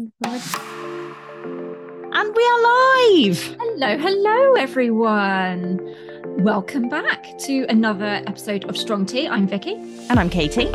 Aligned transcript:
Mm-hmm. 0.00 1.12
And 2.14 2.36
we 2.36 2.46
are 2.46 2.62
live. 2.62 3.42
Hello, 3.58 3.98
hello, 3.98 4.52
everyone. 4.52 5.80
Welcome 6.44 6.88
back 6.88 7.36
to 7.40 7.66
another 7.68 8.22
episode 8.28 8.64
of 8.66 8.76
Strong 8.76 9.06
Tea. 9.06 9.26
I'm 9.26 9.48
Vicky. 9.48 9.74
And 10.08 10.20
I'm 10.20 10.30
Katie. 10.30 10.70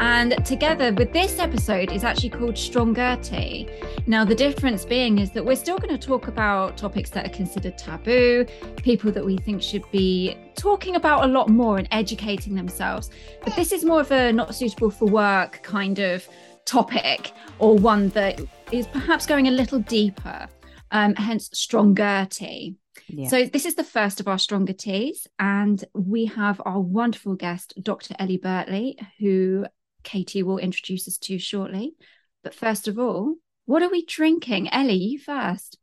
And 0.00 0.44
together 0.44 0.92
with 0.92 1.12
this 1.12 1.38
episode 1.38 1.92
is 1.92 2.02
actually 2.02 2.30
called 2.30 2.58
Stronger 2.58 3.16
Tea. 3.22 3.68
Now, 4.08 4.24
the 4.24 4.34
difference 4.34 4.84
being 4.84 5.20
is 5.20 5.30
that 5.30 5.44
we're 5.44 5.54
still 5.54 5.78
going 5.78 5.96
to 5.96 6.06
talk 6.06 6.26
about 6.26 6.76
topics 6.76 7.10
that 7.10 7.24
are 7.24 7.32
considered 7.32 7.78
taboo, 7.78 8.44
people 8.78 9.12
that 9.12 9.24
we 9.24 9.36
think 9.36 9.62
should 9.62 9.88
be 9.92 10.36
talking 10.56 10.96
about 10.96 11.22
a 11.22 11.28
lot 11.28 11.48
more 11.48 11.78
and 11.78 11.86
educating 11.92 12.56
themselves. 12.56 13.10
But 13.44 13.54
this 13.54 13.70
is 13.70 13.84
more 13.84 14.00
of 14.00 14.10
a 14.10 14.32
not 14.32 14.52
suitable 14.56 14.90
for 14.90 15.06
work 15.06 15.62
kind 15.62 16.00
of 16.00 16.26
topic 16.64 17.32
or 17.58 17.76
one 17.76 18.08
that 18.10 18.40
is 18.70 18.86
perhaps 18.86 19.26
going 19.26 19.48
a 19.48 19.50
little 19.50 19.78
deeper, 19.78 20.48
um, 20.90 21.14
hence 21.14 21.50
stronger 21.52 22.26
tea. 22.30 22.76
Yeah. 23.08 23.28
So, 23.28 23.44
this 23.44 23.66
is 23.66 23.74
the 23.74 23.84
first 23.84 24.20
of 24.20 24.28
our 24.28 24.38
stronger 24.38 24.72
teas, 24.72 25.26
and 25.38 25.82
we 25.94 26.26
have 26.26 26.60
our 26.64 26.80
wonderful 26.80 27.34
guest, 27.34 27.74
Dr. 27.82 28.14
Ellie 28.18 28.38
Birtley, 28.38 28.94
who 29.18 29.66
Katie 30.02 30.42
will 30.42 30.58
introduce 30.58 31.08
us 31.08 31.18
to 31.18 31.38
shortly. 31.38 31.94
But 32.42 32.54
first 32.54 32.88
of 32.88 32.98
all, 32.98 33.36
what 33.66 33.82
are 33.82 33.90
we 33.90 34.04
drinking? 34.04 34.72
Ellie, 34.72 34.94
you 34.94 35.18
first. 35.18 35.78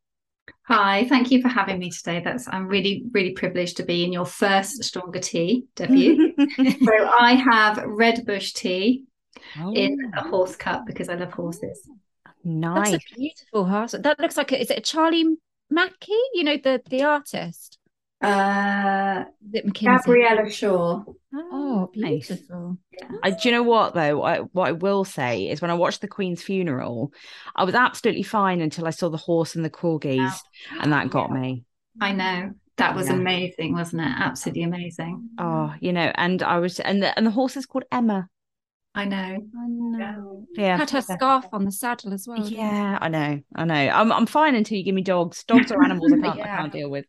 Hi, 0.67 1.07
thank 1.07 1.31
you 1.31 1.41
for 1.41 1.47
having 1.47 1.79
me 1.79 1.89
today. 1.89 2.21
That's 2.23 2.47
I'm 2.47 2.67
really, 2.67 3.03
really 3.11 3.31
privileged 3.31 3.77
to 3.77 3.83
be 3.83 4.03
in 4.03 4.13
your 4.13 4.25
first 4.25 4.83
stronger 4.83 5.19
tea 5.19 5.65
debut. 5.75 6.33
so 6.57 6.91
I 7.19 7.43
have 7.51 7.83
red 7.85 8.25
bush 8.25 8.53
tea 8.53 9.05
oh. 9.59 9.73
in 9.73 9.97
a 10.15 10.27
horse 10.27 10.55
cup 10.55 10.85
because 10.85 11.09
I 11.09 11.15
love 11.15 11.31
horses. 11.31 11.87
Nice. 12.43 12.91
That's 12.91 13.03
a 13.11 13.15
beautiful 13.15 13.65
horse. 13.65 13.95
That 13.99 14.19
looks 14.19 14.37
like 14.37 14.51
a, 14.51 14.61
is 14.61 14.71
it 14.71 14.77
a 14.77 14.81
Charlie 14.81 15.25
Mackesy? 15.71 16.17
You 16.33 16.43
know 16.43 16.57
the 16.57 16.81
the 16.89 17.03
artist. 17.03 17.77
Uh, 18.21 19.23
Gabriella 19.73 20.49
Shaw. 20.49 21.03
Oh, 21.33 21.89
beautiful. 21.93 22.77
Nice. 23.01 23.19
I, 23.23 23.29
do 23.31 23.37
you 23.47 23.51
know 23.51 23.63
what 23.63 23.93
though? 23.93 24.23
I, 24.23 24.39
what 24.39 24.67
I 24.67 24.71
will 24.73 25.05
say 25.05 25.47
is 25.47 25.61
when 25.61 25.71
I 25.71 25.75
watched 25.75 26.01
the 26.01 26.07
Queen's 26.09 26.43
funeral, 26.43 27.13
I 27.55 27.63
was 27.63 27.75
absolutely 27.75 28.23
fine 28.23 28.59
until 28.59 28.87
I 28.87 28.89
saw 28.89 29.07
the 29.09 29.17
horse 29.17 29.55
and 29.55 29.63
the 29.63 29.69
corgis, 29.69 30.31
oh. 30.33 30.79
and 30.81 30.91
that 30.91 31.09
got 31.09 31.31
me. 31.31 31.63
I 32.01 32.11
know 32.11 32.51
that 32.75 32.95
was 32.95 33.07
yeah. 33.07 33.13
amazing, 33.13 33.73
wasn't 33.73 34.01
it? 34.01 34.11
Absolutely 34.17 34.63
amazing. 34.63 35.29
Oh, 35.37 35.73
you 35.79 35.93
know, 35.93 36.11
and 36.15 36.43
I 36.43 36.59
was, 36.59 36.79
and 36.81 37.01
the 37.01 37.15
and 37.17 37.25
the 37.25 37.31
horse 37.31 37.55
is 37.55 37.65
called 37.65 37.85
Emma. 37.91 38.27
I 38.95 39.05
know. 39.05 39.17
I 39.17 39.67
know. 39.67 40.45
Yeah. 40.55 40.77
Had 40.77 40.89
her 40.89 41.01
scarf 41.01 41.45
on 41.53 41.65
the 41.65 41.71
saddle 41.71 42.13
as 42.13 42.27
well. 42.27 42.47
Yeah, 42.47 42.97
I 42.99 43.07
know. 43.07 43.41
I 43.55 43.65
know. 43.65 43.73
I'm 43.73 44.11
I'm 44.11 44.25
fine 44.25 44.55
until 44.55 44.77
you 44.77 44.83
give 44.83 44.95
me 44.95 45.03
dogs. 45.03 45.43
Dogs 45.43 45.71
or 45.71 45.83
animals 45.83 46.11
I 46.11 46.19
can't 46.19 46.37
yeah. 46.37 46.53
I 46.53 46.57
can't 46.57 46.73
deal 46.73 46.89
with. 46.89 47.05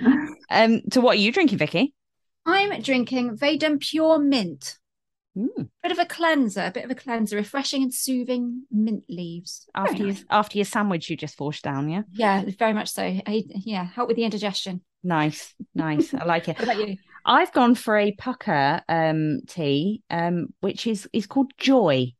Um 0.52 0.80
so 0.92 1.00
what 1.00 1.12
are 1.12 1.20
you 1.20 1.30
drinking, 1.30 1.58
Vicky? 1.58 1.94
I'm 2.44 2.82
drinking 2.82 3.36
Vaden 3.36 3.78
Pure 3.78 4.18
Mint. 4.18 4.78
Mm. 5.38 5.68
Bit 5.82 5.92
of 5.92 5.98
a 6.00 6.06
cleanser, 6.06 6.64
a 6.64 6.70
bit 6.72 6.84
of 6.84 6.90
a 6.90 6.94
cleanser, 6.96 7.36
refreshing 7.36 7.84
and 7.84 7.94
soothing 7.94 8.64
mint 8.70 9.04
leaves. 9.08 9.68
After 9.74 10.02
nice. 10.02 10.18
your 10.18 10.26
after 10.30 10.58
your 10.58 10.64
sandwich 10.64 11.08
you 11.08 11.16
just 11.16 11.36
forced 11.36 11.62
down, 11.62 11.88
yeah? 11.88 12.02
Yeah, 12.10 12.44
very 12.58 12.72
much 12.72 12.88
so. 12.88 13.02
I, 13.02 13.44
yeah, 13.48 13.84
help 13.84 14.08
with 14.08 14.16
the 14.16 14.24
indigestion. 14.24 14.82
Nice, 15.04 15.54
nice. 15.74 16.12
I 16.12 16.24
like 16.24 16.48
it. 16.48 16.58
what 16.58 16.64
about 16.64 16.88
you? 16.88 16.96
I've 17.24 17.52
gone 17.52 17.74
for 17.74 17.96
a 17.96 18.14
Pukka 18.14 18.82
um, 18.88 19.40
tea, 19.46 20.02
um, 20.10 20.48
which 20.60 20.86
is 20.86 21.08
is 21.12 21.26
called 21.26 21.52
Joy. 21.58 22.12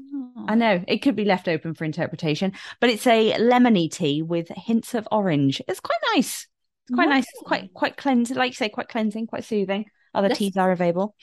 Oh. 0.00 0.46
I 0.48 0.54
know 0.54 0.84
it 0.86 0.98
could 0.98 1.16
be 1.16 1.24
left 1.24 1.48
open 1.48 1.74
for 1.74 1.84
interpretation, 1.84 2.52
but 2.80 2.90
it's 2.90 3.06
a 3.06 3.32
lemony 3.34 3.90
tea 3.90 4.22
with 4.22 4.48
hints 4.48 4.94
of 4.94 5.08
orange. 5.10 5.62
It's 5.68 5.80
quite 5.80 5.98
nice. 6.14 6.46
It's 6.86 6.94
quite 6.94 7.08
nice. 7.08 7.24
It's 7.24 7.42
quite 7.44 7.72
quite 7.72 7.96
cleansing, 7.96 8.36
like 8.36 8.50
you 8.50 8.56
say, 8.56 8.68
quite 8.68 8.88
cleansing, 8.88 9.26
quite 9.26 9.44
soothing. 9.44 9.86
Other 10.14 10.28
teas 10.28 10.56
are 10.56 10.70
available. 10.70 11.14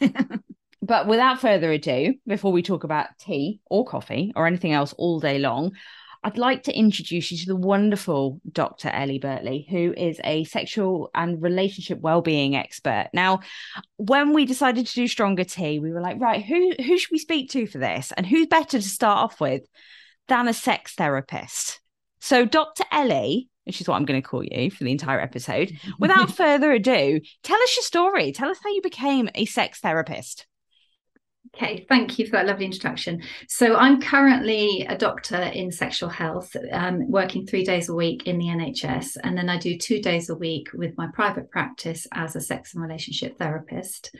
but 0.82 1.06
without 1.06 1.40
further 1.40 1.72
ado, 1.72 2.14
before 2.26 2.52
we 2.52 2.62
talk 2.62 2.84
about 2.84 3.08
tea 3.18 3.60
or 3.68 3.84
coffee 3.84 4.32
or 4.36 4.46
anything 4.46 4.72
else 4.72 4.92
all 4.92 5.18
day 5.18 5.38
long, 5.38 5.72
I'd 6.24 6.38
like 6.38 6.64
to 6.64 6.76
introduce 6.76 7.30
you 7.30 7.38
to 7.38 7.46
the 7.46 7.56
wonderful 7.56 8.40
Dr. 8.50 8.88
Ellie 8.88 9.20
Birtley, 9.20 9.68
who 9.68 9.94
is 9.96 10.20
a 10.24 10.44
sexual 10.44 11.10
and 11.14 11.42
relationship 11.42 12.00
well-being 12.00 12.56
expert. 12.56 13.08
Now, 13.12 13.40
when 13.96 14.32
we 14.32 14.44
decided 14.44 14.86
to 14.86 14.94
do 14.94 15.08
Stronger 15.08 15.44
Tea, 15.44 15.78
we 15.78 15.92
were 15.92 16.00
like, 16.00 16.20
right, 16.20 16.44
who 16.44 16.72
who 16.82 16.98
should 16.98 17.12
we 17.12 17.18
speak 17.18 17.50
to 17.50 17.66
for 17.66 17.78
this? 17.78 18.12
And 18.16 18.26
who's 18.26 18.46
better 18.46 18.78
to 18.78 18.82
start 18.82 19.18
off 19.18 19.40
with 19.40 19.62
than 20.28 20.48
a 20.48 20.54
sex 20.54 20.94
therapist? 20.94 21.80
So, 22.20 22.44
Dr. 22.44 22.84
Ellie, 22.90 23.48
which 23.64 23.80
is 23.80 23.88
what 23.88 23.96
I'm 23.96 24.04
going 24.04 24.20
to 24.20 24.26
call 24.26 24.42
you 24.44 24.70
for 24.70 24.84
the 24.84 24.92
entire 24.92 25.20
episode, 25.20 25.76
without 25.98 26.30
further 26.36 26.72
ado, 26.72 27.20
tell 27.42 27.62
us 27.62 27.76
your 27.76 27.82
story. 27.82 28.32
Tell 28.32 28.50
us 28.50 28.58
how 28.62 28.70
you 28.70 28.82
became 28.82 29.28
a 29.34 29.44
sex 29.44 29.80
therapist. 29.80 30.46
Okay, 31.56 31.86
thank 31.88 32.18
you 32.18 32.26
for 32.26 32.32
that 32.32 32.46
lovely 32.46 32.66
introduction. 32.66 33.22
So, 33.48 33.76
I'm 33.76 34.02
currently 34.02 34.86
a 34.90 34.96
doctor 34.96 35.40
in 35.40 35.72
sexual 35.72 36.10
health, 36.10 36.54
um, 36.70 37.10
working 37.10 37.46
three 37.46 37.64
days 37.64 37.88
a 37.88 37.94
week 37.94 38.26
in 38.26 38.36
the 38.36 38.48
NHS, 38.48 39.16
and 39.24 39.38
then 39.38 39.48
I 39.48 39.58
do 39.58 39.78
two 39.78 40.02
days 40.02 40.28
a 40.28 40.34
week 40.34 40.68
with 40.74 40.96
my 40.98 41.06
private 41.14 41.50
practice 41.50 42.06
as 42.12 42.36
a 42.36 42.42
sex 42.42 42.74
and 42.74 42.82
relationship 42.82 43.38
therapist. 43.38 44.14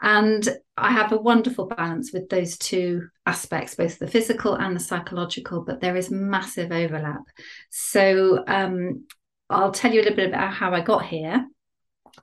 And 0.00 0.48
I 0.76 0.92
have 0.92 1.10
a 1.10 1.18
wonderful 1.18 1.66
balance 1.66 2.12
with 2.12 2.28
those 2.28 2.56
two 2.56 3.08
aspects, 3.26 3.74
both 3.74 3.98
the 3.98 4.06
physical 4.06 4.54
and 4.54 4.74
the 4.76 4.80
psychological, 4.80 5.62
but 5.62 5.80
there 5.80 5.96
is 5.96 6.08
massive 6.08 6.70
overlap. 6.70 7.22
So, 7.70 8.44
um, 8.46 9.06
I'll 9.50 9.72
tell 9.72 9.92
you 9.92 10.02
a 10.02 10.04
little 10.04 10.16
bit 10.16 10.28
about 10.28 10.54
how 10.54 10.72
I 10.72 10.82
got 10.82 11.04
here. 11.04 11.44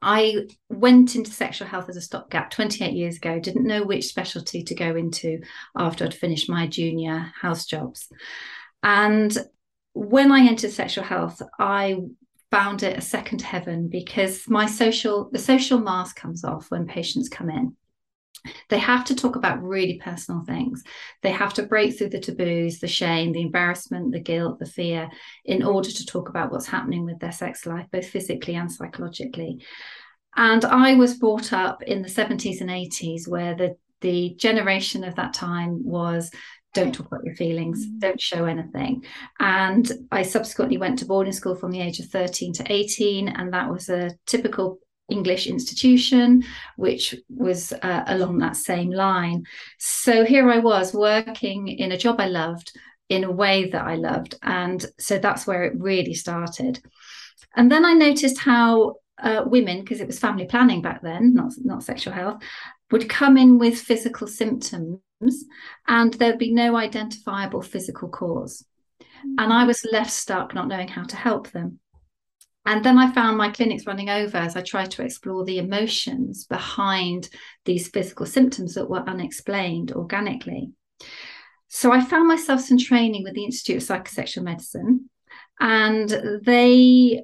I 0.02 0.47
went 0.69 1.16
into 1.16 1.31
sexual 1.31 1.68
health 1.68 1.90
as 1.90 1.97
a 1.97 2.02
stopgap 2.02 2.52
28 2.52 2.94
years 2.94 3.18
ago, 3.18 3.40
didn't 3.40 3.68
know 3.68 3.84
which 3.84 4.06
specialty 4.06 4.63
to 4.63 4.75
go 4.75 4.96
into 4.96 5.41
after 5.75 6.06
I'd 6.06 6.13
finished 6.13 6.50
my 6.50 6.68
junior 6.68 7.31
house 7.40 7.66
jobs. 7.66 8.07
And 8.84 9.36
when 9.94 10.31
I 10.31 10.47
entered 10.47 10.72
sexual 10.72 11.03
health, 11.03 11.41
I 11.59 11.97
found 12.52 12.84
it 12.84 12.97
a 12.97 13.02
second 13.02 13.41
heaven 13.41 13.88
because 13.88 14.47
my 14.47 14.66
social 14.66 15.30
the 15.31 15.40
social 15.40 15.80
mask 15.80 16.16
comes 16.16 16.44
off 16.44 16.72
when 16.72 16.88
patients 16.88 17.30
come 17.30 17.50
in 17.50 17.75
they 18.69 18.80
have 18.80 19.06
to 19.06 19.16
talk 19.16 19.35
about 19.35 19.62
really 19.62 20.00
personal 20.03 20.44
things. 20.46 20.84
They 21.22 21.31
have 21.31 21.53
to 21.56 21.63
break 21.63 21.97
through 21.97 22.09
the 22.09 22.19
taboos, 22.19 22.80
the 22.80 22.88
shame, 22.88 23.31
the 23.31 23.41
embarrassment, 23.41 24.12
the 24.12 24.19
guilt, 24.19 24.59
the 24.59 24.66
fear, 24.66 25.09
in 25.46 25.63
order 25.63 25.90
to 25.90 26.06
talk 26.06 26.30
about 26.30 26.52
what's 26.52 26.68
happening 26.68 27.06
with 27.06 27.19
their 27.19 27.31
sex 27.31 27.66
life, 27.66 27.88
both 27.91 28.07
physically 28.07 28.56
and 28.56 28.72
psychologically. 28.72 29.63
And 30.36 30.63
I 30.66 30.94
was 30.96 31.18
brought 31.18 31.52
up 31.52 31.81
in 31.84 32.02
the 32.02 32.09
70s 32.09 32.62
and 32.62 32.69
80s 32.69 33.28
where 33.28 33.56
the, 33.56 33.75
the 34.02 34.36
generation 34.38 35.03
of 35.03 35.16
that 35.16 35.34
time 35.34 35.84
was 35.84 36.31
don't 36.78 36.94
talk 36.94 37.07
about 37.07 37.24
your 37.24 37.36
feelings, 37.36 37.88
mm. 37.88 38.00
don't 38.00 38.22
show 38.22 38.46
anything. 38.46 39.03
And 39.40 39.91
I 40.12 40.22
subsequently 40.22 40.78
went 40.78 41.00
to 41.00 41.06
boarding 41.06 41.34
school 41.34 41.56
from 41.56 41.72
the 41.72 41.81
age 41.81 42.00
of 42.00 42.06
13 42.07 42.53
to 42.53 42.72
18, 42.72 43.30
and 43.30 43.52
that 43.53 43.72
was 43.72 43.90
a 43.90 44.12
typical 44.28 44.80
English 45.09 45.47
institution, 45.47 46.44
which 46.75 47.16
was 47.29 47.73
uh, 47.73 48.03
along 48.07 48.40
that 48.40 48.56
same 48.56 48.91
line. 48.91 49.45
So 49.78 50.25
here 50.25 50.50
I 50.50 50.59
was 50.59 50.94
working 50.94 51.68
in 51.68 51.91
a 51.91 51.97
job 51.97 52.19
I 52.19 52.28
loved 52.28 52.72
in 53.09 53.23
a 53.23 53.31
way 53.31 53.69
that 53.69 53.85
I 53.85 53.95
loved. 53.95 54.35
And 54.41 54.85
so 55.00 55.18
that's 55.18 55.47
where 55.47 55.63
it 55.63 55.79
really 55.79 56.13
started. 56.13 56.81
And 57.56 57.72
then 57.72 57.85
I 57.85 57.94
noticed 57.94 58.38
how 58.38 58.95
uh, 59.19 59.44
women, 59.45 59.81
because 59.81 60.01
it 60.01 60.07
was 60.07 60.19
family 60.19 60.45
planning 60.45 60.81
back 60.81 61.01
then, 61.01 61.34
not, 61.34 61.53
not 61.63 61.84
sexual 61.84 62.13
health, 62.13 62.41
would 62.91 63.09
come 63.09 63.38
in 63.38 63.57
with 63.57 63.79
physical 63.79 64.28
symptoms 64.28 65.00
and 65.88 66.13
there'd 66.13 66.38
be 66.38 66.53
no 66.53 66.75
identifiable 66.75 67.62
physical 67.62 68.09
cause. 68.09 68.65
And 69.38 69.51
I 69.51 69.65
was 69.65 69.86
left 69.92 70.12
stuck 70.12 70.54
not 70.54 70.68
knowing 70.68 70.88
how 70.88 71.04
to 71.04 71.15
help 71.15 71.51
them. 71.51 71.80
And 72.68 72.84
then 72.84 72.98
I 72.98 73.14
found 73.14 73.38
my 73.38 73.50
clinics 73.50 73.88
running 73.88 74.10
over 74.10 74.36
as 74.38 74.58
I 74.58 74.62
tried 74.62 74.92
to 74.92 75.02
explore 75.02 75.46
the 75.46 75.58
emotions 75.58 76.44
behind 76.44 77.30
these 77.64 77.88
physical 77.88 78.25
symptoms 78.25 78.74
that 78.74 78.90
were 78.90 79.08
unexplained 79.08 79.94
organically. 79.94 80.72
So 81.69 81.94
I 81.94 82.02
found 82.02 82.28
myself 82.28 82.60
some 82.60 82.78
training 82.78 83.24
with 83.24 83.36
the 83.36 83.46
Institute 83.46 83.78
of 83.78 83.88
Psychosexual 83.88 84.44
Medicine, 84.44 85.10
and 85.62 86.10
they 86.44 87.24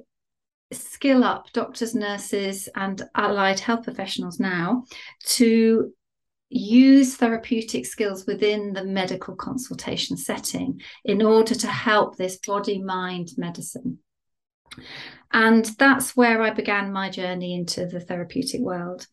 skill 0.72 1.22
up 1.22 1.52
doctors, 1.52 1.94
nurses, 1.94 2.70
and 2.74 3.02
allied 3.14 3.60
health 3.60 3.84
professionals 3.84 4.40
now 4.40 4.84
to 5.26 5.92
use 6.48 7.16
therapeutic 7.16 7.84
skills 7.84 8.24
within 8.26 8.72
the 8.72 8.84
medical 8.84 9.36
consultation 9.36 10.16
setting 10.16 10.80
in 11.04 11.20
order 11.20 11.54
to 11.54 11.66
help 11.66 12.16
this 12.16 12.38
body 12.38 12.80
mind 12.80 13.32
medicine. 13.36 13.98
And 15.32 15.64
that's 15.78 16.16
where 16.16 16.42
I 16.42 16.50
began 16.50 16.92
my 16.92 17.10
journey 17.10 17.54
into 17.54 17.86
the 17.86 18.00
therapeutic 18.00 18.60
world. 18.60 19.06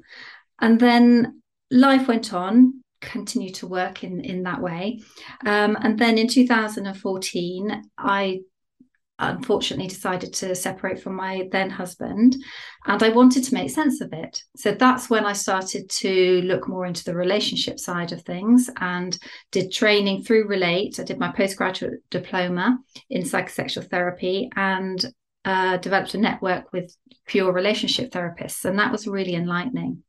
And 0.60 0.80
then 0.80 1.42
life 1.72 2.08
went 2.08 2.34
on. 2.34 2.84
continued 3.02 3.56
to 3.56 3.68
work 3.68 4.04
in 4.04 4.22
in 4.22 4.44
that 4.44 4.62
way. 4.62 5.02
Um, 5.46 5.76
and 5.82 5.98
then 5.98 6.20
in 6.20 6.28
2014, 6.28 7.84
I 7.98 8.42
unfortunately 9.22 9.88
decided 9.88 10.34
to 10.34 10.56
separate 10.56 11.00
from 11.02 11.16
my 11.16 11.48
then 11.52 11.70
husband 11.70 12.36
and 12.86 13.04
I 13.04 13.10
wanted 13.10 13.44
to 13.44 13.54
make 13.54 13.70
sense 13.70 14.02
of 14.02 14.12
it. 14.14 14.42
So 14.56 14.72
that's 14.72 15.10
when 15.10 15.26
I 15.26 15.34
started 15.34 15.90
to 15.90 16.42
look 16.42 16.68
more 16.68 16.86
into 16.86 17.04
the 17.04 17.16
relationship 17.16 17.80
side 17.80 18.12
of 18.12 18.24
things 18.24 18.70
and 18.80 19.18
did 19.52 19.72
training 19.72 20.24
through 20.24 20.48
Relate. 20.48 21.00
I 21.00 21.04
did 21.04 21.20
my 21.20 21.32
postgraduate 21.32 22.02
diploma 22.10 22.80
in 23.10 23.22
psychosexual 23.22 23.90
therapy 23.90 24.50
and 24.56 25.06
uh, 25.46 25.78
developed 25.78 26.14
a 26.14 26.18
network 26.18 26.72
with 26.72 26.96
pure 27.26 27.52
relationship 27.52 28.12
therapists. 28.12 28.66
And 28.66 28.78
that 28.80 28.92
was 28.92 29.08
really 29.08 29.36
enlightening. 29.36 30.04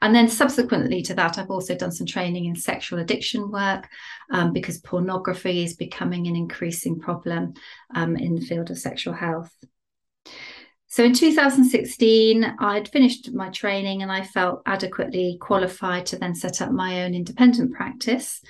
And 0.00 0.14
then 0.14 0.28
subsequently 0.28 1.02
to 1.02 1.14
that, 1.14 1.38
I've 1.38 1.50
also 1.50 1.76
done 1.76 1.92
some 1.92 2.06
training 2.06 2.46
in 2.46 2.56
sexual 2.56 2.98
addiction 2.98 3.50
work 3.50 3.88
um, 4.32 4.52
because 4.52 4.78
pornography 4.78 5.62
is 5.62 5.76
becoming 5.76 6.26
an 6.26 6.36
increasing 6.36 6.98
problem 6.98 7.54
um, 7.94 8.16
in 8.16 8.34
the 8.34 8.40
field 8.40 8.70
of 8.70 8.78
sexual 8.78 9.14
health. 9.14 9.52
So 10.88 11.04
in 11.04 11.14
2016, 11.14 12.56
I'd 12.58 12.88
finished 12.88 13.32
my 13.32 13.48
training 13.48 14.02
and 14.02 14.12
I 14.12 14.24
felt 14.24 14.60
adequately 14.66 15.38
qualified 15.40 16.04
to 16.06 16.18
then 16.18 16.34
set 16.34 16.60
up 16.60 16.70
my 16.70 17.04
own 17.04 17.14
independent 17.14 17.72
practice, 17.72 18.42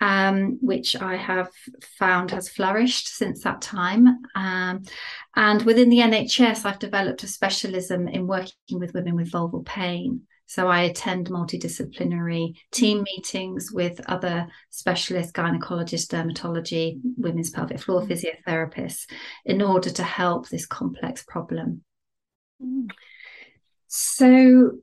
um, 0.00 0.58
which 0.60 0.96
I 0.96 1.16
have 1.16 1.50
found 1.98 2.30
has 2.30 2.48
flourished 2.48 3.08
since 3.08 3.42
that 3.44 3.62
time. 3.62 4.06
Um, 4.34 4.82
and 5.36 5.62
within 5.62 5.88
the 5.88 5.98
NHS, 5.98 6.64
I've 6.64 6.78
developed 6.78 7.22
a 7.22 7.28
specialism 7.28 8.08
in 8.08 8.26
working 8.26 8.78
with 8.78 8.94
women 8.94 9.16
with 9.16 9.30
vulval 9.30 9.64
pain. 9.64 10.22
So 10.46 10.68
I 10.68 10.82
attend 10.82 11.30
multidisciplinary 11.30 12.54
team 12.70 13.02
meetings 13.02 13.70
with 13.72 14.00
other 14.06 14.46
specialists, 14.70 15.32
gynecologists, 15.32 16.06
dermatology, 16.06 17.00
women's 17.16 17.50
pelvic 17.50 17.80
floor 17.80 18.02
mm. 18.02 18.08
physiotherapists, 18.08 19.06
in 19.46 19.62
order 19.62 19.90
to 19.90 20.02
help 20.02 20.48
this 20.48 20.66
complex 20.66 21.24
problem. 21.24 21.82
Mm. 22.62 22.90
So 23.88 24.78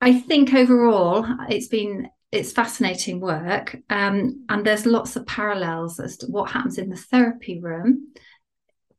I 0.00 0.20
think 0.20 0.54
overall 0.54 1.26
it's 1.48 1.68
been 1.68 2.08
it's 2.34 2.52
fascinating 2.52 3.20
work, 3.20 3.76
um, 3.90 4.44
and 4.48 4.66
there's 4.66 4.86
lots 4.86 5.16
of 5.16 5.26
parallels 5.26 6.00
as 6.00 6.16
to 6.18 6.26
what 6.26 6.50
happens 6.50 6.78
in 6.78 6.90
the 6.90 6.96
therapy 6.96 7.60
room 7.60 8.12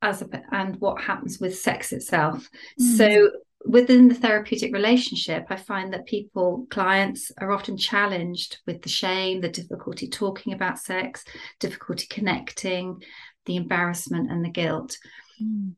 as 0.01 0.21
a, 0.21 0.27
and 0.51 0.79
what 0.79 1.01
happens 1.01 1.39
with 1.39 1.57
sex 1.57 1.91
itself. 1.91 2.49
Mm. 2.79 2.97
So 2.97 3.31
within 3.65 4.07
the 4.07 4.15
therapeutic 4.15 4.73
relationship, 4.73 5.47
I 5.49 5.57
find 5.57 5.91
that 5.93 6.05
people, 6.05 6.67
clients, 6.69 7.31
are 7.37 7.51
often 7.51 7.77
challenged 7.77 8.59
with 8.65 8.81
the 8.81 8.89
shame, 8.89 9.41
the 9.41 9.49
difficulty 9.49 10.07
talking 10.07 10.53
about 10.53 10.79
sex, 10.79 11.25
difficulty 11.59 12.07
connecting, 12.09 13.01
the 13.45 13.57
embarrassment, 13.57 14.31
and 14.31 14.45
the 14.45 14.49
guilt. 14.49 14.97
Mm. 15.43 15.73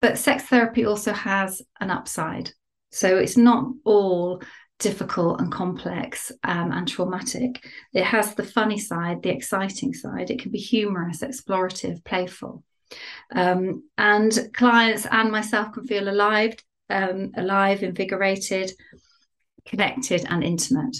But 0.00 0.18
sex 0.18 0.44
therapy 0.44 0.86
also 0.86 1.12
has 1.12 1.60
an 1.80 1.90
upside. 1.90 2.52
So 2.90 3.18
it's 3.18 3.36
not 3.36 3.72
all 3.84 4.42
difficult 4.82 5.40
and 5.40 5.50
complex 5.50 6.32
um, 6.44 6.72
and 6.72 6.86
traumatic. 6.88 7.64
It 7.94 8.04
has 8.04 8.34
the 8.34 8.44
funny 8.44 8.78
side, 8.78 9.22
the 9.22 9.30
exciting 9.30 9.94
side. 9.94 10.30
It 10.30 10.40
can 10.40 10.52
be 10.52 10.58
humorous, 10.58 11.22
explorative, 11.22 12.04
playful. 12.04 12.64
Um, 13.34 13.84
and 13.96 14.50
clients 14.52 15.06
and 15.06 15.32
myself 15.32 15.72
can 15.72 15.86
feel 15.86 16.08
alive 16.08 16.56
um, 16.92 17.32
alive, 17.36 17.82
invigorated, 17.82 18.72
connected, 19.64 20.24
and 20.28 20.44
intimate. 20.44 20.98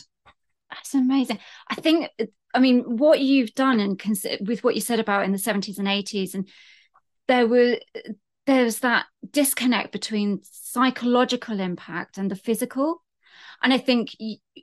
That's 0.71 0.95
amazing. 0.95 1.39
I 1.69 1.75
think, 1.75 2.09
I 2.55 2.59
mean, 2.59 2.97
what 2.97 3.21
you've 3.21 3.55
done 3.55 3.79
and 3.79 3.99
cons- 3.99 4.27
with 4.41 4.65
what 4.65 4.75
you 4.75 4.81
said 4.81 5.01
about 5.01 5.25
in 5.25 5.33
the 5.33 5.39
70s 5.39 5.79
and 5.79 5.87
80s, 5.87 6.35
and 6.35 6.49
there 7.29 7.47
were 7.47 7.79
there's 8.45 8.81
that 8.81 9.07
disconnect 9.31 9.93
between 9.93 10.41
psychological 10.43 11.61
impact 11.61 12.19
and 12.19 12.31
the 12.31 12.37
physical. 12.37 13.05
And 13.63 13.73
I 13.73 13.79
think 13.79 14.11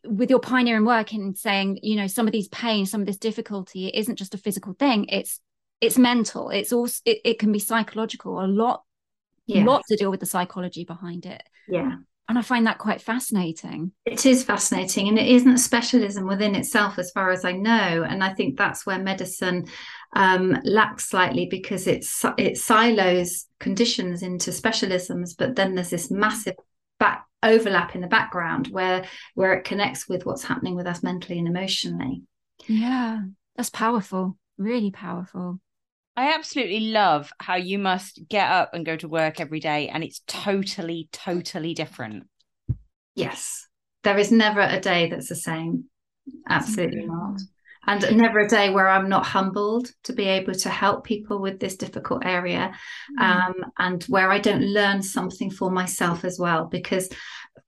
with 0.04 0.30
your 0.30 0.40
pioneering 0.40 0.86
work 0.86 1.14
in 1.14 1.36
saying, 1.36 1.80
you 1.82 1.96
know, 1.96 2.08
some 2.08 2.28
of 2.28 2.34
these 2.34 2.50
pain, 2.50 2.86
some 2.86 3.02
of 3.02 3.08
this 3.08 3.18
difficulty, 3.18 3.88
it 3.88 3.96
isn't 3.96 4.18
just 4.18 4.36
a 4.36 4.38
physical 4.38 4.74
thing. 4.74 5.06
It's 5.06 5.40
it's 5.82 5.98
mental. 5.98 6.50
It's 6.50 6.74
also 6.74 7.02
it, 7.06 7.20
it 7.24 7.40
can 7.40 7.52
be 7.52 7.60
psychological. 7.60 8.44
A 8.44 8.46
lot 8.46 8.84
yeah. 9.46 9.64
lot 9.64 9.84
to 9.88 9.96
deal 9.96 10.12
with 10.12 10.20
the 10.20 10.26
psychology 10.26 10.84
behind 10.84 11.26
it. 11.26 11.42
Yeah. 11.68 11.96
And 12.28 12.38
I 12.38 12.44
find 12.44 12.68
that 12.68 12.78
quite 12.78 13.02
fascinating. 13.02 13.92
It 14.06 14.24
is 14.28 14.44
fascinating. 14.44 15.08
And 15.08 15.18
it 15.18 15.28
isn't 15.28 15.52
a 15.52 15.58
specialism 15.58 16.28
within 16.28 16.54
itself, 16.54 17.00
as 17.00 17.10
far 17.10 17.32
as 17.32 17.44
I 17.44 17.54
know. 17.54 18.06
And 18.08 18.24
I 18.24 18.36
think 18.36 18.56
that's 18.56 18.86
where 18.86 19.00
medicine 19.00 19.66
um, 20.16 20.56
lacks 20.64 21.10
slightly 21.10 21.48
because 21.50 21.88
it's 21.88 22.24
it 22.38 22.58
silos 22.58 23.48
conditions 23.60 24.22
into 24.22 24.52
specialisms, 24.52 25.36
but 25.36 25.56
then 25.56 25.74
there's 25.74 25.90
this 25.90 26.12
massive 26.12 26.56
back 27.00 27.26
overlap 27.42 27.96
in 27.96 28.02
the 28.02 28.08
background 28.08 28.68
where 28.68 29.06
where 29.34 29.54
it 29.54 29.64
connects 29.64 30.08
with 30.10 30.26
what's 30.26 30.44
happening 30.44 30.76
with 30.76 30.88
us 30.88 31.04
mentally 31.04 31.40
and 31.40 31.48
emotionally. 31.48 32.24
Yeah, 32.68 33.22
that's 33.56 33.70
powerful. 33.70 34.38
Really 34.58 34.92
powerful. 34.92 35.60
I 36.18 36.34
absolutely 36.34 36.82
love 36.82 37.32
how 37.40 37.56
you 37.56 37.80
must 37.80 38.28
get 38.28 38.52
up 38.52 38.74
and 38.74 38.86
go 38.86 38.98
to 38.98 39.08
work 39.08 39.40
every 39.40 39.62
day 39.62 39.88
and 39.88 40.04
it's 40.04 40.22
totally, 40.28 41.08
totally 41.14 41.74
different. 41.74 42.28
Yes. 43.16 43.68
There 44.04 44.18
is 44.18 44.32
never 44.32 44.60
a 44.60 44.82
day 44.82 45.10
that's 45.10 45.30
the 45.30 45.36
same. 45.36 45.86
Absolutely 46.50 47.06
not. 47.06 47.40
And 47.88 48.18
never 48.18 48.40
a 48.40 48.48
day 48.48 48.70
where 48.70 48.88
I'm 48.88 49.10
not 49.10 49.26
humbled 49.26 49.90
to 50.04 50.14
be 50.14 50.26
able 50.26 50.54
to 50.54 50.70
help 50.70 51.06
people 51.06 51.40
with 51.40 51.60
this 51.60 51.76
difficult 51.76 52.26
area 52.26 52.74
mm. 53.18 53.24
um, 53.24 53.56
and 53.78 54.04
where 54.04 54.30
I 54.32 54.40
don't 54.40 54.62
learn 54.62 55.02
something 55.02 55.50
for 55.50 55.72
myself 55.72 56.26
as 56.26 56.38
well. 56.38 56.66
Because 56.66 57.10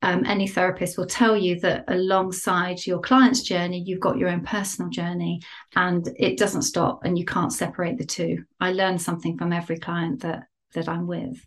um, 0.01 0.25
any 0.25 0.47
therapist 0.47 0.97
will 0.97 1.05
tell 1.05 1.37
you 1.37 1.59
that 1.61 1.85
alongside 1.87 2.85
your 2.85 2.99
client's 2.99 3.41
journey, 3.41 3.83
you've 3.85 3.99
got 3.99 4.17
your 4.17 4.29
own 4.29 4.41
personal 4.41 4.89
journey 4.89 5.41
and 5.75 6.07
it 6.17 6.37
doesn't 6.37 6.63
stop 6.63 7.05
and 7.05 7.17
you 7.17 7.25
can't 7.25 7.53
separate 7.53 7.97
the 7.97 8.05
two. 8.05 8.43
I 8.59 8.73
learn 8.73 8.97
something 8.97 9.37
from 9.37 9.53
every 9.53 9.77
client 9.77 10.21
that 10.21 10.43
that 10.73 10.87
I'm 10.87 11.05
with. 11.05 11.45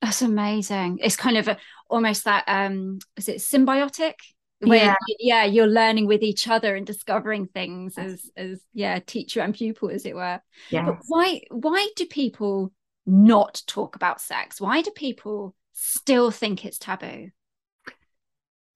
That's 0.00 0.22
amazing. 0.22 1.00
It's 1.02 1.16
kind 1.16 1.36
of 1.36 1.48
a, 1.48 1.58
almost 1.88 2.24
that 2.24 2.44
um 2.46 3.00
is 3.16 3.28
it 3.28 3.36
symbiotic? 3.36 4.14
Where 4.60 4.96
yeah. 5.08 5.14
yeah, 5.18 5.44
you're 5.44 5.66
learning 5.66 6.06
with 6.06 6.22
each 6.22 6.46
other 6.46 6.76
and 6.76 6.86
discovering 6.86 7.46
things 7.46 7.96
as 7.96 8.30
as 8.36 8.60
yeah, 8.74 8.98
teacher 8.98 9.40
and 9.40 9.54
pupil, 9.54 9.90
as 9.90 10.04
it 10.04 10.14
were. 10.14 10.40
Yeah. 10.68 10.84
But 10.84 10.98
why 11.08 11.42
why 11.50 11.88
do 11.96 12.04
people 12.04 12.72
not 13.06 13.62
talk 13.66 13.96
about 13.96 14.20
sex? 14.20 14.60
Why 14.60 14.82
do 14.82 14.90
people 14.90 15.54
still 15.72 16.30
think 16.30 16.64
it's 16.64 16.78
taboo? 16.78 17.30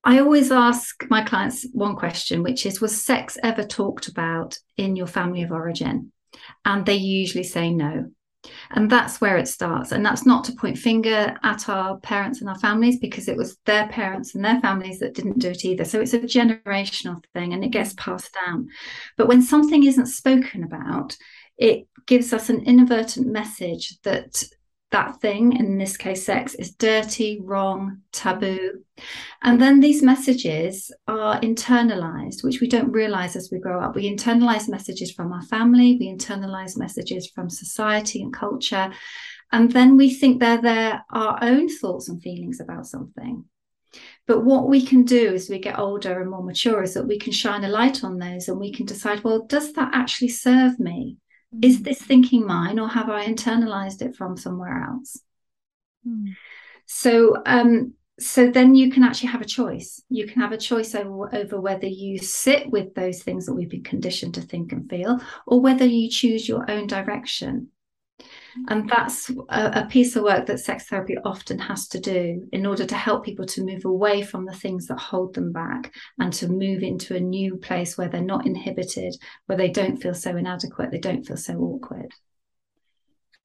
I 0.04 0.20
always 0.20 0.50
ask 0.50 1.04
my 1.08 1.22
clients 1.22 1.66
one 1.72 1.96
question, 1.96 2.42
which 2.42 2.66
is 2.66 2.80
Was 2.80 3.02
sex 3.02 3.38
ever 3.42 3.62
talked 3.62 4.08
about 4.08 4.58
in 4.76 4.96
your 4.96 5.06
family 5.06 5.42
of 5.42 5.50
origin? 5.50 6.12
And 6.64 6.84
they 6.84 6.96
usually 6.96 7.44
say 7.44 7.72
no. 7.72 8.10
And 8.70 8.90
that's 8.90 9.20
where 9.20 9.36
it 9.36 9.48
starts. 9.48 9.92
And 9.92 10.04
that's 10.04 10.26
not 10.26 10.44
to 10.44 10.52
point 10.52 10.78
finger 10.78 11.36
at 11.42 11.68
our 11.68 11.98
parents 11.98 12.40
and 12.40 12.48
our 12.48 12.58
families 12.58 12.98
because 12.98 13.28
it 13.28 13.36
was 13.36 13.56
their 13.66 13.88
parents 13.88 14.34
and 14.34 14.44
their 14.44 14.60
families 14.60 14.98
that 14.98 15.14
didn't 15.14 15.38
do 15.38 15.50
it 15.50 15.64
either. 15.64 15.84
So 15.84 16.00
it's 16.00 16.14
a 16.14 16.20
generational 16.20 17.22
thing 17.32 17.52
and 17.52 17.64
it 17.64 17.70
gets 17.70 17.92
mm. 17.94 17.98
passed 17.98 18.36
down. 18.46 18.68
But 19.16 19.28
when 19.28 19.42
something 19.42 19.84
isn't 19.84 20.06
spoken 20.06 20.64
about, 20.64 21.16
it 21.56 21.86
gives 22.06 22.32
us 22.32 22.50
an 22.50 22.64
inadvertent 22.64 23.26
message 23.26 24.00
that 24.02 24.42
that 24.94 25.20
thing, 25.20 25.56
in 25.56 25.76
this 25.76 25.96
case 25.96 26.24
sex, 26.24 26.54
is 26.54 26.70
dirty, 26.70 27.40
wrong, 27.42 27.98
taboo. 28.12 28.84
And 29.42 29.60
then 29.60 29.80
these 29.80 30.04
messages 30.04 30.92
are 31.08 31.40
internalized, 31.40 32.44
which 32.44 32.60
we 32.60 32.68
don't 32.68 32.92
realize 32.92 33.34
as 33.34 33.48
we 33.50 33.58
grow 33.58 33.80
up. 33.80 33.96
We 33.96 34.08
internalize 34.08 34.68
messages 34.68 35.10
from 35.10 35.32
our 35.32 35.42
family, 35.42 35.96
we 35.98 36.06
internalize 36.06 36.78
messages 36.78 37.28
from 37.28 37.50
society 37.50 38.22
and 38.22 38.32
culture. 38.32 38.92
And 39.50 39.72
then 39.72 39.96
we 39.96 40.14
think 40.14 40.38
they're 40.38 40.62
their 40.62 41.04
our 41.10 41.38
own 41.42 41.68
thoughts 41.68 42.08
and 42.08 42.22
feelings 42.22 42.60
about 42.60 42.86
something. 42.86 43.44
But 44.28 44.44
what 44.44 44.68
we 44.68 44.86
can 44.86 45.02
do 45.02 45.34
as 45.34 45.50
we 45.50 45.58
get 45.58 45.76
older 45.76 46.20
and 46.20 46.30
more 46.30 46.44
mature 46.44 46.84
is 46.84 46.94
that 46.94 47.08
we 47.08 47.18
can 47.18 47.32
shine 47.32 47.64
a 47.64 47.68
light 47.68 48.04
on 48.04 48.18
those 48.18 48.46
and 48.48 48.60
we 48.60 48.72
can 48.72 48.86
decide, 48.86 49.24
well, 49.24 49.44
does 49.44 49.72
that 49.72 49.90
actually 49.92 50.28
serve 50.28 50.78
me? 50.78 51.18
Is 51.62 51.82
this 51.82 52.00
thinking 52.00 52.46
mine 52.46 52.78
or 52.78 52.88
have 52.88 53.08
I 53.08 53.26
internalized 53.26 54.02
it 54.02 54.16
from 54.16 54.36
somewhere 54.36 54.86
else? 54.88 55.20
Mm. 56.06 56.34
So, 56.86 57.42
um, 57.46 57.94
so 58.18 58.50
then 58.50 58.74
you 58.74 58.90
can 58.90 59.02
actually 59.02 59.30
have 59.30 59.40
a 59.40 59.46
choice. 59.46 60.02
You 60.08 60.26
can 60.26 60.40
have 60.40 60.52
a 60.52 60.58
choice 60.58 60.94
over, 60.94 61.34
over 61.34 61.60
whether 61.60 61.86
you 61.86 62.18
sit 62.18 62.70
with 62.70 62.94
those 62.94 63.22
things 63.22 63.46
that 63.46 63.54
we've 63.54 63.70
been 63.70 63.82
conditioned 63.82 64.34
to 64.34 64.40
think 64.40 64.72
and 64.72 64.88
feel, 64.88 65.20
or 65.46 65.60
whether 65.60 65.84
you 65.84 66.08
choose 66.10 66.48
your 66.48 66.70
own 66.70 66.86
direction. 66.86 67.68
And 68.68 68.88
that's 68.88 69.30
a, 69.30 69.82
a, 69.82 69.86
piece 69.90 70.14
of 70.16 70.22
work 70.22 70.46
that 70.46 70.60
sex 70.60 70.86
therapy 70.88 71.16
often 71.24 71.58
has 71.58 71.88
to 71.88 72.00
do 72.00 72.48
in 72.52 72.66
order 72.66 72.84
to 72.84 72.94
help 72.94 73.24
people 73.24 73.46
to 73.46 73.64
move 73.64 73.84
away 73.84 74.22
from 74.22 74.44
the 74.44 74.54
things 74.54 74.86
that 74.86 74.98
hold 74.98 75.34
them 75.34 75.52
back 75.52 75.92
and 76.18 76.32
to 76.34 76.48
move 76.48 76.82
into 76.82 77.16
a 77.16 77.20
new 77.20 77.56
place 77.56 77.98
where 77.98 78.08
they're 78.08 78.22
not 78.22 78.46
inhibited, 78.46 79.16
where 79.46 79.58
they 79.58 79.70
don't 79.70 79.96
feel 79.96 80.14
so 80.14 80.36
inadequate, 80.36 80.90
they 80.90 80.98
don't 80.98 81.26
feel 81.26 81.36
so 81.36 81.54
awkward. 81.58 82.12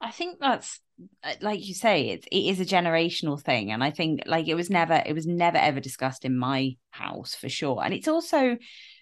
I 0.01 0.11
think 0.11 0.39
that's 0.39 0.79
uh, 1.23 1.33
like 1.41 1.65
you 1.65 1.73
say, 1.73 2.09
it's 2.09 2.27
it 2.31 2.37
is 2.37 2.59
a 2.59 2.65
generational 2.65 3.39
thing. 3.39 3.71
And 3.71 3.83
I 3.83 3.91
think 3.91 4.21
like 4.25 4.47
it 4.47 4.55
was 4.55 4.69
never, 4.69 5.01
it 5.05 5.13
was 5.13 5.27
never 5.27 5.57
ever 5.57 5.79
discussed 5.79 6.25
in 6.25 6.37
my 6.37 6.75
house 6.91 7.35
for 7.35 7.49
sure. 7.49 7.83
And 7.83 7.93
it's 7.93 8.07
also 8.07 8.57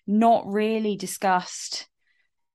not 0.06 0.48
really 0.48 0.96
discussed 0.96 1.88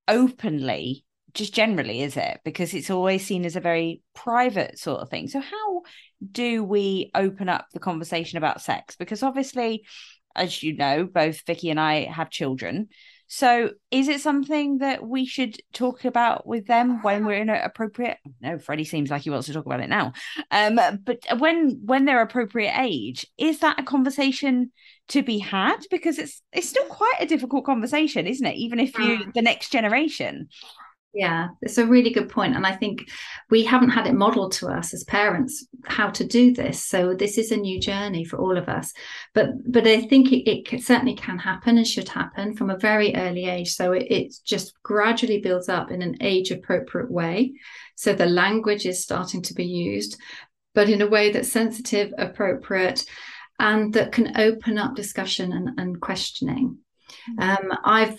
openly 0.08 1.04
just 1.34 1.54
generally 1.54 2.02
is 2.02 2.16
it? 2.16 2.40
Because 2.44 2.74
it's 2.74 2.90
always 2.90 3.26
seen 3.26 3.44
as 3.44 3.56
a 3.56 3.60
very 3.60 4.02
private 4.14 4.78
sort 4.78 5.00
of 5.00 5.10
thing. 5.10 5.28
So 5.28 5.40
how 5.40 5.82
do 6.30 6.62
we 6.62 7.10
open 7.14 7.48
up 7.48 7.66
the 7.72 7.80
conversation 7.80 8.38
about 8.38 8.62
sex? 8.62 8.96
Because 8.96 9.22
obviously 9.22 9.84
as 10.34 10.62
you 10.62 10.76
know 10.76 11.04
both 11.04 11.44
vicky 11.46 11.70
and 11.70 11.80
i 11.80 12.04
have 12.04 12.30
children. 12.30 12.88
So 13.28 13.70
is 13.90 14.08
it 14.08 14.20
something 14.20 14.78
that 14.78 15.06
we 15.06 15.24
should 15.24 15.56
talk 15.72 16.04
about 16.04 16.46
with 16.46 16.66
them 16.66 17.00
when 17.00 17.24
we're 17.24 17.40
in 17.40 17.48
an 17.48 17.62
appropriate 17.62 18.18
no 18.42 18.58
freddie 18.58 18.84
seems 18.84 19.10
like 19.10 19.22
he 19.22 19.30
wants 19.30 19.46
to 19.46 19.54
talk 19.54 19.64
about 19.64 19.80
it 19.80 19.88
now 19.88 20.12
um 20.50 20.78
but 21.02 21.18
when 21.38 21.80
when 21.82 22.04
they're 22.04 22.20
appropriate 22.20 22.74
age 22.78 23.26
is 23.38 23.60
that 23.60 23.80
a 23.80 23.82
conversation 23.82 24.70
to 25.08 25.22
be 25.22 25.38
had? 25.38 25.78
Because 25.90 26.18
it's 26.18 26.42
it's 26.52 26.68
still 26.68 26.86
quite 26.86 27.16
a 27.20 27.26
difficult 27.26 27.64
conversation 27.64 28.26
isn't 28.26 28.46
it? 28.46 28.56
Even 28.56 28.78
if 28.78 28.96
you 28.98 29.18
mm. 29.18 29.34
the 29.34 29.42
next 29.42 29.70
generation 29.70 30.48
yeah, 31.14 31.48
it's 31.60 31.76
a 31.76 31.86
really 31.86 32.10
good 32.10 32.30
point. 32.30 32.56
And 32.56 32.66
I 32.66 32.74
think 32.74 33.10
we 33.50 33.64
haven't 33.64 33.90
had 33.90 34.06
it 34.06 34.14
modeled 34.14 34.52
to 34.52 34.68
us 34.68 34.94
as 34.94 35.04
parents 35.04 35.66
how 35.84 36.08
to 36.10 36.24
do 36.24 36.54
this. 36.54 36.82
So 36.82 37.14
this 37.14 37.36
is 37.36 37.52
a 37.52 37.56
new 37.56 37.78
journey 37.78 38.24
for 38.24 38.38
all 38.38 38.56
of 38.56 38.68
us. 38.68 38.92
But 39.34 39.50
but 39.70 39.86
I 39.86 40.00
think 40.02 40.32
it, 40.32 40.50
it 40.50 40.82
certainly 40.82 41.14
can 41.14 41.38
happen 41.38 41.76
and 41.76 41.86
should 41.86 42.08
happen 42.08 42.56
from 42.56 42.70
a 42.70 42.78
very 42.78 43.14
early 43.14 43.46
age. 43.46 43.74
So 43.74 43.92
it, 43.92 44.06
it 44.10 44.34
just 44.44 44.72
gradually 44.82 45.40
builds 45.40 45.68
up 45.68 45.90
in 45.90 46.00
an 46.00 46.16
age 46.22 46.50
appropriate 46.50 47.10
way. 47.10 47.52
So 47.94 48.14
the 48.14 48.26
language 48.26 48.86
is 48.86 49.02
starting 49.02 49.42
to 49.42 49.54
be 49.54 49.66
used, 49.66 50.18
but 50.74 50.88
in 50.88 51.02
a 51.02 51.06
way 51.06 51.30
that's 51.30 51.52
sensitive, 51.52 52.14
appropriate, 52.16 53.04
and 53.58 53.92
that 53.92 54.12
can 54.12 54.40
open 54.40 54.78
up 54.78 54.96
discussion 54.96 55.52
and, 55.52 55.78
and 55.78 56.00
questioning. 56.00 56.78
Mm-hmm. 57.38 57.66
Um, 57.66 57.78
I've 57.84 58.18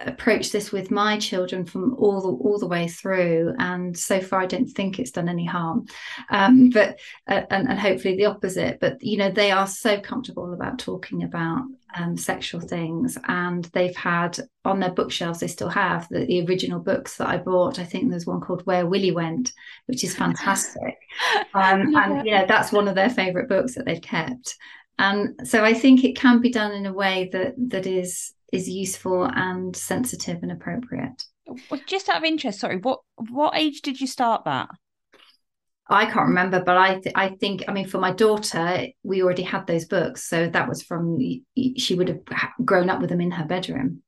approach 0.00 0.52
this 0.52 0.70
with 0.70 0.90
my 0.90 1.18
children 1.18 1.64
from 1.64 1.94
all 1.94 2.20
the 2.20 2.28
all 2.28 2.58
the 2.58 2.66
way 2.66 2.86
through 2.86 3.52
and 3.58 3.98
so 3.98 4.20
far 4.20 4.40
i 4.40 4.46
don't 4.46 4.68
think 4.68 4.98
it's 4.98 5.10
done 5.10 5.28
any 5.28 5.44
harm. 5.44 5.86
Um, 6.30 6.70
but 6.74 6.98
uh, 7.26 7.42
and, 7.50 7.68
and 7.68 7.78
hopefully 7.78 8.16
the 8.16 8.26
opposite 8.26 8.78
but 8.80 9.02
you 9.02 9.16
know 9.16 9.30
they 9.30 9.50
are 9.50 9.66
so 9.66 10.00
comfortable 10.00 10.52
about 10.52 10.78
talking 10.78 11.24
about 11.24 11.64
um, 11.96 12.16
sexual 12.16 12.60
things 12.60 13.18
and 13.26 13.64
they've 13.66 13.96
had 13.96 14.38
on 14.64 14.78
their 14.78 14.92
bookshelves 14.92 15.40
they 15.40 15.46
still 15.46 15.70
have 15.70 16.06
the, 16.10 16.26
the 16.26 16.46
original 16.46 16.78
books 16.78 17.16
that 17.16 17.28
i 17.28 17.36
bought. 17.36 17.78
I 17.78 17.84
think 17.84 18.10
there's 18.10 18.26
one 18.26 18.40
called 18.40 18.64
where 18.66 18.86
willie 18.86 19.10
went 19.10 19.52
which 19.86 20.04
is 20.04 20.14
fantastic. 20.14 20.96
Um, 21.54 21.96
and 21.96 22.24
you 22.24 22.32
know 22.32 22.46
that's 22.46 22.70
one 22.70 22.86
of 22.86 22.94
their 22.94 23.10
favorite 23.10 23.48
books 23.48 23.74
that 23.74 23.84
they've 23.84 24.00
kept. 24.00 24.56
And 24.98 25.48
so 25.48 25.64
i 25.64 25.74
think 25.74 26.04
it 26.04 26.16
can 26.16 26.40
be 26.40 26.50
done 26.50 26.72
in 26.72 26.86
a 26.86 26.92
way 26.92 27.30
that 27.32 27.54
that 27.70 27.86
is 27.86 28.34
is 28.52 28.68
useful 28.68 29.24
and 29.24 29.74
sensitive 29.76 30.38
and 30.42 30.52
appropriate. 30.52 31.24
Just 31.86 32.08
out 32.08 32.18
of 32.18 32.24
interest, 32.24 32.60
sorry, 32.60 32.78
what 32.78 33.00
what 33.30 33.56
age 33.56 33.82
did 33.82 34.00
you 34.00 34.06
start 34.06 34.44
that? 34.44 34.68
I 35.90 36.04
can't 36.04 36.28
remember, 36.28 36.62
but 36.62 36.76
I 36.76 37.00
th- 37.00 37.14
I 37.14 37.30
think 37.30 37.64
I 37.66 37.72
mean 37.72 37.88
for 37.88 37.98
my 37.98 38.12
daughter, 38.12 38.86
we 39.02 39.22
already 39.22 39.42
had 39.42 39.66
those 39.66 39.86
books, 39.86 40.28
so 40.28 40.48
that 40.48 40.68
was 40.68 40.82
from 40.82 41.18
she 41.76 41.94
would 41.94 42.08
have 42.08 42.20
grown 42.64 42.90
up 42.90 43.00
with 43.00 43.08
them 43.08 43.20
in 43.20 43.30
her 43.30 43.46
bedroom 43.46 44.02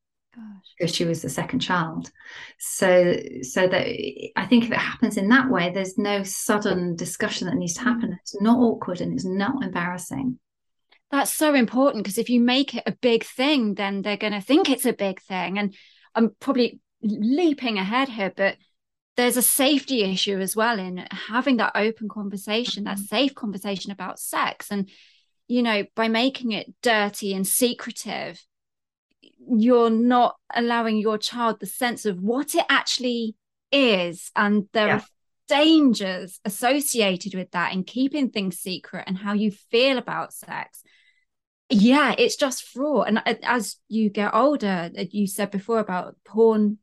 because 0.80 0.94
she 0.94 1.04
was 1.04 1.22
the 1.22 1.28
second 1.28 1.60
child. 1.60 2.10
So 2.58 3.16
so 3.42 3.68
that 3.68 3.86
I 4.36 4.46
think 4.46 4.64
if 4.64 4.72
it 4.72 4.78
happens 4.78 5.16
in 5.16 5.28
that 5.28 5.50
way, 5.50 5.70
there's 5.70 5.98
no 5.98 6.22
sudden 6.22 6.96
discussion 6.96 7.46
that 7.46 7.56
needs 7.56 7.74
to 7.74 7.82
happen. 7.82 8.10
Mm. 8.10 8.18
It's 8.20 8.40
not 8.40 8.58
awkward 8.58 9.00
and 9.00 9.12
it's 9.12 9.24
not 9.24 9.62
embarrassing. 9.62 10.38
That's 11.10 11.32
so 11.32 11.54
important 11.54 12.04
because 12.04 12.18
if 12.18 12.30
you 12.30 12.40
make 12.40 12.74
it 12.74 12.84
a 12.86 12.92
big 12.92 13.24
thing, 13.24 13.74
then 13.74 14.02
they're 14.02 14.16
going 14.16 14.32
to 14.32 14.40
think 14.40 14.70
it's 14.70 14.86
a 14.86 14.92
big 14.92 15.20
thing. 15.20 15.58
And 15.58 15.74
I'm 16.14 16.36
probably 16.38 16.80
leaping 17.02 17.78
ahead 17.78 18.08
here, 18.08 18.32
but 18.34 18.56
there's 19.16 19.36
a 19.36 19.42
safety 19.42 20.02
issue 20.02 20.38
as 20.38 20.54
well 20.54 20.78
in 20.78 21.04
having 21.10 21.56
that 21.56 21.72
open 21.74 22.08
conversation, 22.08 22.84
that 22.84 22.96
mm-hmm. 22.96 23.04
safe 23.04 23.34
conversation 23.34 23.90
about 23.90 24.20
sex. 24.20 24.68
And, 24.70 24.88
you 25.48 25.62
know, 25.62 25.84
by 25.96 26.06
making 26.06 26.52
it 26.52 26.72
dirty 26.80 27.34
and 27.34 27.46
secretive, 27.46 28.40
you're 29.48 29.90
not 29.90 30.36
allowing 30.54 30.96
your 30.98 31.18
child 31.18 31.58
the 31.58 31.66
sense 31.66 32.06
of 32.06 32.20
what 32.20 32.54
it 32.54 32.64
actually 32.68 33.34
is. 33.72 34.30
And 34.36 34.68
there 34.72 34.86
yeah. 34.86 34.96
are 34.98 35.04
dangers 35.48 36.38
associated 36.44 37.34
with 37.34 37.50
that 37.50 37.72
in 37.72 37.82
keeping 37.82 38.30
things 38.30 38.58
secret 38.58 39.04
and 39.08 39.18
how 39.18 39.32
you 39.32 39.50
feel 39.50 39.98
about 39.98 40.32
sex 40.32 40.84
yeah 41.70 42.14
it's 42.18 42.36
just 42.36 42.64
fraught. 42.64 43.08
And 43.08 43.18
uh, 43.18 43.34
as 43.42 43.76
you 43.88 44.10
get 44.10 44.34
older 44.34 44.90
you 45.10 45.26
said 45.26 45.50
before 45.50 45.78
about 45.78 46.16
porn 46.24 46.78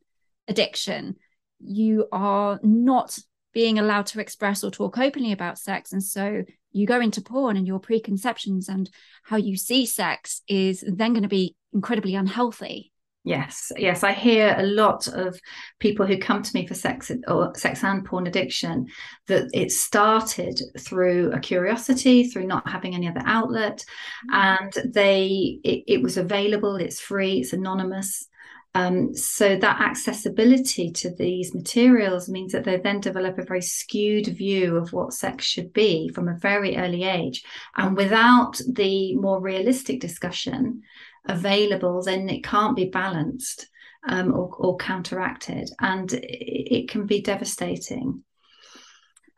addiction 0.48 1.16
you 1.60 2.08
are 2.12 2.60
not 2.64 3.18
being 3.54 3.80
allowed 3.80 4.06
to 4.06 4.20
express 4.20 4.64
or 4.64 4.70
talk 4.70 5.00
openly 5.00 5.32
about 5.32 5.58
sex. 5.58 5.92
And 5.92 6.04
so 6.04 6.44
you 6.72 6.86
go 6.86 7.02
into 7.02 7.22
porn 7.22 7.58
and 7.58 7.66
your 7.66 7.80
preconceptions 7.80 8.70
and 8.70 8.90
how 9.24 9.38
you 9.38 9.58
see 9.58 9.86
sex 9.86 10.42
is 10.48 10.84
then 10.88 11.14
going 11.14 11.24
to 11.24 11.28
be 11.28 11.56
incredibly 11.74 12.14
unhealthy 12.14 12.92
Yes, 13.28 13.74
yes, 13.76 14.06
I 14.06 14.14
hear 14.14 14.56
a 14.58 14.64
lot 14.64 15.10
of 15.10 15.38
people 15.80 16.06
who 16.06 16.18
come 16.18 16.42
to 16.42 16.52
me 16.54 16.66
for 16.66 16.76
sex 16.76 17.12
or 17.28 17.54
sex 17.56 17.84
and 17.84 18.06
porn 18.06 18.26
addiction 18.26 18.88
that 19.28 19.50
it 19.54 19.74
started 19.74 20.62
through 20.80 21.34
a 21.34 21.40
curiosity, 21.42 22.24
through 22.24 22.48
not 22.48 22.70
having 22.70 22.96
any 22.96 23.06
other 23.06 23.24
outlet, 23.26 23.84
mm-hmm. 24.32 24.34
and 24.34 24.94
they 24.94 25.60
it, 25.66 25.84
it, 25.88 26.02
was 26.02 26.16
available, 26.16 26.78
it's 26.78 27.02
free, 27.02 27.40
it's 27.42 27.52
anonymous. 27.52 28.30
Um, 28.76 29.14
so 29.14 29.58
that 29.58 29.82
accessibility 29.82 30.92
to 30.92 31.14
these 31.14 31.54
materials 31.54 32.30
means 32.30 32.54
that 32.54 32.64
they 32.64 32.78
then 32.78 33.02
develop 33.02 33.40
a 33.40 33.44
very 33.44 33.62
skewed 33.62 34.28
view 34.28 34.78
of 34.78 34.94
what 34.94 35.12
sex 35.12 35.44
should 35.44 35.74
be 35.74 36.10
from 36.16 36.30
a 36.30 36.38
very 36.38 36.78
early 36.78 37.04
age, 37.04 37.44
and 37.76 37.98
without 37.98 38.62
the 38.72 39.16
more 39.16 39.42
realistic 39.42 40.00
discussion 40.00 40.84
available, 41.28 42.02
then 42.04 42.30
it 42.30 42.44
can't 42.44 42.76
be 42.76 42.86
balanced 42.86 43.68
um, 44.08 44.34
or, 44.34 44.54
or, 44.58 44.78
counteracted, 44.78 45.70
and 45.80 46.14
it, 46.14 46.76
it, 46.76 46.90
can 46.90 47.06
be 47.06 47.22
devastating. 47.22 48.24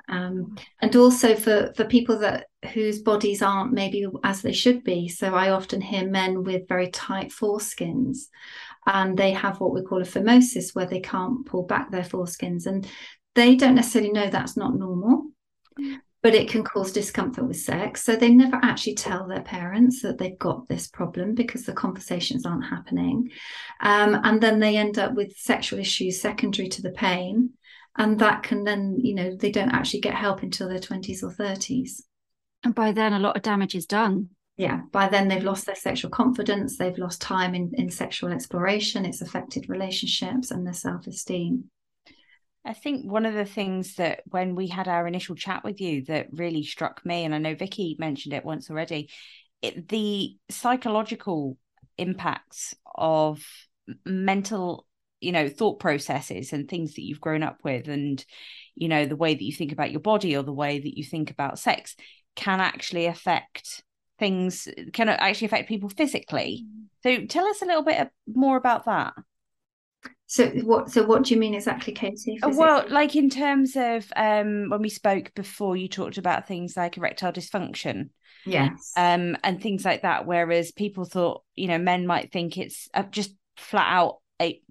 Um, 0.08 0.58
and 0.82 0.96
also 0.96 1.36
for 1.36 1.72
for 1.76 1.86
people 1.86 2.20
that 2.20 2.48
whose 2.74 3.02
bodies 3.02 3.42
aren't 3.42 3.74
maybe 3.74 4.06
as 4.24 4.42
they 4.42 4.54
should 4.54 4.84
be. 4.84 5.08
So 5.08 5.34
I 5.34 5.52
often 5.52 5.82
hear 5.82 6.08
men 6.08 6.44
with 6.44 6.68
very 6.68 6.90
tight 6.90 7.32
foreskins, 7.32 8.28
and 8.86 9.18
they 9.18 9.32
have 9.32 9.60
what 9.60 9.74
we 9.74 9.82
call 9.82 10.02
a 10.02 10.06
phimosis, 10.06 10.76
where 10.76 10.88
they 10.88 11.00
can't 11.00 11.46
pull 11.46 11.64
back 11.64 11.90
their 11.90 12.04
foreskins, 12.04 12.66
and 12.66 12.88
they 13.36 13.56
don't 13.56 13.76
necessarily 13.76 14.12
know 14.12 14.30
that's 14.30 14.58
not 14.58 14.76
normal 14.76 15.26
but 16.22 16.36
it 16.36 16.50
can 16.50 16.64
cause 16.64 16.92
discomfort 16.92 17.48
with 17.48 17.58
sex. 17.58 18.04
So 18.04 18.16
they 18.16 18.30
never 18.30 18.60
actually 18.62 18.96
tell 18.96 19.28
their 19.28 19.42
parents 19.42 20.02
that 20.02 20.18
they've 20.18 20.38
got 20.38 20.68
this 20.68 20.88
problem 20.88 21.34
because 21.34 21.64
the 21.64 21.74
conversations 21.74 22.46
aren't 22.46 22.66
happening. 22.66 23.30
Um, 23.80 24.20
and 24.24 24.42
then 24.42 24.60
they 24.60 24.76
end 24.76 25.00
up 25.00 25.14
with 25.14 25.38
sexual 25.38 25.80
issues 25.80 26.22
secondary 26.22 26.68
to 26.70 26.82
the 26.82 26.92
pain. 26.92 27.52
And 27.98 28.20
that 28.20 28.44
can 28.44 28.64
then, 28.64 28.98
you 29.00 29.16
know, 29.16 29.36
they 29.36 29.52
don't 29.52 29.74
actually 29.74 30.02
get 30.02 30.14
help 30.14 30.44
until 30.44 30.70
their 30.70 30.80
20s 30.80 31.24
or 31.24 31.32
30s. 31.32 32.02
And 32.64 32.76
by 32.76 32.92
then, 32.92 33.14
a 33.14 33.20
lot 33.20 33.38
of 33.38 33.42
damage 33.42 33.76
is 33.76 33.86
done. 33.86 34.30
Yeah, 34.58 34.82
by 34.92 35.08
then 35.08 35.30
they've 35.30 35.42
lost 35.42 35.66
their 35.66 35.76
sexual 35.76 36.12
confidence, 36.12 36.78
they've 36.78 36.98
lost 36.98 37.22
time 37.22 37.56
in, 37.56 37.72
in 37.76 37.90
sexual 37.90 38.30
exploration, 38.30 39.06
it's 39.06 39.22
affected 39.22 39.70
relationships 39.70 40.52
and 40.52 40.66
their 40.66 40.74
self 40.74 41.08
esteem. 41.08 41.72
I 42.70 42.74
think 42.74 43.12
one 43.12 43.26
of 43.26 43.34
the 43.34 43.46
things 43.46 43.96
that 43.96 44.22
when 44.28 44.54
we 44.54 44.68
had 44.68 44.88
our 44.88 45.08
initial 45.08 45.36
chat 45.36 45.64
with 45.64 45.82
you 45.82 46.06
that 46.06 46.28
really 46.32 46.64
struck 46.64 47.04
me, 47.04 47.26
and 47.26 47.34
I 47.34 47.40
know 47.40 47.56
Vicky 47.56 47.96
mentioned 47.98 48.36
it 48.36 48.46
once 48.46 48.70
already, 48.70 49.10
it, 49.64 49.90
the 49.90 50.38
psychological 50.52 51.58
impacts 51.98 52.76
of 52.94 53.44
mental, 54.06 54.86
you 55.20 55.32
know, 55.32 55.50
thought 55.50 55.80
processes 55.80 56.54
and 56.54 56.70
things 56.70 56.94
that 56.94 57.02
you've 57.02 57.20
grown 57.20 57.42
up 57.42 57.58
with, 57.64 57.88
and 57.88 58.24
you 58.76 58.88
know, 58.88 59.08
the 59.08 59.16
way 59.16 59.34
that 59.34 59.44
you 59.44 59.52
think 59.52 59.72
about 59.72 59.90
your 59.90 60.00
body 60.00 60.38
or 60.38 60.44
the 60.44 60.54
way 60.54 60.78
that 60.78 60.96
you 60.96 61.04
think 61.04 61.32
about 61.32 61.58
sex 61.58 61.96
can 62.36 62.60
actually 62.60 63.08
affect 63.08 63.84
things, 64.20 64.68
can 64.94 65.10
actually 65.10 65.48
affect 65.48 65.70
people 65.70 65.90
physically. 65.90 66.68
Mm. 66.68 66.86
So 67.02 67.26
tell 67.26 67.48
us 67.48 67.64
a 67.64 67.66
little 67.66 67.84
bit 67.84 68.10
more 68.28 68.58
about 68.58 68.86
that. 68.86 69.16
So 70.30 70.48
what? 70.48 70.92
So 70.92 71.04
what 71.04 71.24
do 71.24 71.34
you 71.34 71.40
mean 71.40 71.56
exactly, 71.56 71.92
Katie? 71.92 72.38
Uh, 72.44 72.52
well, 72.54 72.86
like 72.88 73.16
in 73.16 73.32
terms 73.32 73.76
of 73.76 74.06
um, 74.16 74.70
when 74.70 74.80
we 74.80 74.90
spoke 74.90 75.34
before, 75.34 75.76
you 75.76 75.90
talked 75.90 76.20
about 76.20 76.48
things 76.48 76.78
like 76.78 76.98
erectile 76.98 77.34
dysfunction, 77.34 78.10
yes, 78.46 78.94
um, 78.96 79.36
and 79.44 79.60
things 79.60 79.84
like 79.84 80.04
that. 80.04 80.28
Whereas 80.28 80.72
people 80.72 81.06
thought, 81.06 81.42
you 81.56 81.68
know, 81.68 81.80
men 81.80 82.06
might 82.06 82.32
think 82.32 82.60
it's 82.60 82.88
uh, 82.94 83.02
just 83.04 83.34
flat 83.58 83.88
out 83.92 84.18
a 84.40 84.62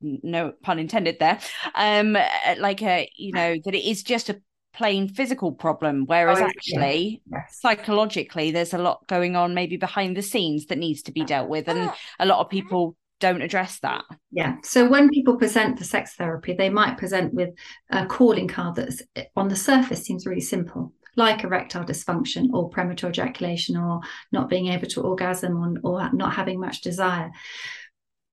no 0.00 0.54
pun 0.62 0.78
intended 0.78 1.18
there, 1.18 1.38
um, 1.74 2.16
uh, 2.16 2.54
like 2.58 2.82
a 2.82 3.06
you 3.14 3.32
know 3.32 3.58
that 3.66 3.74
it 3.74 3.84
is 3.84 4.02
just 4.02 4.30
a 4.30 4.40
plain 4.72 5.06
physical 5.06 5.52
problem 5.52 6.06
whereas 6.06 6.38
oh, 6.40 6.46
actually 6.46 7.20
yes. 7.30 7.58
psychologically 7.60 8.50
there's 8.50 8.72
a 8.72 8.78
lot 8.78 9.06
going 9.06 9.36
on 9.36 9.52
maybe 9.52 9.76
behind 9.76 10.16
the 10.16 10.22
scenes 10.22 10.64
that 10.64 10.78
needs 10.78 11.02
to 11.02 11.12
be 11.12 11.22
dealt 11.26 11.50
with 11.50 11.68
and 11.68 11.92
a 12.18 12.24
lot 12.24 12.38
of 12.38 12.48
people 12.48 12.96
don't 13.22 13.40
address 13.40 13.78
that. 13.80 14.04
Yeah. 14.32 14.56
So 14.64 14.88
when 14.88 15.08
people 15.08 15.36
present 15.36 15.78
for 15.78 15.84
sex 15.84 16.14
therapy, 16.14 16.54
they 16.54 16.68
might 16.68 16.98
present 16.98 17.32
with 17.32 17.50
a 17.88 18.04
calling 18.04 18.48
card 18.48 18.74
that's 18.74 19.00
on 19.36 19.48
the 19.48 19.54
surface 19.56 20.02
seems 20.02 20.26
really 20.26 20.40
simple, 20.40 20.92
like 21.14 21.44
erectile 21.44 21.84
dysfunction 21.84 22.48
or 22.52 22.68
premature 22.68 23.10
ejaculation 23.10 23.76
or 23.76 24.00
not 24.32 24.50
being 24.50 24.66
able 24.66 24.88
to 24.88 25.02
orgasm 25.02 25.56
or, 25.56 25.78
or 25.88 26.12
not 26.12 26.34
having 26.34 26.58
much 26.58 26.80
desire. 26.80 27.30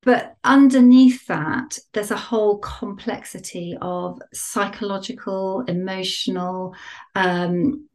But 0.02 0.38
underneath 0.44 1.28
that, 1.28 1.78
there's 1.94 2.12
a 2.12 2.18
whole 2.18 2.58
complexity 2.60 3.78
of 3.82 4.20
psychological, 4.34 5.62
emotional, 5.68 6.74
um, 7.16 7.89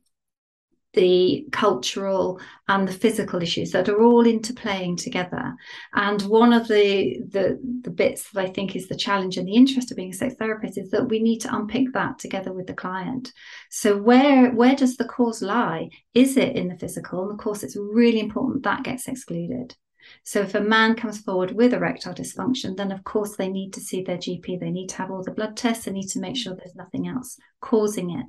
the 0.94 1.46
cultural 1.52 2.40
and 2.68 2.88
the 2.88 2.92
physical 2.92 3.42
issues 3.42 3.70
that 3.72 3.88
are 3.88 4.02
all 4.02 4.24
interplaying 4.24 4.96
together. 4.96 5.54
And 5.94 6.22
one 6.22 6.52
of 6.52 6.68
the, 6.68 7.20
the 7.28 7.60
the 7.82 7.90
bits 7.90 8.30
that 8.30 8.44
I 8.44 8.50
think 8.50 8.74
is 8.74 8.88
the 8.88 8.96
challenge 8.96 9.36
and 9.36 9.46
the 9.46 9.54
interest 9.54 9.90
of 9.90 9.96
being 9.96 10.10
a 10.10 10.14
sex 10.14 10.34
therapist 10.34 10.78
is 10.78 10.90
that 10.90 11.08
we 11.08 11.20
need 11.20 11.40
to 11.40 11.54
unpick 11.54 11.92
that 11.92 12.18
together 12.18 12.52
with 12.52 12.66
the 12.66 12.74
client. 12.74 13.32
So 13.70 13.96
where 13.96 14.50
where 14.52 14.76
does 14.76 14.96
the 14.96 15.04
cause 15.04 15.42
lie? 15.42 15.90
Is 16.14 16.36
it 16.36 16.56
in 16.56 16.68
the 16.68 16.78
physical? 16.78 17.22
And 17.22 17.32
of 17.32 17.38
course, 17.38 17.62
it's 17.62 17.76
really 17.76 18.20
important 18.20 18.62
that 18.64 18.84
gets 18.84 19.08
excluded. 19.08 19.76
So 20.22 20.40
if 20.40 20.54
a 20.54 20.60
man 20.60 20.94
comes 20.94 21.20
forward 21.20 21.52
with 21.52 21.72
erectile 21.72 22.14
dysfunction, 22.14 22.76
then 22.76 22.92
of 22.92 23.04
course 23.04 23.36
they 23.36 23.48
need 23.48 23.72
to 23.74 23.80
see 23.80 24.02
their 24.02 24.16
GP. 24.16 24.60
They 24.60 24.70
need 24.70 24.88
to 24.88 24.96
have 24.96 25.10
all 25.10 25.22
the 25.22 25.32
blood 25.32 25.56
tests. 25.56 25.84
They 25.84 25.92
need 25.92 26.08
to 26.08 26.20
make 26.20 26.36
sure 26.36 26.54
there's 26.54 26.74
nothing 26.74 27.08
else 27.08 27.38
causing 27.60 28.10
it. 28.10 28.26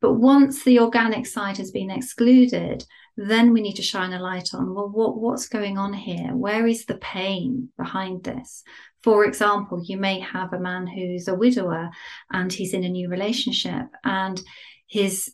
But 0.00 0.14
once 0.14 0.64
the 0.64 0.80
organic 0.80 1.26
side 1.26 1.56
has 1.58 1.70
been 1.70 1.90
excluded, 1.90 2.84
then 3.16 3.52
we 3.52 3.60
need 3.60 3.76
to 3.76 3.82
shine 3.82 4.12
a 4.12 4.20
light 4.20 4.50
on 4.54 4.74
well, 4.74 4.88
what, 4.88 5.18
what's 5.18 5.48
going 5.48 5.78
on 5.78 5.92
here? 5.92 6.34
Where 6.34 6.66
is 6.66 6.84
the 6.84 6.96
pain 6.96 7.70
behind 7.76 8.24
this? 8.24 8.62
For 9.02 9.24
example, 9.24 9.82
you 9.84 9.96
may 9.96 10.20
have 10.20 10.52
a 10.52 10.60
man 10.60 10.86
who's 10.86 11.28
a 11.28 11.34
widower 11.34 11.90
and 12.32 12.52
he's 12.52 12.74
in 12.74 12.84
a 12.84 12.88
new 12.88 13.08
relationship 13.08 13.86
and 14.04 14.40
his 14.86 15.32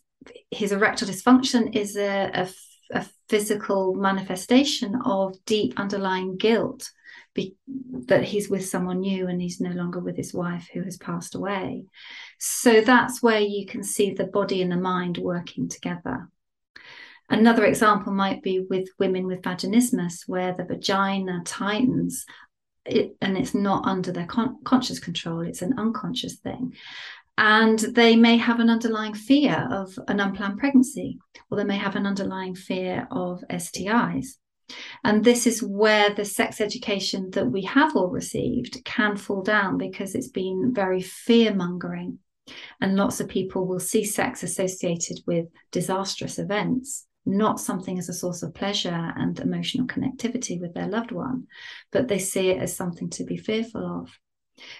his 0.51 0.71
erectile 0.71 1.07
dysfunction 1.07 1.75
is 1.75 1.97
a, 1.97 2.31
a 2.33 2.49
a 2.91 3.05
physical 3.29 3.93
manifestation 3.93 4.99
of 5.05 5.35
deep 5.45 5.79
underlying 5.79 6.37
guilt 6.37 6.89
be, 7.33 7.55
that 8.07 8.23
he's 8.23 8.49
with 8.49 8.65
someone 8.65 8.99
new 8.99 9.27
and 9.27 9.41
he's 9.41 9.59
no 9.59 9.71
longer 9.71 9.99
with 9.99 10.15
his 10.15 10.33
wife 10.33 10.69
who 10.73 10.83
has 10.83 10.97
passed 10.97 11.35
away. 11.35 11.85
So 12.39 12.81
that's 12.81 13.23
where 13.23 13.39
you 13.39 13.65
can 13.65 13.83
see 13.83 14.13
the 14.13 14.25
body 14.25 14.61
and 14.61 14.71
the 14.71 14.77
mind 14.77 15.17
working 15.17 15.67
together. 15.67 16.29
Another 17.29 17.65
example 17.65 18.13
might 18.13 18.43
be 18.43 18.59
with 18.59 18.89
women 18.99 19.25
with 19.25 19.41
vaginismus, 19.41 20.27
where 20.27 20.53
the 20.53 20.65
vagina 20.65 21.41
tightens 21.45 22.25
it, 22.85 23.15
and 23.21 23.37
it's 23.37 23.53
not 23.53 23.87
under 23.87 24.11
their 24.11 24.25
con- 24.25 24.57
conscious 24.65 24.99
control, 24.99 25.39
it's 25.39 25.61
an 25.61 25.79
unconscious 25.79 26.35
thing 26.35 26.73
and 27.37 27.79
they 27.79 28.15
may 28.15 28.37
have 28.37 28.59
an 28.59 28.69
underlying 28.69 29.13
fear 29.13 29.67
of 29.71 29.97
an 30.07 30.19
unplanned 30.19 30.59
pregnancy, 30.59 31.19
or 31.49 31.57
they 31.57 31.63
may 31.63 31.77
have 31.77 31.95
an 31.95 32.05
underlying 32.05 32.55
fear 32.55 33.07
of 33.11 33.43
STIs. 33.49 34.37
And 35.03 35.23
this 35.23 35.45
is 35.45 35.61
where 35.61 36.13
the 36.13 36.25
sex 36.25 36.61
education 36.61 37.31
that 37.31 37.49
we 37.49 37.63
have 37.63 37.95
all 37.95 38.09
received 38.09 38.83
can 38.85 39.17
fall 39.17 39.41
down 39.41 39.77
because 39.77 40.15
it's 40.15 40.29
been 40.29 40.73
very 40.73 41.01
fear 41.01 41.53
mongering. 41.53 42.19
And 42.81 42.95
lots 42.95 43.19
of 43.19 43.27
people 43.27 43.65
will 43.65 43.79
see 43.79 44.03
sex 44.03 44.43
associated 44.43 45.19
with 45.25 45.47
disastrous 45.71 46.39
events, 46.39 47.07
not 47.25 47.59
something 47.59 47.97
as 47.97 48.09
a 48.09 48.13
source 48.13 48.43
of 48.43 48.53
pleasure 48.53 49.13
and 49.15 49.39
emotional 49.39 49.87
connectivity 49.87 50.59
with 50.59 50.73
their 50.73 50.87
loved 50.87 51.11
one, 51.11 51.47
but 51.91 52.07
they 52.07 52.19
see 52.19 52.49
it 52.49 52.61
as 52.61 52.75
something 52.75 53.09
to 53.11 53.23
be 53.23 53.37
fearful 53.37 53.85
of. 54.01 54.19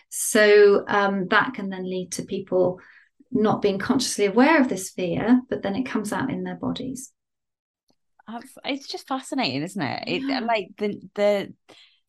So 0.09 0.85
um, 0.87 1.27
that 1.29 1.53
can 1.53 1.69
then 1.69 1.83
lead 1.83 2.11
to 2.13 2.23
people 2.23 2.79
not 3.31 3.61
being 3.61 3.79
consciously 3.79 4.25
aware 4.25 4.61
of 4.61 4.69
this 4.69 4.91
fear, 4.91 5.41
but 5.49 5.63
then 5.63 5.75
it 5.75 5.85
comes 5.85 6.13
out 6.13 6.29
in 6.29 6.43
their 6.43 6.55
bodies. 6.55 7.11
It's 8.63 8.87
just 8.87 9.07
fascinating, 9.07 9.63
isn't 9.63 9.81
it? 9.81 10.03
It 10.07 10.21
yeah. 10.23 10.39
like 10.39 10.69
the 10.77 11.01
the 11.15 11.53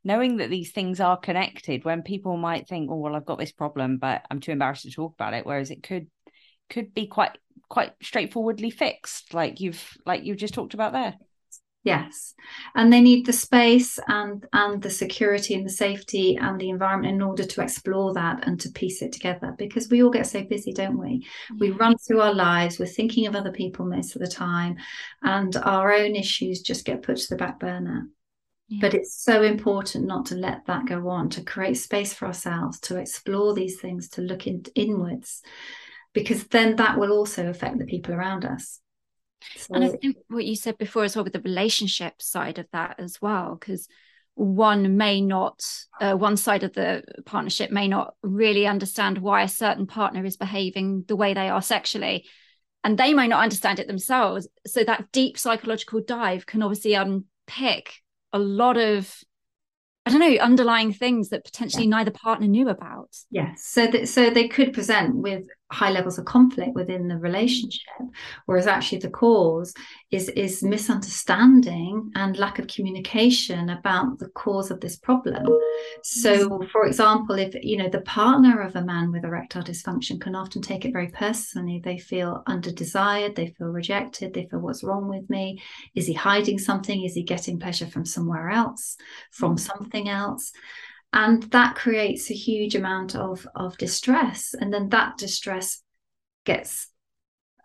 knowing 0.05 0.37
that 0.37 0.51
these 0.51 0.71
things 0.71 1.01
are 1.01 1.17
connected. 1.17 1.85
When 1.85 2.03
people 2.03 2.37
might 2.37 2.69
think, 2.69 2.91
"Oh, 2.91 2.97
well, 2.97 3.17
I've 3.17 3.27
got 3.27 3.39
this 3.39 3.53
problem, 3.53 3.97
but 3.97 4.23
I'm 4.31 4.41
too 4.41 4.53
embarrassed 4.53 4.83
to 4.83 4.91
talk 4.91 5.15
about 5.15 5.35
it," 5.35 5.45
whereas 5.45 5.71
it 5.71 5.83
could 5.83 6.07
could 6.71 6.95
be 6.95 7.09
quite 7.09 7.37
quite 7.69 7.93
straightforwardly 8.03 8.71
fixed, 8.71 9.35
like 9.35 9.61
you've 9.61 9.83
like 10.07 10.25
you 10.25 10.37
just 10.37 10.55
talked 10.55 10.75
about 10.75 10.93
there 10.93 11.15
yes 11.85 12.35
and 12.75 12.93
they 12.93 13.01
need 13.01 13.25
the 13.25 13.33
space 13.33 13.99
and 14.09 14.47
and 14.53 14.83
the 14.83 14.91
security 14.91 15.55
and 15.55 15.65
the 15.65 15.71
safety 15.71 16.37
and 16.37 16.61
the 16.61 16.71
environment 16.71 17.15
in 17.15 17.23
order 17.23 17.45
to 17.45 17.63
explore 17.63 18.13
that 18.15 18.47
and 18.47 18.59
to 18.59 18.71
piece 18.71 19.03
it 19.03 19.13
together 19.13 19.55
because 19.59 19.89
we 19.89 20.03
all 20.03 20.11
get 20.11 20.27
so 20.27 20.43
busy 20.43 20.73
don't 20.73 20.99
we 20.99 21.25
we 21.61 21.71
run 21.71 21.97
through 21.99 22.21
our 22.21 22.35
lives 22.35 22.79
we're 22.79 22.87
thinking 22.87 23.27
of 23.27 23.37
other 23.37 23.53
people 23.53 23.87
most 23.87 24.17
of 24.17 24.21
the 24.21 24.27
time 24.27 24.77
and 25.23 25.57
our 25.57 25.93
own 25.93 26.17
issues 26.17 26.63
just 26.63 26.85
get 26.85 27.03
put 27.03 27.19
to 27.19 27.29
the 27.29 27.37
back 27.37 27.61
burner 27.61 28.09
yeah. 28.69 28.79
But 28.81 28.95
it's 28.95 29.23
so 29.23 29.43
important 29.43 30.07
not 30.07 30.27
to 30.27 30.37
let 30.37 30.65
that 30.67 30.87
go 30.87 31.09
on, 31.09 31.29
to 31.31 31.43
create 31.43 31.75
space 31.75 32.15
for 32.15 32.25
ourselves, 32.25 32.81
to 32.81 32.97
explore 32.97 33.53
these 33.53 33.79
things, 33.79 34.09
to 34.11 34.23
look 34.23 34.47
in, 34.47 34.65
inwards, 34.75 35.43
because 36.15 36.45
then 36.45 36.77
that 36.77 36.99
will 36.99 37.13
also 37.13 37.49
affect 37.49 37.79
the 37.79 37.85
people 37.85 38.15
around 38.15 38.47
us. 38.47 38.81
So, 39.57 39.75
and 39.75 39.85
I 39.85 39.89
think 39.89 40.17
what 40.29 40.45
you 40.45 40.57
said 40.57 40.79
before 40.79 41.05
as 41.05 41.17
well 41.17 41.25
with 41.25 41.33
the 41.33 41.41
relationship 41.41 42.21
side 42.21 42.59
of 42.59 42.67
that 42.73 42.97
as 42.99 43.21
well, 43.21 43.57
because 43.59 43.89
one 44.35 44.97
may 44.97 45.21
not, 45.21 45.65
uh, 46.01 46.15
one 46.15 46.37
side 46.37 46.65
of 46.65 46.73
the 46.73 47.03
partnership 47.25 47.71
may 47.71 47.89
not 47.89 48.15
really 48.23 48.67
understand 48.67 49.19
why 49.19 49.43
a 49.43 49.49
certain 49.49 49.87
partner 49.87 50.25
is 50.25 50.37
behaving 50.37 51.05
the 51.07 51.17
way 51.17 51.35
they 51.35 51.49
are 51.49 51.63
sexually. 51.63 52.27
And 52.83 52.99
they 52.99 53.15
may 53.15 53.29
not 53.29 53.43
understand 53.43 53.79
it 53.79 53.87
themselves. 53.87 54.47
So 54.67 54.85
that 54.85 55.11
deep 55.13 55.39
psychological 55.39 56.03
dive 56.07 56.47
can 56.47 56.63
obviously 56.63 56.95
unpick 56.95 57.95
a 58.33 58.39
lot 58.39 58.77
of 58.77 59.23
I 60.07 60.11
don't 60.11 60.21
know, 60.21 60.37
underlying 60.37 60.93
things 60.93 61.31
that 61.31 61.45
potentially 61.45 61.85
yeah. 61.85 61.97
neither 61.97 62.11
partner 62.11 62.47
knew 62.47 62.69
about. 62.69 63.09
Yes. 63.31 63.65
So 63.65 63.87
that 63.87 64.09
so 64.09 64.29
they 64.29 64.49
could 64.49 64.75
present 64.75 65.17
with 65.17 65.47
high 65.73 65.91
levels 65.91 66.19
of 66.19 66.25
conflict 66.25 66.75
within 66.75 67.09
the 67.09 67.15
mm-hmm. 67.15 67.25
relationship 67.25 67.83
whereas 68.47 68.67
actually 68.67 68.99
the 68.99 69.11
cause 69.11 69.75
is 70.11 70.29
is 70.31 70.63
misunderstanding 70.63 72.11
and 72.15 72.37
lack 72.37 72.59
of 72.59 72.67
communication 72.67 73.71
about 73.71 74.19
the 74.19 74.29
cause 74.29 74.71
of 74.71 74.81
this 74.81 74.97
problem. 74.97 75.47
So 76.03 76.49
mm-hmm. 76.49 76.67
for 76.69 76.87
example 76.87 77.37
if 77.37 77.55
you 77.63 77.77
know 77.77 77.89
the 77.89 78.03
partner 78.03 78.61
of 78.61 78.77
a 78.77 78.85
man 78.85 79.11
with 79.11 79.25
erectile 79.25 79.63
dysfunction 79.63 80.21
can 80.21 80.35
often 80.35 80.63
take 80.63 80.85
it 80.85 80.93
very 80.93 81.09
personally. 81.09 81.81
They 81.83 81.99
feel 81.99 82.43
under 82.47 82.71
desired 82.71 83.35
they 83.35 83.49
feel 83.49 83.69
rejected 83.69 84.35
they 84.35 84.47
feel 84.47 84.61
what's 84.61 84.85
wrong 84.85 85.09
with 85.09 85.29
me? 85.31 85.63
Is 85.95 86.07
he 86.07 86.13
hiding 86.13 86.59
something? 86.59 87.05
Is 87.05 87.15
he 87.15 87.23
getting 87.23 87.59
pleasure 87.59 87.87
from 87.87 88.05
somewhere 88.05 88.51
else 88.51 88.97
from 89.31 89.57
mm-hmm. 89.57 89.79
something 89.79 90.09
else 90.09 90.53
and 91.15 91.45
that 91.45 91.77
creates 91.77 92.29
a 92.31 92.35
huge 92.35 92.75
amount 92.75 93.15
of 93.15 93.47
of 93.55 93.79
distress 93.79 94.55
and 94.61 94.75
then 94.75 94.89
that 94.91 95.17
distress 95.17 95.83
gets 96.45 96.89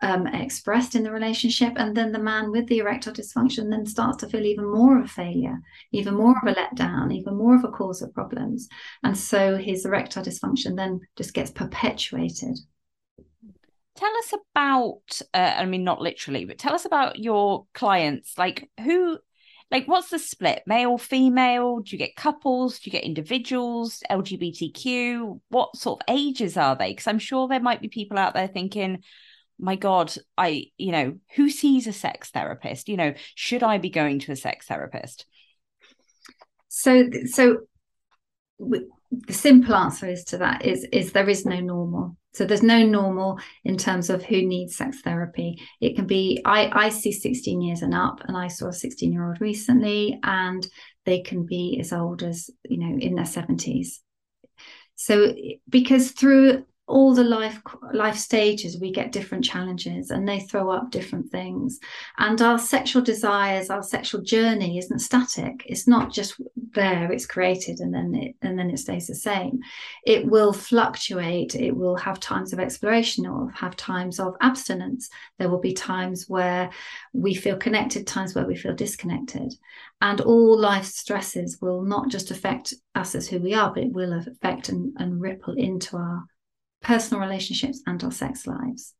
um, 0.02 0.26
expressed 0.28 0.94
in 0.94 1.02
the 1.02 1.10
relationship 1.10 1.74
and 1.76 1.94
then 1.94 2.10
the 2.10 2.18
man 2.18 2.50
with 2.50 2.66
the 2.68 2.78
erectile 2.78 3.12
dysfunction 3.12 3.68
then 3.68 3.84
starts 3.84 4.18
to 4.18 4.28
feel 4.28 4.46
even 4.46 4.64
more 4.64 4.98
of 4.98 5.04
a 5.04 5.08
failure 5.08 5.58
even 5.92 6.14
more 6.14 6.34
of 6.42 6.48
a 6.48 6.54
letdown 6.54 7.12
even 7.12 7.36
more 7.36 7.54
of 7.54 7.64
a 7.64 7.68
cause 7.68 8.00
of 8.00 8.14
problems 8.14 8.66
and 9.02 9.18
so 9.18 9.58
his 9.58 9.84
erectile 9.84 10.24
dysfunction 10.24 10.74
then 10.74 11.00
just 11.16 11.34
gets 11.34 11.50
perpetuated. 11.50 12.56
Tell 13.96 14.16
us 14.16 14.32
about 14.32 15.20
uh, 15.34 15.54
i 15.58 15.66
mean 15.66 15.84
not 15.84 16.00
literally 16.00 16.46
but 16.46 16.56
tell 16.56 16.74
us 16.74 16.86
about 16.86 17.18
your 17.18 17.66
clients. 17.74 18.38
Like 18.38 18.70
who 18.82 19.18
like 19.70 19.86
what's 19.86 20.10
the 20.10 20.18
split? 20.18 20.62
Male 20.66 20.98
female? 20.98 21.80
Do 21.80 21.92
you 21.92 21.98
get 21.98 22.16
couples? 22.16 22.78
Do 22.78 22.88
you 22.88 22.92
get 22.92 23.04
individuals? 23.04 24.02
Lgbtq 24.10 25.40
what 25.48 25.76
sort 25.76 26.00
of 26.00 26.14
ages 26.14 26.56
are 26.56 26.76
they? 26.76 26.90
Because 26.90 27.06
i'm 27.06 27.18
sure 27.18 27.48
there 27.48 27.60
might 27.60 27.80
be 27.80 27.88
people 27.88 28.18
out 28.18 28.34
there 28.34 28.48
thinking 28.48 29.02
my 29.62 29.76
god 29.76 30.14
i 30.38 30.64
you 30.78 30.90
know 30.90 31.18
who 31.36 31.50
sees 31.50 31.86
a 31.86 31.92
sex 31.92 32.30
therapist? 32.30 32.88
You 32.88 32.96
know 32.96 33.14
should 33.34 33.62
i 33.62 33.78
be 33.78 33.90
going 33.90 34.18
to 34.20 34.32
a 34.32 34.36
sex 34.36 34.66
therapist? 34.66 35.26
So 36.68 37.08
so 37.26 37.58
the 39.10 39.32
simple 39.32 39.74
answer 39.74 40.08
is 40.08 40.24
to 40.24 40.38
that 40.38 40.64
is 40.64 40.86
is 40.92 41.12
there 41.12 41.28
is 41.28 41.44
no 41.44 41.60
normal. 41.60 42.16
So 42.32 42.44
there's 42.44 42.62
no 42.62 42.84
normal 42.84 43.40
in 43.64 43.76
terms 43.76 44.08
of 44.08 44.22
who 44.22 44.42
needs 44.42 44.76
sex 44.76 45.00
therapy. 45.00 45.60
It 45.80 45.96
can 45.96 46.06
be 46.06 46.40
i 46.44 46.70
i 46.86 46.88
see 46.88 47.12
16 47.12 47.60
years 47.60 47.82
and 47.82 47.94
up 47.94 48.20
and 48.24 48.36
i 48.36 48.48
saw 48.48 48.68
a 48.68 48.72
16 48.72 49.12
year 49.12 49.26
old 49.26 49.40
recently 49.40 50.18
and 50.22 50.66
they 51.06 51.20
can 51.20 51.44
be 51.44 51.78
as 51.80 51.92
old 51.92 52.22
as 52.22 52.50
you 52.68 52.78
know 52.78 52.98
in 52.98 53.14
their 53.14 53.24
70s 53.24 53.98
so 54.94 55.34
because 55.68 56.12
through 56.12 56.64
all 56.90 57.14
the 57.14 57.22
life 57.22 57.62
life 57.94 58.16
stages 58.16 58.80
we 58.80 58.90
get 58.90 59.12
different 59.12 59.44
challenges 59.44 60.10
and 60.10 60.28
they 60.28 60.40
throw 60.40 60.70
up 60.70 60.90
different 60.90 61.30
things. 61.30 61.78
And 62.18 62.42
our 62.42 62.58
sexual 62.58 63.00
desires 63.00 63.70
our 63.70 63.82
sexual 63.82 64.22
journey 64.22 64.76
isn't 64.76 64.98
static. 64.98 65.62
It's 65.66 65.86
not 65.86 66.12
just 66.12 66.40
there 66.74 67.10
it's 67.12 67.26
created 67.26 67.78
and 67.78 67.94
then 67.94 68.14
it 68.14 68.34
and 68.42 68.58
then 68.58 68.70
it 68.70 68.80
stays 68.80 69.06
the 69.06 69.14
same. 69.14 69.60
It 70.04 70.26
will 70.26 70.52
fluctuate. 70.52 71.54
It 71.54 71.76
will 71.76 71.96
have 71.96 72.18
times 72.18 72.52
of 72.52 72.58
exploration 72.58 73.24
or 73.24 73.50
have 73.52 73.76
times 73.76 74.18
of 74.18 74.34
abstinence. 74.40 75.08
There 75.38 75.48
will 75.48 75.60
be 75.60 75.72
times 75.72 76.28
where 76.28 76.70
we 77.12 77.34
feel 77.34 77.56
connected 77.56 78.06
times 78.06 78.34
where 78.34 78.46
we 78.46 78.56
feel 78.56 78.74
disconnected. 78.74 79.54
And 80.00 80.20
all 80.22 80.58
life 80.58 80.86
stresses 80.86 81.58
will 81.60 81.82
not 81.82 82.08
just 82.08 82.32
affect 82.32 82.74
us 82.96 83.14
as 83.14 83.28
who 83.28 83.38
we 83.38 83.54
are 83.54 83.72
but 83.72 83.84
it 83.84 83.92
will 83.92 84.12
affect 84.12 84.70
and, 84.70 84.92
and 84.98 85.20
ripple 85.20 85.54
into 85.54 85.96
our 85.96 86.26
personal 86.82 87.22
relationships 87.22 87.82
and 87.86 88.02
our 88.02 88.12
sex 88.12 88.46
lives. 88.46 88.94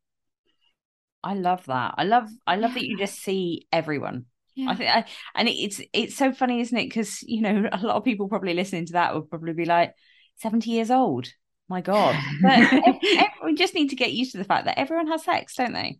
I 1.22 1.34
love 1.34 1.64
that. 1.66 1.94
I 1.98 2.04
love 2.04 2.28
I 2.46 2.56
love 2.56 2.70
yeah. 2.70 2.74
that 2.80 2.86
you 2.86 2.98
just 2.98 3.20
see 3.20 3.66
everyone. 3.72 4.26
Yeah. 4.54 4.70
I 4.70 4.74
think 4.74 4.90
I, 4.90 5.04
and 5.34 5.48
it's 5.48 5.80
it's 5.92 6.16
so 6.16 6.32
funny, 6.32 6.60
isn't 6.60 6.76
it? 6.76 6.88
Because 6.88 7.22
you 7.22 7.42
know, 7.42 7.68
a 7.72 7.78
lot 7.78 7.96
of 7.96 8.04
people 8.04 8.28
probably 8.28 8.54
listening 8.54 8.86
to 8.86 8.92
that 8.94 9.14
would 9.14 9.28
probably 9.30 9.52
be 9.52 9.64
like, 9.64 9.94
70 10.40 10.70
years 10.70 10.90
old. 10.90 11.28
My 11.68 11.80
God. 11.80 12.16
But 12.42 13.44
we 13.44 13.54
just 13.54 13.74
need 13.74 13.90
to 13.90 13.96
get 13.96 14.12
used 14.12 14.32
to 14.32 14.38
the 14.38 14.44
fact 14.44 14.64
that 14.64 14.78
everyone 14.78 15.06
has 15.08 15.24
sex, 15.24 15.54
don't 15.54 15.72
they? 15.72 15.98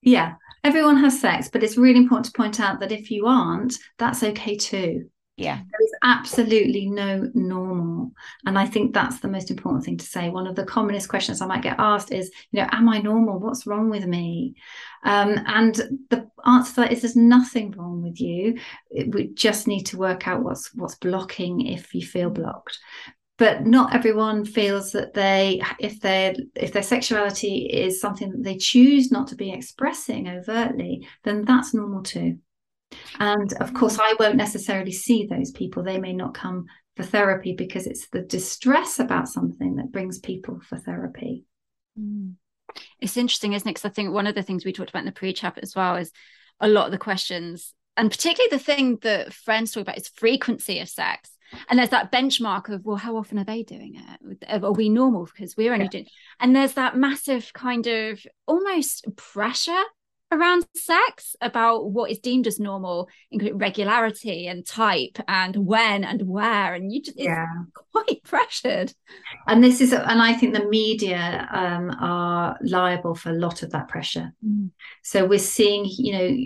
Yeah, 0.00 0.34
everyone 0.62 0.98
has 0.98 1.20
sex, 1.20 1.48
but 1.52 1.62
it's 1.62 1.76
really 1.76 1.98
important 1.98 2.26
to 2.26 2.32
point 2.32 2.60
out 2.60 2.80
that 2.80 2.92
if 2.92 3.10
you 3.10 3.26
aren't, 3.26 3.76
that's 3.98 4.22
okay 4.22 4.56
too. 4.56 5.10
Yeah. 5.38 5.58
There 5.58 5.84
is 5.84 5.92
absolutely 6.02 6.90
no 6.90 7.30
normal. 7.32 8.10
And 8.44 8.58
I 8.58 8.66
think 8.66 8.92
that's 8.92 9.20
the 9.20 9.28
most 9.28 9.52
important 9.52 9.84
thing 9.84 9.96
to 9.96 10.04
say. 10.04 10.30
One 10.30 10.48
of 10.48 10.56
the 10.56 10.64
commonest 10.64 11.08
questions 11.08 11.40
I 11.40 11.46
might 11.46 11.62
get 11.62 11.78
asked 11.78 12.10
is, 12.10 12.32
you 12.50 12.60
know, 12.60 12.68
am 12.72 12.88
I 12.88 12.98
normal? 12.98 13.38
What's 13.38 13.64
wrong 13.64 13.88
with 13.88 14.04
me? 14.04 14.56
Um, 15.04 15.38
and 15.46 15.76
the 16.10 16.28
answer 16.44 16.74
to 16.74 16.80
that 16.80 16.92
is 16.92 17.02
there's 17.02 17.14
nothing 17.14 17.70
wrong 17.70 18.02
with 18.02 18.20
you. 18.20 18.58
We 18.90 19.28
just 19.28 19.68
need 19.68 19.84
to 19.84 19.96
work 19.96 20.26
out 20.26 20.42
what's 20.42 20.74
what's 20.74 20.96
blocking 20.96 21.66
if 21.68 21.94
you 21.94 22.04
feel 22.04 22.30
blocked 22.30 22.76
but 23.36 23.64
not 23.64 23.94
everyone 23.94 24.44
feels 24.44 24.90
that 24.90 25.14
they 25.14 25.62
if 25.78 26.00
their 26.00 26.34
if 26.56 26.72
their 26.72 26.82
sexuality 26.82 27.66
is 27.66 28.00
something 28.00 28.30
that 28.30 28.42
they 28.42 28.56
choose 28.56 29.12
not 29.12 29.28
to 29.28 29.36
be 29.36 29.52
expressing 29.52 30.28
overtly 30.28 31.06
then 31.22 31.44
that's 31.44 31.72
normal 31.72 32.02
too 32.02 32.36
and 33.18 33.52
of 33.54 33.74
course. 33.74 33.98
I 34.00 34.14
won't 34.18 34.36
necessarily 34.36 34.92
see 34.92 35.26
those 35.26 35.50
people. 35.50 35.82
They 35.82 35.98
may 35.98 36.12
not 36.12 36.34
come 36.34 36.66
for 36.96 37.02
therapy 37.04 37.54
because 37.54 37.86
it's 37.86 38.08
the 38.08 38.22
distress 38.22 38.98
about 38.98 39.28
something 39.28 39.76
that 39.76 39.92
brings 39.92 40.18
people 40.18 40.60
for 40.68 40.78
therapy. 40.78 41.44
Mm. 41.98 42.34
It's 43.00 43.16
interesting, 43.16 43.52
isn't 43.52 43.68
it? 43.68 43.72
Because 43.72 43.84
I 43.84 43.92
think 43.92 44.12
one 44.12 44.26
of 44.26 44.34
the 44.34 44.42
things 44.42 44.64
we 44.64 44.72
talked 44.72 44.90
about 44.90 45.00
in 45.00 45.06
the 45.06 45.12
pre 45.12 45.32
chat 45.32 45.58
as 45.62 45.74
well 45.74 45.96
is 45.96 46.12
a 46.60 46.68
lot 46.68 46.86
of 46.86 46.92
the 46.92 46.98
questions, 46.98 47.74
and 47.96 48.10
particularly 48.10 48.50
the 48.50 48.62
thing 48.62 48.98
that 49.02 49.32
friends 49.32 49.72
talk 49.72 49.82
about 49.82 49.98
is 49.98 50.08
frequency 50.08 50.80
of 50.80 50.88
sex. 50.88 51.30
And 51.70 51.78
there's 51.78 51.90
that 51.90 52.12
benchmark 52.12 52.68
of, 52.68 52.84
well, 52.84 52.96
how 52.96 53.16
often 53.16 53.38
are 53.38 53.44
they 53.44 53.62
doing 53.62 53.94
it? 53.96 54.62
Are 54.62 54.72
we 54.72 54.90
normal? 54.90 55.24
Because 55.24 55.56
we're 55.56 55.72
only 55.72 55.86
yeah. 55.86 55.90
doing, 55.90 56.06
and 56.40 56.54
there's 56.54 56.74
that 56.74 56.96
massive 56.96 57.52
kind 57.54 57.86
of 57.86 58.20
almost 58.46 59.06
pressure 59.16 59.82
around 60.30 60.66
sex 60.74 61.36
about 61.40 61.90
what 61.90 62.10
is 62.10 62.18
deemed 62.18 62.46
as 62.46 62.60
normal 62.60 63.08
including 63.30 63.58
regularity 63.58 64.46
and 64.46 64.66
type 64.66 65.18
and 65.26 65.56
when 65.56 66.04
and 66.04 66.22
where 66.22 66.74
and 66.74 66.92
you 66.92 67.02
just 67.02 67.18
yeah. 67.18 67.46
quite 67.90 68.22
pressured. 68.24 68.92
And 69.46 69.62
this 69.62 69.80
is 69.80 69.92
and 69.92 70.22
i 70.22 70.32
think 70.32 70.54
the 70.54 70.64
media 70.66 71.48
um, 71.52 71.90
are 72.00 72.56
liable 72.62 73.14
for 73.14 73.30
a 73.30 73.34
lot 73.34 73.62
of 73.62 73.70
that 73.70 73.88
pressure. 73.88 74.32
Mm. 74.44 74.70
so 75.02 75.24
we're 75.24 75.38
seeing 75.38 75.84
you 75.86 76.12
know 76.12 76.36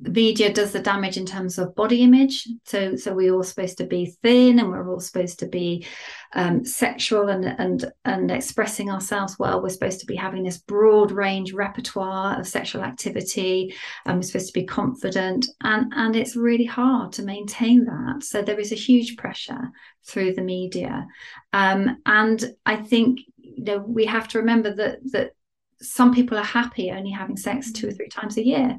media 0.00 0.52
does 0.52 0.72
the 0.72 0.80
damage 0.80 1.16
in 1.16 1.26
terms 1.26 1.58
of 1.58 1.74
body 1.74 2.02
image. 2.02 2.48
So, 2.64 2.96
so 2.96 3.14
we're 3.14 3.34
all 3.34 3.42
supposed 3.42 3.78
to 3.78 3.86
be 3.86 4.14
thin, 4.22 4.58
and 4.58 4.70
we're 4.70 4.90
all 4.90 5.00
supposed 5.00 5.38
to 5.40 5.46
be 5.46 5.86
um, 6.34 6.64
sexual 6.64 7.28
and 7.28 7.44
and 7.44 7.84
and 8.04 8.30
expressing 8.30 8.90
ourselves 8.90 9.38
well. 9.38 9.62
We're 9.62 9.68
supposed 9.70 10.00
to 10.00 10.06
be 10.06 10.16
having 10.16 10.42
this 10.42 10.58
broad 10.58 11.12
range 11.12 11.52
repertoire 11.52 12.38
of 12.38 12.46
sexual 12.46 12.82
activity, 12.82 13.74
and 14.06 14.16
we're 14.16 14.22
supposed 14.22 14.48
to 14.48 14.60
be 14.60 14.66
confident. 14.66 15.46
And 15.62 15.92
and 15.94 16.16
it's 16.16 16.36
really 16.36 16.66
hard 16.66 17.12
to 17.12 17.22
maintain 17.22 17.84
that. 17.84 18.22
So 18.22 18.42
there 18.42 18.60
is 18.60 18.72
a 18.72 18.76
huge 18.76 19.16
pressure 19.16 19.70
through 20.06 20.34
the 20.34 20.42
media, 20.42 21.06
um, 21.52 21.98
and 22.06 22.44
I 22.66 22.76
think 22.76 23.20
you 23.38 23.64
know 23.64 23.78
we 23.78 24.06
have 24.06 24.28
to 24.28 24.38
remember 24.38 24.74
that 24.74 24.98
that 25.12 25.32
some 25.80 26.14
people 26.14 26.38
are 26.38 26.44
happy 26.44 26.90
only 26.90 27.10
having 27.10 27.36
sex 27.36 27.72
two 27.72 27.88
or 27.88 27.92
three 27.92 28.08
times 28.08 28.36
a 28.36 28.44
year 28.44 28.78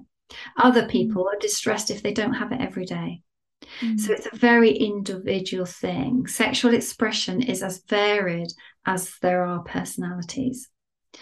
other 0.58 0.84
mm. 0.84 0.90
people 0.90 1.28
are 1.28 1.40
distressed 1.40 1.92
if 1.92 2.02
they 2.02 2.14
don't 2.14 2.34
have 2.34 2.52
it 2.52 2.62
every 2.62 2.86
day. 2.86 3.22
Mm. 3.82 4.00
So 4.00 4.14
it's 4.14 4.28
a 4.32 4.36
very 4.36 4.72
individual 4.72 5.66
thing. 5.66 6.28
Sexual 6.28 6.74
expression 6.74 7.42
is 7.42 7.64
as 7.64 7.84
varied 7.88 8.52
as 8.86 9.14
there 9.22 9.46
are 9.46 9.64
personalities. 9.64 10.70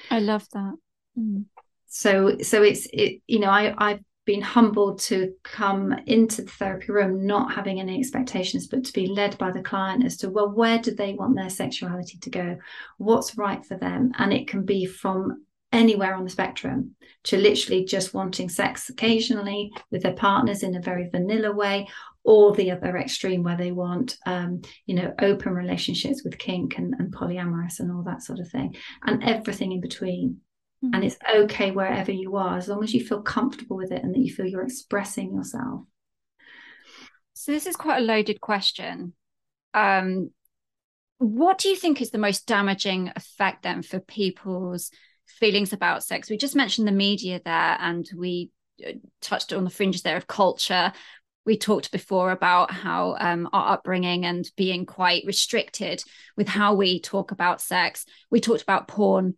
I 0.09 0.19
love 0.19 0.47
that. 0.53 0.73
Mm. 1.17 1.45
So 1.87 2.37
so 2.39 2.63
it's 2.63 2.87
it, 2.93 3.21
you 3.27 3.39
know, 3.39 3.49
I 3.49 3.73
I've 3.77 3.99
been 4.25 4.41
humbled 4.41 4.99
to 4.99 5.33
come 5.43 5.93
into 6.05 6.43
the 6.43 6.51
therapy 6.51 6.91
room 6.91 7.25
not 7.25 7.53
having 7.53 7.79
any 7.79 7.97
expectations, 7.99 8.67
but 8.67 8.83
to 8.85 8.93
be 8.93 9.07
led 9.07 9.37
by 9.37 9.51
the 9.51 9.61
client 9.61 10.05
as 10.05 10.17
to 10.17 10.29
well, 10.29 10.49
where 10.49 10.79
do 10.79 10.91
they 10.91 11.13
want 11.13 11.35
their 11.35 11.49
sexuality 11.49 12.17
to 12.19 12.29
go? 12.29 12.57
What's 12.97 13.37
right 13.37 13.65
for 13.65 13.77
them? 13.77 14.11
And 14.17 14.31
it 14.31 14.47
can 14.47 14.63
be 14.63 14.85
from 14.85 15.45
anywhere 15.71 16.15
on 16.15 16.23
the 16.23 16.29
spectrum 16.29 16.95
to 17.23 17.37
literally 17.37 17.85
just 17.85 18.13
wanting 18.13 18.49
sex 18.49 18.89
occasionally 18.89 19.71
with 19.91 20.03
their 20.03 20.13
partners 20.13 20.63
in 20.63 20.75
a 20.75 20.81
very 20.81 21.09
vanilla 21.09 21.51
way 21.53 21.87
or 22.23 22.53
the 22.53 22.71
other 22.71 22.97
extreme 22.97 23.43
where 23.43 23.57
they 23.57 23.71
want 23.71 24.17
um, 24.25 24.61
you 24.85 24.95
know 24.95 25.13
open 25.19 25.53
relationships 25.53 26.23
with 26.23 26.37
kink 26.37 26.77
and, 26.77 26.93
and, 26.99 27.13
polyamorous 27.13 27.79
and 27.79 27.91
all 27.91 28.03
that 28.03 28.21
sort 28.21 28.39
of 28.39 28.49
thing 28.49 28.75
and 29.05 29.23
everything 29.23 29.71
in 29.71 29.81
between. 29.81 30.37
Mm-hmm. 30.83 30.95
and 30.95 31.03
it's 31.03 31.17
okay 31.35 31.69
wherever 31.69 32.11
you 32.11 32.37
are 32.37 32.57
as 32.57 32.67
long 32.67 32.83
as 32.83 32.91
you 32.91 33.05
feel 33.05 33.21
comfortable 33.21 33.77
with 33.77 33.91
it 33.91 34.03
and 34.03 34.15
that 34.15 34.19
you 34.19 34.33
feel 34.33 34.47
you're 34.47 34.63
expressing 34.63 35.31
yourself. 35.35 35.81
So 37.33 37.51
this 37.51 37.67
is 37.67 37.75
quite 37.75 37.99
a 37.99 38.03
loaded 38.03 38.41
question. 38.41 39.13
Um, 39.75 40.31
what 41.19 41.59
do 41.59 41.69
you 41.69 41.75
think 41.75 42.01
is 42.01 42.09
the 42.09 42.17
most 42.17 42.47
damaging 42.47 43.11
effect 43.15 43.61
then 43.61 43.83
for 43.83 43.99
people's 43.99 44.89
feelings 45.31 45.73
about 45.73 46.03
sex. 46.03 46.29
We 46.29 46.37
just 46.37 46.55
mentioned 46.55 46.87
the 46.87 46.91
media 46.91 47.41
there, 47.43 47.77
and 47.79 48.07
we 48.15 48.51
uh, 48.85 48.93
touched 49.21 49.53
on 49.53 49.63
the 49.63 49.69
fringes 49.69 50.01
there 50.01 50.17
of 50.17 50.27
culture. 50.27 50.91
We 51.45 51.57
talked 51.57 51.91
before 51.91 52.31
about 52.31 52.71
how 52.71 53.15
um, 53.19 53.49
our 53.51 53.73
upbringing 53.73 54.25
and 54.25 54.49
being 54.55 54.85
quite 54.85 55.23
restricted 55.25 56.03
with 56.37 56.47
how 56.47 56.75
we 56.75 56.99
talk 56.99 57.31
about 57.31 57.61
sex. 57.61 58.05
We 58.29 58.39
talked 58.39 58.61
about 58.61 58.87
porn. 58.87 59.35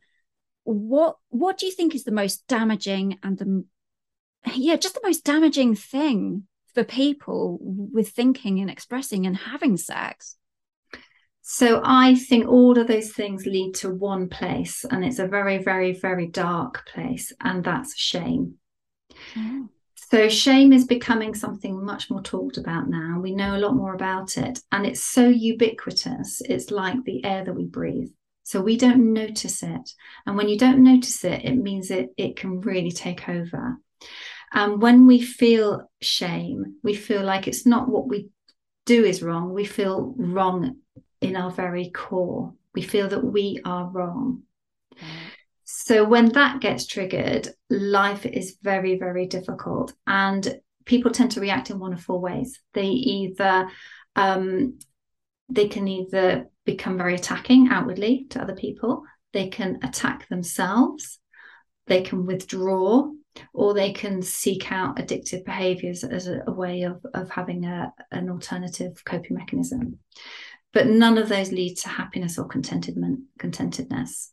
What 0.63 1.15
what 1.29 1.57
do 1.57 1.65
you 1.65 1.71
think 1.71 1.95
is 1.95 2.03
the 2.03 2.11
most 2.11 2.45
damaging 2.47 3.19
and 3.23 3.37
the 3.37 3.65
yeah 4.53 4.75
just 4.75 4.95
the 4.95 5.01
most 5.03 5.23
damaging 5.23 5.75
thing 5.75 6.47
for 6.73 6.83
people 6.83 7.57
with 7.61 8.09
thinking 8.09 8.59
and 8.59 8.69
expressing 8.69 9.25
and 9.25 9.35
having 9.35 9.77
sex? 9.77 10.35
So 11.45 11.81
I 11.83 12.15
think 12.15 12.47
all 12.47 12.79
of 12.79 12.87
those 12.87 13.11
things 13.11 13.45
lead 13.45 13.75
to 13.75 13.93
one 13.93 14.29
place, 14.29 14.85
and 14.89 15.03
it's 15.03 15.19
a 15.19 15.27
very, 15.27 15.57
very, 15.57 15.91
very 15.91 16.27
dark 16.27 16.87
place, 16.87 17.33
and 17.41 17.61
that's 17.63 17.99
shame. 17.99 18.55
Mm. 19.35 19.67
So 20.09 20.29
shame 20.29 20.71
is 20.71 20.85
becoming 20.85 21.35
something 21.35 21.83
much 21.83 22.09
more 22.09 22.21
talked 22.21 22.57
about 22.57 22.87
now. 22.87 23.19
We 23.19 23.35
know 23.35 23.57
a 23.57 23.59
lot 23.59 23.75
more 23.75 23.93
about 23.93 24.37
it, 24.37 24.59
and 24.71 24.85
it's 24.85 25.03
so 25.03 25.27
ubiquitous. 25.27 26.41
It's 26.45 26.71
like 26.71 27.03
the 27.03 27.25
air 27.25 27.43
that 27.43 27.53
we 27.53 27.65
breathe. 27.65 28.09
So 28.43 28.61
we 28.61 28.77
don't 28.77 29.11
notice 29.11 29.63
it. 29.63 29.89
And 30.25 30.37
when 30.37 30.47
you 30.47 30.57
don't 30.57 30.81
notice 30.81 31.25
it, 31.25 31.43
it 31.43 31.55
means 31.55 31.91
it, 31.91 32.09
it 32.15 32.37
can 32.37 32.61
really 32.61 32.91
take 32.91 33.27
over. 33.27 33.77
And 34.53 34.81
when 34.81 35.07
we 35.07 35.21
feel 35.21 35.91
shame, 36.01 36.77
we 36.83 36.93
feel 36.93 37.23
like 37.23 37.49
it's 37.49 37.65
not 37.65 37.89
what 37.89 38.07
we 38.07 38.29
do 38.85 39.03
is 39.03 39.23
wrong. 39.23 39.53
We 39.53 39.65
feel 39.65 40.13
wrong 40.17 40.82
in 41.23 41.35
our 41.35 41.51
very 41.51 41.89
core. 41.89 42.53
We 42.75 42.81
feel 42.81 43.09
that 43.09 43.23
we 43.23 43.61
are 43.65 43.89
wrong. 43.89 44.43
So 45.63 46.05
when 46.05 46.29
that 46.29 46.61
gets 46.61 46.85
triggered, 46.87 47.49
life 47.69 48.25
is 48.25 48.57
very, 48.61 48.97
very 48.97 49.27
difficult. 49.27 49.93
And 50.07 50.59
people 50.85 51.11
tend 51.11 51.31
to 51.31 51.41
react 51.41 51.69
in 51.69 51.79
one 51.79 51.93
of 51.93 52.01
four 52.01 52.19
ways. 52.19 52.59
They 52.73 52.87
either 52.87 53.69
um, 54.15 54.79
they 55.49 55.67
can 55.67 55.87
either 55.87 56.47
become 56.65 56.97
very 56.97 57.15
attacking 57.15 57.69
outwardly 57.69 58.27
to 58.29 58.41
other 58.41 58.55
people. 58.55 59.03
They 59.33 59.49
can 59.49 59.79
attack 59.83 60.27
themselves. 60.29 61.19
They 61.87 62.01
can 62.01 62.25
withdraw, 62.25 63.09
or 63.53 63.73
they 63.73 63.91
can 63.91 64.21
seek 64.21 64.71
out 64.71 64.97
addictive 64.97 65.43
behaviors 65.43 66.03
as 66.03 66.27
a, 66.27 66.41
a 66.47 66.51
way 66.51 66.83
of, 66.83 67.05
of 67.13 67.29
having 67.29 67.65
a, 67.65 67.91
an 68.11 68.29
alternative 68.29 69.03
coping 69.03 69.35
mechanism. 69.35 69.99
But 70.73 70.87
none 70.87 71.19
of 71.19 71.29
those 71.29 71.51
lead 71.51 71.77
to 71.77 71.89
happiness 71.89 72.37
or 72.37 72.47
contentment, 72.47 73.21
contentedness. 73.39 74.29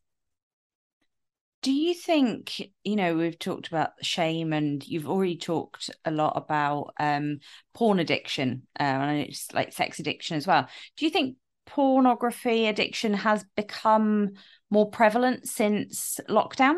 Do 1.62 1.72
you 1.72 1.92
think 1.92 2.70
you 2.83 2.96
know 2.96 3.14
we've 3.14 3.38
talked 3.38 3.68
about 3.68 3.90
shame 4.03 4.55
and 4.55 4.87
you've 4.87 5.09
already 5.09 5.37
talked 5.37 5.90
a 6.07 6.11
lot 6.11 6.33
about 6.35 6.94
um 6.98 7.40
porn 7.74 7.98
addiction 7.98 8.62
uh, 8.79 8.85
and 8.85 9.20
it's 9.20 9.53
like 9.53 9.74
sex 9.74 9.98
addiction 10.00 10.38
as 10.38 10.46
well. 10.46 10.66
Do 10.96 11.05
you 11.05 11.11
think 11.11 11.37
pornography 11.66 12.66
addiction 12.66 13.12
has 13.12 13.44
become 13.57 14.31
more 14.70 14.90
prevalent 14.90 15.46
since 15.46 16.18
lockdown? 16.31 16.76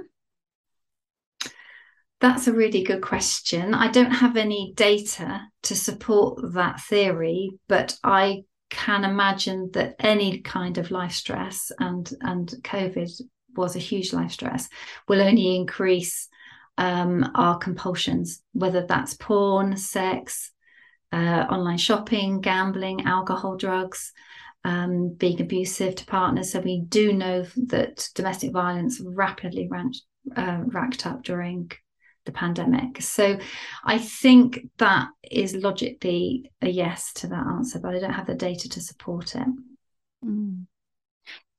That's 2.21 2.49
a 2.49 2.53
really 2.53 2.83
good 2.83 3.03
question. 3.03 3.75
I 3.75 3.89
don't 3.89 4.11
have 4.11 4.37
any 4.37 4.73
data 4.77 5.43
to 5.63 5.77
support 5.77 6.41
that 6.55 6.81
theory 6.81 7.53
but 7.69 7.97
i 8.03 8.43
can 8.73 9.05
imagine 9.05 9.71
that 9.75 9.95
any 9.99 10.41
kind 10.41 10.79
of 10.79 10.91
life 10.91 11.13
stress 11.13 11.71
and 11.79 12.11
and 12.23 12.49
covid 12.63 13.11
was 13.55 13.77
a 13.77 13.81
huge 13.91 14.13
life 14.13 14.33
stress 14.33 14.69
will 15.09 15.21
only 15.21 15.55
increase 15.55 16.29
um, 16.79 17.31
our 17.35 17.59
compulsions, 17.59 18.43
whether 18.53 18.87
that's 18.87 19.15
porn, 19.15 19.77
sex, 19.77 20.51
uh, 21.13 21.47
online 21.51 21.79
shopping, 21.79 22.41
gambling, 22.41 23.05
alcohol, 23.05 23.57
drugs, 23.57 24.13
um, 24.65 25.15
being 25.15 25.41
abusive 25.41 25.95
to 25.97 26.07
partners. 26.07 26.53
So 26.53 26.61
we 26.61 26.81
do 26.81 27.13
know 27.13 27.45
that 27.69 28.09
domestic 28.15 28.53
violence 28.53 29.01
rapidly 29.05 29.69
uh, 30.37 30.61
racked 30.65 31.07
up 31.07 31.23
during 31.23 31.71
the 32.25 32.33
pandemic. 32.33 33.03
So 33.03 33.39
I 33.85 33.99
think 33.99 34.61
that 34.79 35.09
is 35.31 35.55
logically 35.55 36.51
a 36.61 36.69
yes 36.69 37.13
to 37.15 37.27
that 37.29 37.47
answer, 37.47 37.81
but 37.81 37.95
I 37.95 38.01
don't 38.01 38.13
have 38.13 38.27
the 38.27 38.35
data 38.35 38.69
to 38.69 38.81
support 38.81 39.35
it. 39.35 39.49
Mm 40.25 40.67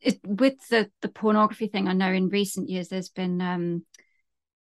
it, 0.03 0.19
with 0.23 0.55
the 0.69 0.89
the 1.01 1.07
pornography 1.07 1.67
thing, 1.67 1.87
I 1.87 1.93
know 1.93 2.11
in 2.11 2.29
recent 2.29 2.69
years 2.69 2.89
there's 2.89 3.09
been 3.09 3.41
um, 3.41 3.85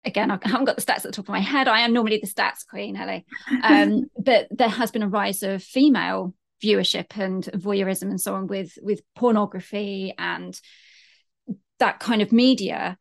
again 0.04 0.30
I 0.30 0.38
haven't 0.42 0.64
got 0.64 0.76
the 0.76 0.82
stats 0.82 0.96
at 0.96 1.02
the 1.02 1.12
top 1.12 1.26
of 1.26 1.30
my 1.30 1.40
head. 1.40 1.68
I 1.68 1.80
am 1.80 1.92
normally 1.92 2.20
the 2.22 2.28
stats 2.28 2.66
queen, 2.68 2.96
Ellie, 2.96 3.26
um, 3.62 4.04
but 4.18 4.46
there 4.50 4.68
has 4.68 4.90
been 4.90 5.02
a 5.02 5.08
rise 5.08 5.42
of 5.42 5.62
female 5.62 6.34
viewership 6.62 7.18
and 7.18 7.44
voyeurism 7.44 8.02
and 8.02 8.20
so 8.20 8.34
on 8.34 8.46
with 8.46 8.78
with 8.80 9.02
pornography 9.16 10.14
and 10.16 10.58
that 11.78 11.98
kind 11.98 12.22
of 12.22 12.32
media. 12.32 12.96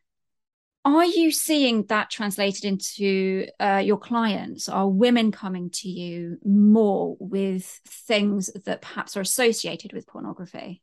Are 0.83 1.05
you 1.05 1.31
seeing 1.31 1.85
that 1.87 2.09
translated 2.09 2.65
into 2.65 3.47
uh, 3.59 3.81
your 3.83 3.97
clients? 3.97 4.67
Are 4.67 4.89
women 4.89 5.31
coming 5.31 5.69
to 5.75 5.89
you 5.89 6.37
more 6.43 7.15
with 7.19 7.65
things 7.87 8.51
that 8.65 8.81
perhaps 8.81 9.15
are 9.15 9.21
associated 9.21 9.93
with 9.93 10.07
pornography? 10.07 10.81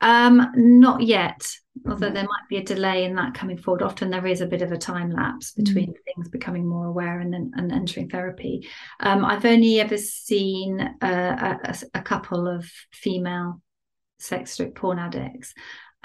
Um, 0.00 0.52
not 0.56 1.02
yet, 1.02 1.48
although 1.88 2.10
there 2.10 2.24
might 2.24 2.48
be 2.50 2.58
a 2.58 2.64
delay 2.64 3.04
in 3.04 3.14
that 3.14 3.34
coming 3.34 3.56
forward. 3.56 3.82
Often 3.82 4.10
there 4.10 4.26
is 4.26 4.40
a 4.40 4.46
bit 4.46 4.60
of 4.60 4.72
a 4.72 4.76
time 4.76 5.10
lapse 5.10 5.52
mm. 5.52 5.64
between 5.64 5.90
mm. 5.90 5.96
things 6.04 6.28
becoming 6.28 6.66
more 6.66 6.86
aware 6.86 7.20
and 7.20 7.32
then 7.32 7.52
and 7.54 7.72
entering 7.72 8.08
therapy. 8.08 8.68
Um, 9.00 9.24
I've 9.24 9.44
only 9.44 9.80
ever 9.80 9.96
seen 9.96 10.80
uh, 11.00 11.58
a, 11.64 11.76
a, 11.94 12.02
couple 12.02 12.46
of 12.46 12.70
female 12.92 13.62
sex 14.18 14.52
strip 14.52 14.74
porn 14.74 14.98
addicts. 14.98 15.54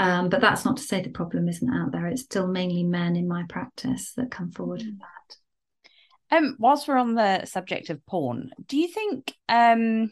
Um, 0.02 0.30
but 0.30 0.42
that's 0.42 0.66
not 0.66 0.78
to 0.78 0.84
say 0.84 1.02
the 1.02 1.10
problem 1.10 1.48
isn't 1.48 1.74
out 1.74 1.92
there. 1.92 2.08
It's 2.08 2.24
still 2.24 2.48
mainly 2.48 2.84
men 2.84 3.16
in 3.16 3.28
my 3.28 3.44
practice 3.48 4.14
that 4.18 4.32
come 4.32 4.52
forward 4.52 4.82
mm. 4.82 4.86
with 4.88 5.00
that. 5.00 6.38
Um, 6.38 6.56
whilst 6.60 6.88
we're 6.88 6.98
on 6.98 7.14
the 7.14 7.46
subject 7.46 7.90
of 7.90 8.04
porn, 8.06 8.50
do 8.66 8.78
you 8.78 8.88
think 8.88 9.34
um 9.48 10.12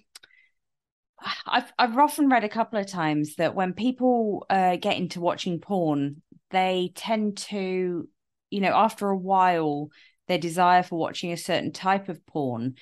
I've 1.45 1.71
I've 1.79 1.97
often 1.97 2.29
read 2.29 2.43
a 2.43 2.49
couple 2.49 2.79
of 2.79 2.87
times 2.87 3.35
that 3.37 3.55
when 3.55 3.73
people 3.73 4.45
uh, 4.49 4.75
get 4.75 4.97
into 4.97 5.21
watching 5.21 5.59
porn, 5.59 6.21
they 6.51 6.91
tend 6.95 7.37
to, 7.37 8.07
you 8.49 8.61
know, 8.61 8.73
after 8.73 9.09
a 9.09 9.17
while, 9.17 9.89
their 10.27 10.37
desire 10.37 10.83
for 10.83 10.99
watching 10.99 11.31
a 11.31 11.37
certain 11.37 11.71
type 11.71 12.09
of 12.09 12.25
porn 12.25 12.75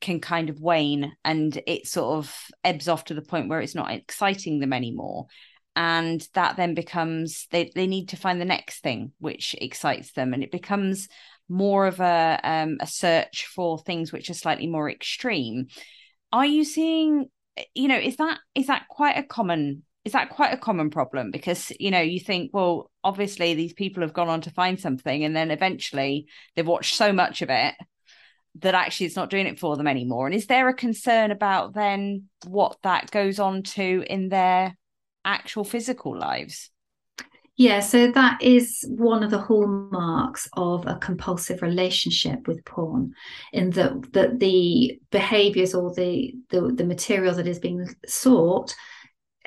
can 0.00 0.20
kind 0.20 0.48
of 0.50 0.60
wane 0.60 1.12
and 1.24 1.60
it 1.66 1.86
sort 1.86 2.16
of 2.18 2.34
ebbs 2.64 2.88
off 2.88 3.04
to 3.04 3.14
the 3.14 3.22
point 3.22 3.48
where 3.48 3.60
it's 3.60 3.74
not 3.74 3.90
exciting 3.90 4.58
them 4.58 4.72
anymore. 4.72 5.26
And 5.76 6.26
that 6.32 6.56
then 6.56 6.74
becomes 6.74 7.46
they, 7.50 7.70
they 7.74 7.86
need 7.86 8.08
to 8.08 8.16
find 8.16 8.40
the 8.40 8.46
next 8.46 8.82
thing 8.82 9.12
which 9.18 9.54
excites 9.60 10.12
them. 10.12 10.32
And 10.32 10.42
it 10.42 10.50
becomes 10.50 11.08
more 11.48 11.86
of 11.86 12.00
a 12.00 12.40
um, 12.42 12.78
a 12.80 12.86
search 12.86 13.46
for 13.54 13.78
things 13.78 14.12
which 14.12 14.30
are 14.30 14.34
slightly 14.34 14.66
more 14.66 14.90
extreme. 14.90 15.68
Are 16.32 16.46
you 16.46 16.64
seeing 16.64 17.26
you 17.74 17.88
know 17.88 17.98
is 17.98 18.16
that 18.16 18.38
is 18.54 18.66
that 18.66 18.88
quite 18.88 19.16
a 19.16 19.22
common 19.22 19.82
is 20.04 20.12
that 20.12 20.30
quite 20.30 20.52
a 20.52 20.58
common 20.58 20.90
problem 20.90 21.30
because 21.30 21.72
you 21.80 21.90
know 21.90 22.00
you 22.00 22.20
think 22.20 22.50
well 22.52 22.90
obviously 23.02 23.54
these 23.54 23.72
people 23.72 24.02
have 24.02 24.12
gone 24.12 24.28
on 24.28 24.40
to 24.40 24.50
find 24.50 24.78
something 24.78 25.24
and 25.24 25.34
then 25.34 25.50
eventually 25.50 26.26
they've 26.54 26.66
watched 26.66 26.94
so 26.94 27.12
much 27.12 27.42
of 27.42 27.50
it 27.50 27.74
that 28.60 28.74
actually 28.74 29.06
it's 29.06 29.16
not 29.16 29.30
doing 29.30 29.46
it 29.46 29.58
for 29.58 29.76
them 29.76 29.86
anymore 29.86 30.26
and 30.26 30.34
is 30.34 30.46
there 30.46 30.68
a 30.68 30.74
concern 30.74 31.30
about 31.30 31.74
then 31.74 32.24
what 32.46 32.76
that 32.82 33.10
goes 33.10 33.38
on 33.38 33.62
to 33.62 34.04
in 34.08 34.28
their 34.28 34.76
actual 35.26 35.64
physical 35.64 36.18
lives 36.18 36.70
yeah, 37.58 37.80
so 37.80 38.12
that 38.12 38.42
is 38.42 38.84
one 38.86 39.22
of 39.22 39.30
the 39.30 39.38
hallmarks 39.38 40.46
of 40.52 40.86
a 40.86 40.96
compulsive 40.96 41.62
relationship 41.62 42.46
with 42.46 42.62
porn, 42.66 43.14
in 43.50 43.70
that 43.70 44.12
that 44.12 44.38
the 44.38 45.00
behaviors 45.10 45.74
or 45.74 45.94
the, 45.94 46.34
the 46.50 46.60
the 46.60 46.84
material 46.84 47.34
that 47.34 47.46
is 47.46 47.58
being 47.58 47.86
sought 48.06 48.74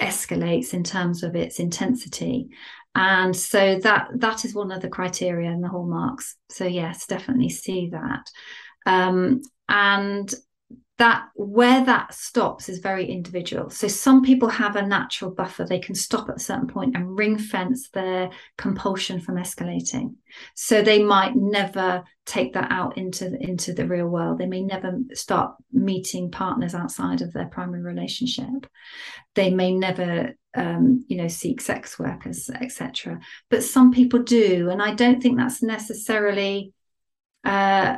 escalates 0.02 0.74
in 0.74 0.84
terms 0.84 1.22
of 1.22 1.36
its 1.36 1.60
intensity. 1.60 2.50
And 2.96 3.36
so 3.36 3.78
that 3.78 4.08
that 4.15 4.44
is 4.44 4.56
one 4.56 4.72
of 4.72 4.82
the 4.82 4.89
criteria 4.89 5.52
and 5.52 5.63
the 5.63 5.70
hallmarks. 5.70 6.36
So 6.50 6.65
yes, 6.65 7.06
definitely 7.06 7.50
see 7.50 7.92
that. 7.92 8.26
Um, 8.88 9.42
and 9.68 10.34
that 11.00 11.30
where 11.34 11.84
that 11.86 12.14
stops 12.14 12.68
is 12.68 12.80
very 12.80 13.10
individual. 13.10 13.70
So 13.70 13.88
some 13.88 14.22
people 14.22 14.50
have 14.50 14.76
a 14.76 14.86
natural 14.86 15.32
buffer; 15.32 15.66
they 15.66 15.80
can 15.80 15.96
stop 15.96 16.30
at 16.30 16.36
a 16.36 16.40
certain 16.40 16.68
point 16.68 16.96
and 16.96 17.18
ring 17.18 17.38
fence 17.38 17.90
their 17.90 18.30
compulsion 18.58 19.22
from 19.22 19.38
escalating. 19.38 20.16
So 20.56 20.82
they 20.82 21.02
might 21.02 21.36
never 21.36 22.04
take 22.26 22.54
that 22.54 22.70
out 22.70 22.98
into 22.98 23.34
into 23.42 23.74
the 23.74 23.88
real 23.88 24.08
world. 24.08 24.38
They 24.40 24.46
may 24.46 24.62
never 24.62 25.00
start 25.14 25.56
meeting 25.72 26.32
partners 26.32 26.76
outside 26.76 27.22
of 27.22 27.32
their 27.32 27.48
primary 27.48 27.82
relationship. 27.82 28.68
They 29.36 29.52
may 29.52 29.74
never, 29.74 30.36
um, 30.54 31.06
you 31.08 31.16
know, 31.16 31.30
seek 31.30 31.62
sex 31.62 31.98
workers, 31.98 32.50
etc. 32.50 33.22
But 33.50 33.64
some 33.64 33.94
people 33.94 34.20
do, 34.20 34.70
and 34.70 34.82
I 34.82 34.94
don't 34.94 35.24
think 35.24 35.38
that's 35.38 35.64
necessarily. 35.64 36.74
Uh, 37.46 37.98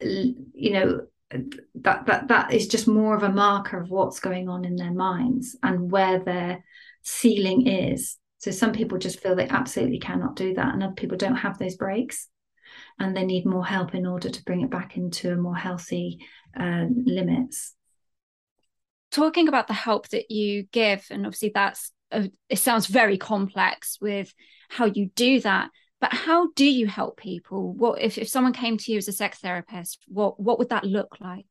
you 0.00 0.70
know 0.70 1.06
that 1.30 2.06
that 2.06 2.28
that 2.28 2.52
is 2.52 2.68
just 2.68 2.86
more 2.86 3.14
of 3.16 3.22
a 3.22 3.32
marker 3.32 3.80
of 3.80 3.90
what's 3.90 4.20
going 4.20 4.48
on 4.48 4.64
in 4.64 4.76
their 4.76 4.92
minds 4.92 5.56
and 5.62 5.90
where 5.90 6.18
their 6.18 6.64
ceiling 7.02 7.66
is. 7.66 8.16
So 8.38 8.50
some 8.50 8.72
people 8.72 8.98
just 8.98 9.20
feel 9.20 9.34
they 9.34 9.48
absolutely 9.48 9.98
cannot 9.98 10.36
do 10.36 10.54
that 10.54 10.74
and 10.74 10.82
other 10.82 10.94
people 10.94 11.16
don't 11.16 11.36
have 11.36 11.58
those 11.58 11.76
breaks 11.76 12.28
and 12.98 13.16
they 13.16 13.24
need 13.24 13.46
more 13.46 13.64
help 13.64 13.94
in 13.94 14.06
order 14.06 14.28
to 14.28 14.44
bring 14.44 14.60
it 14.60 14.70
back 14.70 14.96
into 14.96 15.32
a 15.32 15.36
more 15.36 15.56
healthy 15.56 16.18
uh, 16.58 16.84
limits. 16.88 17.74
Talking 19.10 19.48
about 19.48 19.66
the 19.66 19.74
help 19.74 20.08
that 20.08 20.30
you 20.30 20.64
give 20.72 21.06
and 21.10 21.24
obviously 21.24 21.52
that's 21.54 21.92
a, 22.10 22.30
it 22.48 22.58
sounds 22.58 22.86
very 22.86 23.16
complex 23.16 23.98
with 24.00 24.32
how 24.68 24.86
you 24.86 25.10
do 25.14 25.40
that 25.40 25.70
but 26.00 26.12
how 26.12 26.50
do 26.54 26.64
you 26.64 26.86
help 26.86 27.16
people? 27.16 27.72
What 27.72 28.00
if, 28.00 28.18
if 28.18 28.28
someone 28.28 28.52
came 28.52 28.76
to 28.78 28.92
you 28.92 28.98
as 28.98 29.08
a 29.08 29.12
sex 29.12 29.38
therapist 29.38 30.04
what 30.06 30.38
what 30.40 30.58
would 30.58 30.70
that 30.70 30.84
look 30.84 31.16
like? 31.20 31.46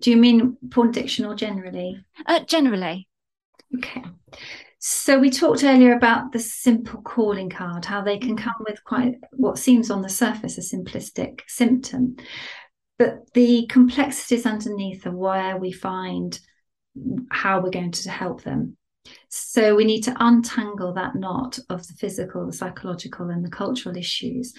Do 0.00 0.10
you 0.10 0.16
mean 0.16 0.56
porn 0.70 0.88
addiction 0.88 1.26
or 1.26 1.34
generally? 1.34 2.02
Uh, 2.26 2.40
generally. 2.40 3.08
Okay. 3.76 4.02
So 4.78 5.18
we 5.18 5.30
talked 5.30 5.62
earlier 5.62 5.94
about 5.94 6.32
the 6.32 6.40
simple 6.40 7.02
calling 7.02 7.48
card 7.48 7.84
how 7.84 8.02
they 8.02 8.18
can 8.18 8.36
come 8.36 8.54
with 8.66 8.82
quite 8.82 9.14
what 9.30 9.58
seems 9.58 9.90
on 9.90 10.02
the 10.02 10.08
surface 10.08 10.58
a 10.58 10.60
simplistic 10.60 11.40
symptom. 11.46 12.16
But 12.98 13.32
the 13.32 13.66
complexities 13.68 14.44
underneath 14.44 15.06
are 15.06 15.16
where 15.16 15.56
we 15.56 15.72
find 15.72 16.38
how 17.30 17.60
we're 17.60 17.70
going 17.70 17.92
to 17.92 18.10
help 18.10 18.42
them 18.42 18.76
So 19.28 19.74
we 19.74 19.84
need 19.84 20.02
to 20.02 20.16
untangle 20.20 20.92
that 20.94 21.16
knot 21.16 21.58
of 21.68 21.86
the 21.86 21.94
physical, 21.94 22.46
the 22.46 22.52
psychological, 22.52 23.30
and 23.30 23.44
the 23.44 23.50
cultural 23.50 23.96
issues, 23.96 24.54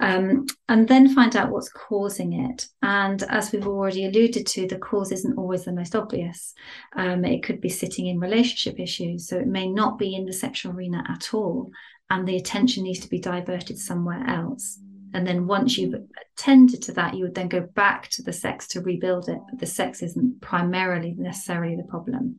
um, 0.00 0.46
and 0.68 0.86
then 0.86 1.14
find 1.14 1.34
out 1.34 1.50
what's 1.50 1.70
causing 1.70 2.32
it. 2.32 2.66
And 2.82 3.22
as 3.24 3.52
we've 3.52 3.66
already 3.66 4.06
alluded 4.06 4.46
to, 4.46 4.66
the 4.66 4.78
cause 4.78 5.12
isn't 5.12 5.38
always 5.38 5.64
the 5.64 5.72
most 5.72 5.96
obvious. 5.96 6.54
Um, 6.94 7.24
it 7.24 7.42
could 7.42 7.60
be 7.60 7.68
sitting 7.68 8.06
in 8.06 8.20
relationship 8.20 8.78
issues, 8.78 9.28
so 9.28 9.36
it 9.38 9.46
may 9.46 9.68
not 9.68 9.98
be 9.98 10.14
in 10.14 10.26
the 10.26 10.32
sexual 10.32 10.72
arena 10.72 11.02
at 11.08 11.34
all, 11.34 11.70
and 12.10 12.26
the 12.26 12.36
attention 12.36 12.84
needs 12.84 13.00
to 13.00 13.08
be 13.08 13.18
diverted 13.18 13.78
somewhere 13.78 14.24
else. 14.28 14.78
And 15.14 15.26
then 15.26 15.46
once 15.46 15.78
you've 15.78 15.94
attended 16.36 16.82
to 16.82 16.92
that, 16.92 17.14
you 17.14 17.24
would 17.24 17.34
then 17.34 17.48
go 17.48 17.60
back 17.60 18.10
to 18.10 18.22
the 18.22 18.32
sex 18.32 18.68
to 18.68 18.82
rebuild 18.82 19.28
it. 19.28 19.38
But 19.48 19.58
the 19.58 19.66
sex 19.66 20.02
isn't 20.02 20.42
primarily 20.42 21.14
necessarily 21.16 21.76
the 21.76 21.84
problem. 21.84 22.36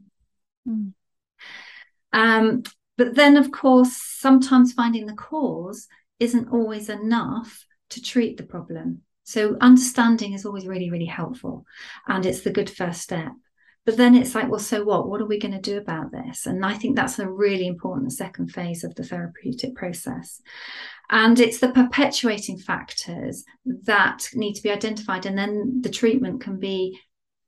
Mm. 0.68 0.94
Um, 2.14 2.64
but 2.98 3.16
then, 3.16 3.38
of 3.38 3.52
course, 3.52 3.96
sometimes 3.96 4.74
finding 4.74 5.06
the 5.06 5.14
cause 5.14 5.88
isn't 6.20 6.52
always 6.52 6.90
enough 6.90 7.66
to 7.92 8.02
treat 8.02 8.38
the 8.38 8.44
problem. 8.44 9.02
So, 9.24 9.58
understanding 9.62 10.34
is 10.34 10.46
always 10.46 10.68
really, 10.68 10.90
really 10.90 11.06
helpful. 11.06 11.66
And 12.08 12.26
it's 12.26 12.42
the 12.42 12.52
good 12.52 12.70
first 12.70 13.02
step. 13.02 13.32
But 13.86 13.98
then 13.98 14.14
it's 14.14 14.36
like, 14.36 14.50
well, 14.50 14.60
so 14.60 14.84
what? 14.84 15.08
What 15.08 15.22
are 15.22 15.26
we 15.26 15.40
going 15.40 15.54
to 15.54 15.60
do 15.60 15.78
about 15.78 16.12
this? 16.12 16.46
And 16.46 16.64
I 16.66 16.76
think 16.76 16.96
that's 16.96 17.18
a 17.18 17.28
really 17.28 17.66
important 17.66 18.14
second 18.14 18.52
phase 18.52 18.84
of 18.84 18.94
the 18.96 19.04
therapeutic 19.04 19.76
process. 19.76 20.42
And 21.10 21.40
it's 21.40 21.60
the 21.60 21.72
perpetuating 21.72 22.60
factors 22.60 23.46
that 23.66 24.28
need 24.36 24.54
to 24.54 24.62
be 24.62 24.72
identified. 24.72 25.26
And 25.26 25.38
then 25.38 25.82
the 25.82 25.90
treatment 25.90 26.42
can 26.42 26.60
be 26.60 27.00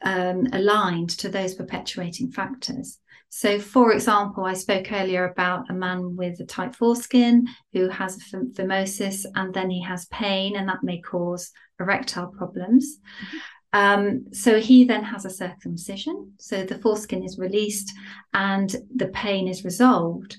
um, 0.03 0.47
aligned 0.51 1.11
to 1.19 1.29
those 1.29 1.53
perpetuating 1.53 2.31
factors. 2.31 2.97
So, 3.33 3.59
for 3.59 3.93
example, 3.93 4.43
I 4.43 4.53
spoke 4.53 4.91
earlier 4.91 5.29
about 5.29 5.69
a 5.69 5.73
man 5.73 6.17
with 6.17 6.37
a 6.41 6.45
tight 6.45 6.75
foreskin 6.75 7.47
who 7.71 7.87
has 7.87 8.19
phimosis 8.57 9.25
and 9.35 9.53
then 9.53 9.69
he 9.69 9.81
has 9.83 10.05
pain, 10.07 10.57
and 10.57 10.67
that 10.67 10.83
may 10.83 10.99
cause 10.99 11.49
erectile 11.79 12.27
problems. 12.27 12.97
Mm-hmm. 12.97 13.37
Um, 13.73 14.25
so 14.33 14.59
he 14.59 14.83
then 14.83 15.03
has 15.03 15.23
a 15.23 15.29
circumcision. 15.29 16.33
So 16.39 16.65
the 16.65 16.77
foreskin 16.77 17.23
is 17.23 17.39
released 17.39 17.93
and 18.33 18.75
the 18.93 19.07
pain 19.07 19.47
is 19.47 19.63
resolved 19.63 20.35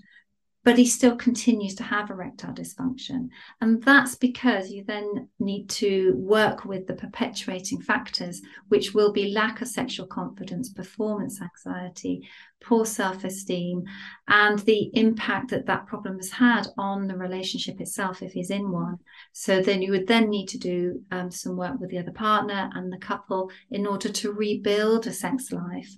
but 0.64 0.78
he 0.78 0.86
still 0.86 1.16
continues 1.16 1.74
to 1.74 1.82
have 1.82 2.10
erectile 2.10 2.52
dysfunction. 2.52 3.28
And 3.60 3.82
that's 3.82 4.14
because 4.14 4.70
you 4.70 4.84
then 4.84 5.28
need 5.40 5.68
to 5.70 6.14
work 6.16 6.64
with 6.64 6.86
the 6.86 6.94
perpetuating 6.94 7.80
factors, 7.80 8.40
which 8.68 8.94
will 8.94 9.12
be 9.12 9.32
lack 9.32 9.60
of 9.60 9.68
sexual 9.68 10.06
confidence, 10.06 10.68
performance 10.68 11.40
anxiety, 11.42 12.28
poor 12.62 12.86
self 12.86 13.24
esteem, 13.24 13.82
and 14.28 14.60
the 14.60 14.90
impact 14.94 15.50
that 15.50 15.66
that 15.66 15.86
problem 15.86 16.16
has 16.18 16.30
had 16.30 16.68
on 16.78 17.08
the 17.08 17.16
relationship 17.16 17.80
itself 17.80 18.22
if 18.22 18.32
he's 18.32 18.50
in 18.50 18.70
one. 18.70 18.98
So 19.32 19.60
then 19.60 19.82
you 19.82 19.90
would 19.90 20.06
then 20.06 20.30
need 20.30 20.46
to 20.48 20.58
do 20.58 21.02
um, 21.10 21.32
some 21.32 21.56
work 21.56 21.80
with 21.80 21.90
the 21.90 21.98
other 21.98 22.12
partner 22.12 22.70
and 22.74 22.92
the 22.92 22.98
couple 22.98 23.50
in 23.72 23.84
order 23.84 24.10
to 24.10 24.32
rebuild 24.32 25.08
a 25.08 25.12
sex 25.12 25.50
life 25.50 25.90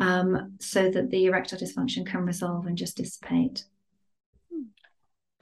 um, 0.00 0.52
so 0.60 0.90
that 0.90 1.10
the 1.10 1.26
erectile 1.26 1.58
dysfunction 1.58 2.06
can 2.06 2.26
resolve 2.26 2.66
and 2.66 2.76
just 2.76 2.98
dissipate. 2.98 3.64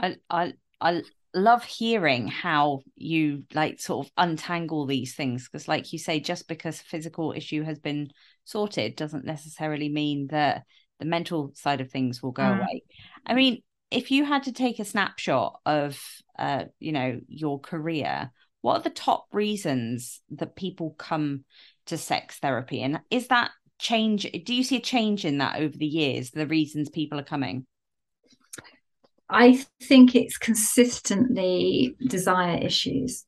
I 0.00 0.16
I 0.28 0.52
I 0.80 1.02
love 1.34 1.64
hearing 1.64 2.26
how 2.26 2.80
you 2.96 3.44
like 3.54 3.80
sort 3.80 4.06
of 4.06 4.12
untangle 4.16 4.86
these 4.86 5.14
things 5.14 5.48
because 5.48 5.68
like 5.68 5.92
you 5.92 5.98
say 5.98 6.18
just 6.18 6.48
because 6.48 6.80
a 6.80 6.84
physical 6.84 7.32
issue 7.32 7.62
has 7.62 7.78
been 7.78 8.10
sorted 8.44 8.96
doesn't 8.96 9.24
necessarily 9.24 9.88
mean 9.88 10.26
that 10.28 10.64
the 10.98 11.04
mental 11.04 11.52
side 11.54 11.80
of 11.80 11.90
things 11.90 12.22
will 12.22 12.32
go 12.32 12.42
mm. 12.42 12.58
away. 12.58 12.82
I 13.26 13.34
mean 13.34 13.62
if 13.90 14.10
you 14.10 14.24
had 14.24 14.44
to 14.44 14.52
take 14.52 14.78
a 14.78 14.84
snapshot 14.84 15.60
of 15.66 16.00
uh 16.38 16.64
you 16.78 16.92
know 16.92 17.20
your 17.28 17.60
career 17.60 18.32
what 18.62 18.80
are 18.80 18.82
the 18.82 18.90
top 18.90 19.26
reasons 19.32 20.20
that 20.30 20.56
people 20.56 20.94
come 20.98 21.44
to 21.86 21.96
sex 21.96 22.38
therapy? 22.38 22.82
And 22.82 23.00
is 23.10 23.28
that 23.28 23.52
change 23.78 24.26
do 24.44 24.54
you 24.54 24.62
see 24.62 24.76
a 24.76 24.80
change 24.80 25.24
in 25.24 25.38
that 25.38 25.58
over 25.58 25.74
the 25.76 25.86
years 25.86 26.32
the 26.32 26.46
reasons 26.46 26.90
people 26.90 27.18
are 27.18 27.24
coming 27.24 27.66
I 29.31 29.64
think 29.83 30.14
it's 30.14 30.38
consistently 30.38 31.97
desire 32.09 32.59
issues. 32.59 33.25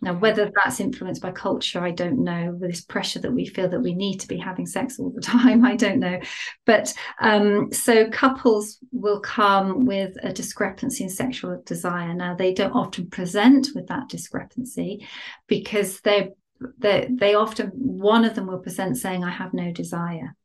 Now, 0.00 0.14
whether 0.14 0.50
that's 0.54 0.78
influenced 0.78 1.22
by 1.22 1.32
culture, 1.32 1.80
I 1.80 1.90
don't 1.90 2.22
know. 2.22 2.56
This 2.60 2.82
pressure 2.82 3.18
that 3.18 3.32
we 3.32 3.46
feel 3.46 3.68
that 3.68 3.80
we 3.80 3.94
need 3.94 4.18
to 4.18 4.28
be 4.28 4.38
having 4.38 4.66
sex 4.66 4.98
all 4.98 5.10
the 5.10 5.20
time, 5.36 5.64
I 5.64 5.74
don't 5.74 5.98
know. 5.98 6.20
But 6.66 6.94
um, 7.20 7.72
so 7.72 8.08
couples 8.10 8.78
will 8.92 9.20
come 9.20 9.86
with 9.86 10.14
a 10.22 10.32
discrepancy 10.32 11.02
in 11.02 11.10
sexual 11.10 11.60
desire. 11.66 12.14
Now, 12.14 12.34
they 12.34 12.54
don't 12.54 12.72
often 12.72 13.10
present 13.10 13.70
with 13.74 13.88
that 13.88 14.08
discrepancy 14.08 15.06
because 15.48 16.00
they 16.00 16.30
they 16.78 17.08
they 17.10 17.34
often 17.34 17.68
one 17.68 18.24
of 18.24 18.34
them 18.34 18.46
will 18.46 18.58
present 18.58 18.96
saying, 18.96 19.24
"I 19.24 19.30
have 19.30 19.52
no 19.52 19.72
desire." 19.72 20.36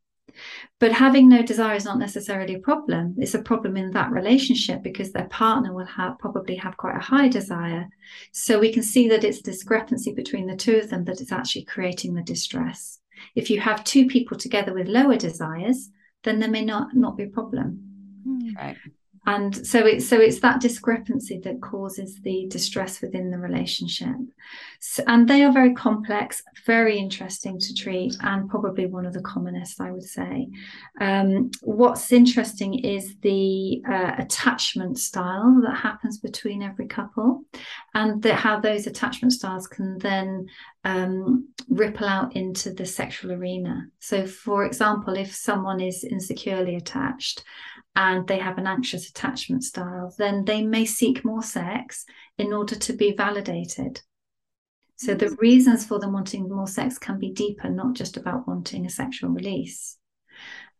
But 0.79 0.91
having 0.91 1.29
no 1.29 1.43
desire 1.43 1.75
is 1.75 1.85
not 1.85 1.99
necessarily 1.99 2.55
a 2.55 2.59
problem. 2.59 3.15
It's 3.17 3.35
a 3.35 3.41
problem 3.41 3.77
in 3.77 3.91
that 3.91 4.11
relationship 4.11 4.81
because 4.81 5.11
their 5.11 5.27
partner 5.27 5.73
will 5.73 5.85
have 5.85 6.17
probably 6.19 6.55
have 6.55 6.77
quite 6.77 6.95
a 6.95 6.99
high 6.99 7.27
desire. 7.27 7.87
So 8.31 8.59
we 8.59 8.73
can 8.73 8.83
see 8.83 9.07
that 9.09 9.23
it's 9.23 9.41
discrepancy 9.41 10.13
between 10.13 10.47
the 10.47 10.55
two 10.55 10.77
of 10.77 10.89
them 10.89 11.05
that 11.05 11.21
is 11.21 11.31
actually 11.31 11.65
creating 11.65 12.13
the 12.13 12.23
distress. 12.23 12.99
If 13.35 13.49
you 13.49 13.59
have 13.61 13.83
two 13.83 14.07
people 14.07 14.37
together 14.37 14.73
with 14.73 14.87
lower 14.87 15.17
desires, 15.17 15.89
then 16.23 16.39
there 16.39 16.49
may 16.49 16.65
not 16.65 16.95
not 16.95 17.15
be 17.17 17.23
a 17.23 17.27
problem. 17.27 17.79
Hmm. 18.25 18.55
Right 18.55 18.77
and 19.25 19.65
so 19.65 19.85
it's 19.85 20.07
so 20.07 20.19
it's 20.19 20.41
that 20.41 20.59
discrepancy 20.59 21.39
that 21.43 21.61
causes 21.61 22.19
the 22.21 22.45
distress 22.49 23.01
within 23.01 23.31
the 23.31 23.37
relationship. 23.37 24.15
So, 24.79 25.03
and 25.07 25.27
they 25.27 25.43
are 25.43 25.51
very 25.51 25.73
complex 25.73 26.43
very 26.65 26.97
interesting 26.97 27.57
to 27.59 27.73
treat 27.73 28.15
and 28.21 28.49
probably 28.49 28.85
one 28.85 29.05
of 29.05 29.13
the 29.13 29.21
commonest 29.21 29.79
i 29.79 29.91
would 29.91 30.03
say. 30.03 30.49
Um, 30.99 31.51
what's 31.61 32.11
interesting 32.11 32.79
is 32.79 33.15
the 33.21 33.81
uh, 33.89 34.15
attachment 34.17 34.99
style 34.99 35.61
that 35.65 35.75
happens 35.77 36.17
between 36.17 36.61
every 36.61 36.87
couple 36.87 37.43
and 37.93 38.21
the, 38.21 38.35
how 38.35 38.59
those 38.59 38.87
attachment 38.87 39.33
styles 39.33 39.67
can 39.67 39.97
then 39.99 40.47
um, 40.83 41.47
ripple 41.69 42.07
out 42.07 42.35
into 42.35 42.73
the 42.73 42.85
sexual 42.85 43.31
arena. 43.31 43.87
So 43.99 44.27
for 44.27 44.65
example 44.65 45.15
if 45.15 45.33
someone 45.33 45.79
is 45.79 46.03
insecurely 46.03 46.75
attached 46.75 47.43
and 47.95 48.27
they 48.27 48.39
have 48.39 48.57
an 48.57 48.67
anxious 48.67 49.09
attachment 49.09 49.63
style, 49.63 50.13
then 50.17 50.45
they 50.45 50.63
may 50.63 50.85
seek 50.85 51.23
more 51.23 51.43
sex 51.43 52.05
in 52.37 52.53
order 52.53 52.75
to 52.75 52.93
be 52.93 53.13
validated. 53.15 54.01
So 54.95 55.13
the 55.13 55.27
mm. 55.27 55.39
reasons 55.39 55.85
for 55.85 55.99
them 55.99 56.13
wanting 56.13 56.49
more 56.49 56.67
sex 56.67 56.97
can 56.97 57.19
be 57.19 57.31
deeper, 57.31 57.69
not 57.69 57.93
just 57.93 58.17
about 58.17 58.47
wanting 58.47 58.85
a 58.85 58.89
sexual 58.89 59.29
release. 59.29 59.97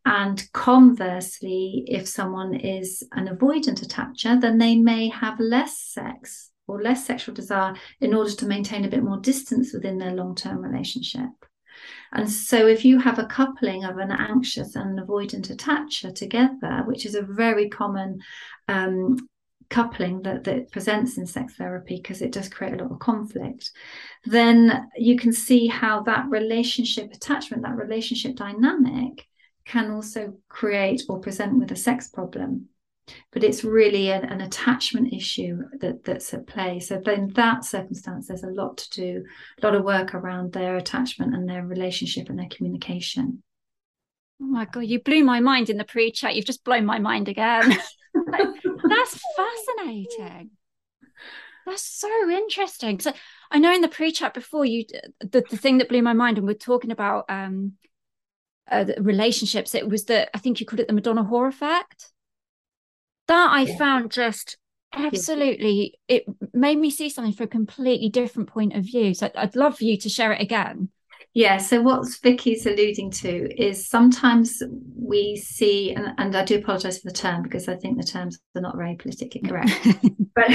And 0.06 0.44
conversely, 0.52 1.86
if 1.88 2.08
someone 2.08 2.56
is 2.56 3.04
an 3.14 3.28
avoidant 3.28 3.86
attacher, 3.86 4.40
then 4.40 4.58
they 4.58 4.76
may 4.76 5.10
have 5.10 5.40
less 5.40 5.78
sex 5.78 6.52
or 6.68 6.82
less 6.82 7.06
sexual 7.06 7.36
desire 7.36 7.76
in 8.02 8.14
order 8.14 8.32
to 8.32 8.46
maintain 8.46 8.86
a 8.86 8.90
bit 8.90 9.04
more 9.04 9.20
distance 9.20 9.74
within 9.74 9.98
their 9.98 10.14
long 10.14 10.36
term 10.36 10.60
relationship. 10.60 11.30
And 12.12 12.30
so, 12.30 12.68
if 12.68 12.86
you 12.86 13.00
have 13.00 13.20
a 13.20 13.26
coupling 13.26 13.84
of 13.84 13.98
an 13.98 14.12
anxious 14.12 14.76
and 14.76 14.98
an 14.98 15.06
avoidant 15.06 15.52
attacher 15.52 16.14
together, 16.14 16.84
which 16.86 17.06
is 17.06 17.16
a 17.16 17.22
very 17.22 17.70
common 17.70 18.20
um, 18.68 19.18
coupling 19.70 20.22
that, 20.22 20.44
that 20.44 20.72
presents 20.72 21.18
in 21.18 21.26
sex 21.26 21.56
therapy 21.56 21.96
because 21.98 22.22
it 22.22 22.32
does 22.32 22.48
create 22.50 22.74
a 22.74 22.84
lot 22.84 22.92
of 22.92 23.00
conflict, 23.00 23.72
then 24.26 24.88
you 24.96 25.18
can 25.18 25.34
see 25.34 25.68
how 25.68 26.02
that 26.04 26.26
relationship 26.30 27.12
attachment, 27.12 27.64
that 27.64 27.76
relationship 27.76 28.36
dynamic 28.36 29.28
can 29.66 29.92
also 29.92 30.34
create 30.50 31.04
or 31.10 31.20
present 31.20 31.58
with 31.58 31.72
a 31.72 31.76
sex 31.76 32.10
problem 32.10 32.68
but 33.32 33.44
it's 33.44 33.64
really 33.64 34.12
an, 34.12 34.26
an, 34.26 34.42
attachment 34.42 35.14
issue 35.14 35.58
that 35.80 36.04
that's 36.04 36.34
at 36.34 36.48
play. 36.48 36.80
So 36.80 37.02
in 37.08 37.34
that 37.34 37.66
circumstance 37.66 38.28
there's 38.28 38.44
a 38.44 38.48
lot 38.48 38.78
to 38.78 38.90
do 38.90 39.26
a 39.62 39.66
lot 39.66 39.76
of 39.76 39.84
work 39.84 40.14
around 40.14 40.54
their 40.54 40.78
attachment 40.78 41.36
and 41.36 41.48
their 41.48 41.66
relationship 41.66 42.30
and 42.30 42.40
their 42.40 42.50
communication. 42.50 43.44
Oh 44.42 44.46
my 44.46 44.66
god 44.66 44.82
you 44.82 45.02
blew 45.02 45.24
my 45.24 45.40
mind 45.40 45.70
in 45.70 45.78
the 45.78 45.86
pre-chat. 45.86 46.36
You've 46.36 46.46
just 46.46 46.64
blown 46.64 46.86
my 46.86 47.00
mind 47.00 47.28
again. 47.28 47.70
That's 48.14 49.20
fascinating. 49.36 50.52
That's 51.66 51.82
so 51.82 52.30
interesting. 52.30 53.00
So 53.00 53.14
i 53.54 53.60
know 53.60 53.74
in 53.74 53.82
the 53.82 53.88
pre-chat 53.88 54.34
before 54.34 54.66
you 54.66 54.84
the, 55.20 55.44
the 55.50 55.58
thing 55.58 55.78
that 55.78 55.88
blew 55.88 56.02
my 56.02 56.14
mind 56.14 56.38
and 56.38 56.48
we're 56.48 56.56
talking 56.56 56.92
about 56.92 57.26
um 57.30 57.74
uh, 58.70 58.86
relationships 58.98 59.76
it 59.76 59.88
was 59.88 60.06
the 60.06 60.36
i 60.36 60.40
think 60.40 60.60
you 60.60 60.66
called 60.66 60.80
it 60.80 60.88
the 60.88 60.94
madonna 60.94 61.24
whore 61.24 61.48
effect 61.48 62.13
that 63.28 63.50
I 63.52 63.62
yeah. 63.62 63.78
found 63.78 64.12
just 64.12 64.58
absolutely 64.96 66.00
it 66.08 66.24
made 66.54 66.78
me 66.78 66.92
see 66.92 67.10
something 67.10 67.34
from 67.34 67.46
a 67.46 67.48
completely 67.48 68.10
different 68.10 68.50
point 68.50 68.76
of 68.76 68.84
view. 68.84 69.14
So 69.14 69.30
i'd 69.36 69.56
love 69.56 69.78
for 69.78 69.86
you 69.86 69.98
to 69.98 70.10
share 70.10 70.32
it 70.34 70.42
again. 70.42 70.90
Yeah, 71.36 71.58
so 71.58 71.82
what 71.82 72.06
Vicky's 72.22 72.68
alluding 72.68 73.10
to 73.10 73.50
is 73.60 73.90
sometimes 73.90 74.62
we 74.96 75.36
see, 75.36 75.92
and, 75.92 76.14
and 76.20 76.36
I 76.36 76.46
do 76.46 76.58
apologise 76.58 77.00
for 77.00 77.10
the 77.10 77.16
term 77.16 77.42
because 77.42 77.68
I 77.68 77.76
think 77.76 77.98
the 77.98 78.04
terms 78.04 78.40
are 78.56 78.62
not 78.62 78.78
very 78.78 78.96
politically 78.96 79.42
correct, 79.42 79.72
but 80.36 80.52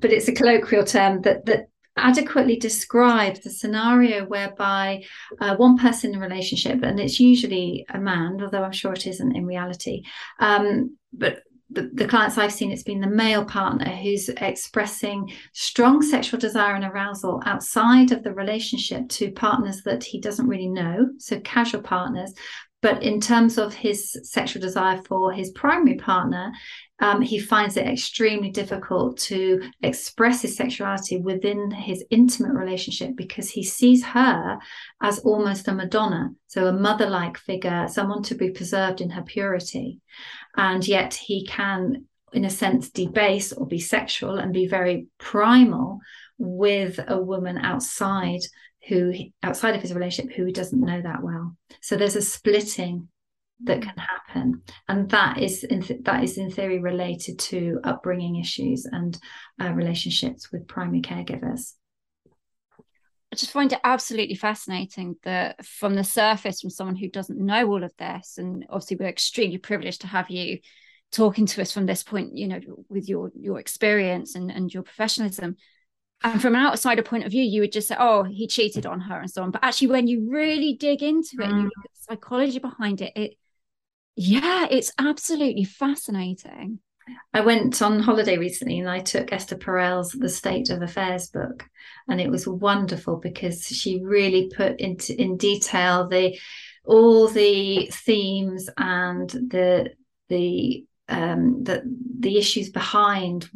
but 0.00 0.12
it's 0.12 0.28
a 0.28 0.32
colloquial 0.32 0.84
term 0.84 1.20
that 1.22 1.44
that 1.44 1.68
adequately 1.96 2.56
describes 2.56 3.40
the 3.40 3.50
scenario 3.50 4.24
whereby 4.24 5.04
uh, 5.40 5.56
one 5.56 5.76
person 5.76 6.14
in 6.14 6.16
a 6.16 6.26
relationship, 6.26 6.82
and 6.82 6.98
it's 6.98 7.20
usually 7.20 7.84
a 7.90 7.98
man, 7.98 8.38
although 8.40 8.64
I'm 8.64 8.72
sure 8.72 8.94
it 8.94 9.06
isn't 9.06 9.36
in 9.36 9.44
reality, 9.44 10.04
um, 10.40 10.96
but 11.12 11.42
the, 11.70 11.90
the, 11.94 12.06
clients 12.06 12.38
I've 12.38 12.52
seen, 12.52 12.70
it's 12.70 12.82
been 12.82 13.00
the 13.00 13.06
male 13.06 13.44
partner 13.44 13.90
who's 13.90 14.28
expressing 14.28 15.32
strong 15.52 16.02
sexual 16.02 16.38
desire 16.38 16.74
and 16.74 16.84
arousal 16.84 17.42
outside 17.46 18.12
of 18.12 18.22
the 18.22 18.32
relationship 18.32 19.08
to 19.10 19.32
partners 19.32 19.82
that 19.84 20.04
he 20.04 20.20
doesn't 20.20 20.46
really 20.46 20.68
know, 20.68 21.08
so 21.18 21.40
casual 21.40 21.82
partners. 21.82 22.32
But 22.82 23.02
in 23.02 23.18
terms 23.18 23.56
of 23.56 23.72
his 23.72 24.14
sexual 24.24 24.60
desire 24.60 25.00
for 25.08 25.32
his 25.32 25.52
primary 25.52 25.96
partner, 25.96 26.52
um, 27.00 27.22
he 27.22 27.38
finds 27.38 27.78
it 27.78 27.88
extremely 27.88 28.50
difficult 28.50 29.16
to 29.20 29.62
express 29.82 30.42
his 30.42 30.54
sexuality 30.54 31.16
within 31.16 31.70
his 31.70 32.04
intimate 32.10 32.52
relationship 32.52 33.16
because 33.16 33.48
he 33.48 33.64
sees 33.64 34.04
her 34.04 34.58
as 35.02 35.18
almost 35.20 35.66
a 35.66 35.72
Madonna, 35.74 36.34
so 36.46 36.66
a 36.66 36.72
mother 36.72 37.08
like 37.08 37.38
figure, 37.38 37.88
someone 37.88 38.22
to 38.24 38.34
be 38.34 38.50
preserved 38.50 39.00
in 39.00 39.08
her 39.08 39.22
purity 39.22 40.00
and 40.56 40.86
yet 40.86 41.14
he 41.14 41.46
can 41.46 42.04
in 42.32 42.44
a 42.44 42.50
sense 42.50 42.90
debase 42.90 43.52
or 43.52 43.66
be 43.66 43.78
sexual 43.78 44.36
and 44.36 44.52
be 44.52 44.66
very 44.66 45.06
primal 45.18 46.00
with 46.38 46.98
a 47.06 47.18
woman 47.18 47.58
outside 47.58 48.40
who 48.88 49.14
outside 49.42 49.74
of 49.74 49.80
his 49.80 49.94
relationship 49.94 50.34
who 50.34 50.50
doesn't 50.50 50.80
know 50.80 51.00
that 51.00 51.22
well. 51.22 51.56
So 51.80 51.96
there's 51.96 52.16
a 52.16 52.22
splitting 52.22 53.08
that 53.62 53.82
can 53.82 53.96
happen. 53.96 54.62
And 54.88 55.08
that 55.10 55.38
is 55.38 55.64
in 55.64 55.82
th- 55.82 56.02
that 56.02 56.24
is 56.24 56.36
in 56.38 56.50
theory 56.50 56.80
related 56.80 57.38
to 57.38 57.80
upbringing 57.84 58.36
issues 58.36 58.84
and 58.84 59.18
uh, 59.60 59.72
relationships 59.72 60.50
with 60.52 60.66
primary 60.66 61.00
caregivers 61.00 61.74
I 63.34 63.36
just 63.36 63.50
find 63.50 63.72
it 63.72 63.80
absolutely 63.82 64.36
fascinating 64.36 65.16
that 65.24 65.66
from 65.66 65.96
the 65.96 66.04
surface, 66.04 66.60
from 66.60 66.70
someone 66.70 66.94
who 66.94 67.08
doesn't 67.08 67.36
know 67.36 67.66
all 67.66 67.82
of 67.82 67.92
this, 67.96 68.38
and 68.38 68.64
obviously 68.70 68.96
we're 68.96 69.08
extremely 69.08 69.58
privileged 69.58 70.02
to 70.02 70.06
have 70.06 70.30
you 70.30 70.60
talking 71.10 71.44
to 71.46 71.60
us 71.60 71.72
from 71.72 71.84
this 71.84 72.04
point, 72.04 72.36
you 72.36 72.46
know, 72.46 72.60
with 72.88 73.08
your 73.08 73.32
your 73.34 73.58
experience 73.58 74.36
and, 74.36 74.52
and 74.52 74.72
your 74.72 74.84
professionalism. 74.84 75.56
And 76.22 76.40
from 76.40 76.54
an 76.54 76.64
outsider 76.64 77.02
point 77.02 77.24
of 77.24 77.32
view, 77.32 77.42
you 77.42 77.62
would 77.62 77.72
just 77.72 77.88
say, 77.88 77.96
oh, 77.98 78.22
he 78.22 78.46
cheated 78.46 78.86
on 78.86 79.00
her 79.00 79.18
and 79.18 79.28
so 79.28 79.42
on. 79.42 79.50
But 79.50 79.64
actually, 79.64 79.88
when 79.88 80.06
you 80.06 80.30
really 80.30 80.74
dig 80.74 81.02
into 81.02 81.38
it, 81.40 81.46
mm. 81.46 81.50
and 81.50 81.56
you 81.56 81.62
mm. 81.62 81.70
look 81.76 81.86
at 81.86 81.90
the 81.90 82.14
psychology 82.14 82.60
behind 82.60 83.00
it, 83.00 83.12
it 83.16 83.34
yeah, 84.14 84.68
it's 84.70 84.92
absolutely 84.96 85.64
fascinating. 85.64 86.78
I 87.32 87.40
went 87.40 87.82
on 87.82 88.00
holiday 88.00 88.38
recently 88.38 88.78
and 88.78 88.88
I 88.88 89.00
took 89.00 89.32
Esther 89.32 89.56
Perel's 89.56 90.12
The 90.12 90.28
State 90.28 90.70
of 90.70 90.82
Affairs 90.82 91.28
book, 91.28 91.64
and 92.08 92.20
it 92.20 92.30
was 92.30 92.46
wonderful 92.46 93.16
because 93.16 93.66
she 93.66 94.02
really 94.02 94.50
put 94.54 94.80
into 94.80 95.20
in 95.20 95.36
detail 95.36 96.08
the 96.08 96.38
all 96.84 97.28
the 97.28 97.88
themes 97.92 98.70
and 98.76 99.28
the 99.28 99.90
the 100.28 100.84
um, 101.08 101.64
the 101.64 101.82
the 102.20 102.38
issues 102.38 102.70
behind 102.70 103.50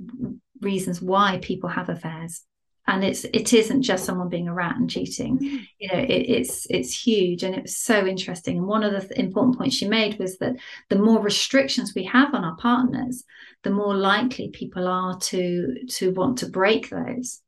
reasons 0.60 1.00
why 1.00 1.38
people 1.42 1.68
have 1.68 1.88
affairs 1.88 2.42
and 2.88 3.04
it's 3.04 3.24
it 3.32 3.52
isn't 3.52 3.82
just 3.82 4.04
someone 4.04 4.28
being 4.28 4.48
a 4.48 4.54
rat 4.54 4.76
and 4.76 4.90
cheating 4.90 5.38
mm. 5.38 5.66
you 5.78 5.88
know 5.88 5.98
it, 5.98 6.08
it's 6.08 6.66
it's 6.70 6.92
huge 6.92 7.44
and 7.44 7.54
it 7.54 7.62
was 7.62 7.76
so 7.76 8.06
interesting 8.06 8.56
and 8.56 8.66
one 8.66 8.82
of 8.82 8.92
the 8.92 9.00
th- 9.00 9.20
important 9.20 9.56
points 9.56 9.76
she 9.76 9.86
made 9.86 10.18
was 10.18 10.38
that 10.38 10.56
the 10.88 10.98
more 10.98 11.20
restrictions 11.20 11.92
we 11.94 12.04
have 12.04 12.34
on 12.34 12.44
our 12.44 12.56
partners 12.56 13.24
the 13.62 13.70
more 13.70 13.94
likely 13.94 14.48
people 14.48 14.88
are 14.88 15.16
to 15.18 15.84
to 15.88 16.12
want 16.12 16.38
to 16.38 16.48
break 16.48 16.88
those 16.88 17.40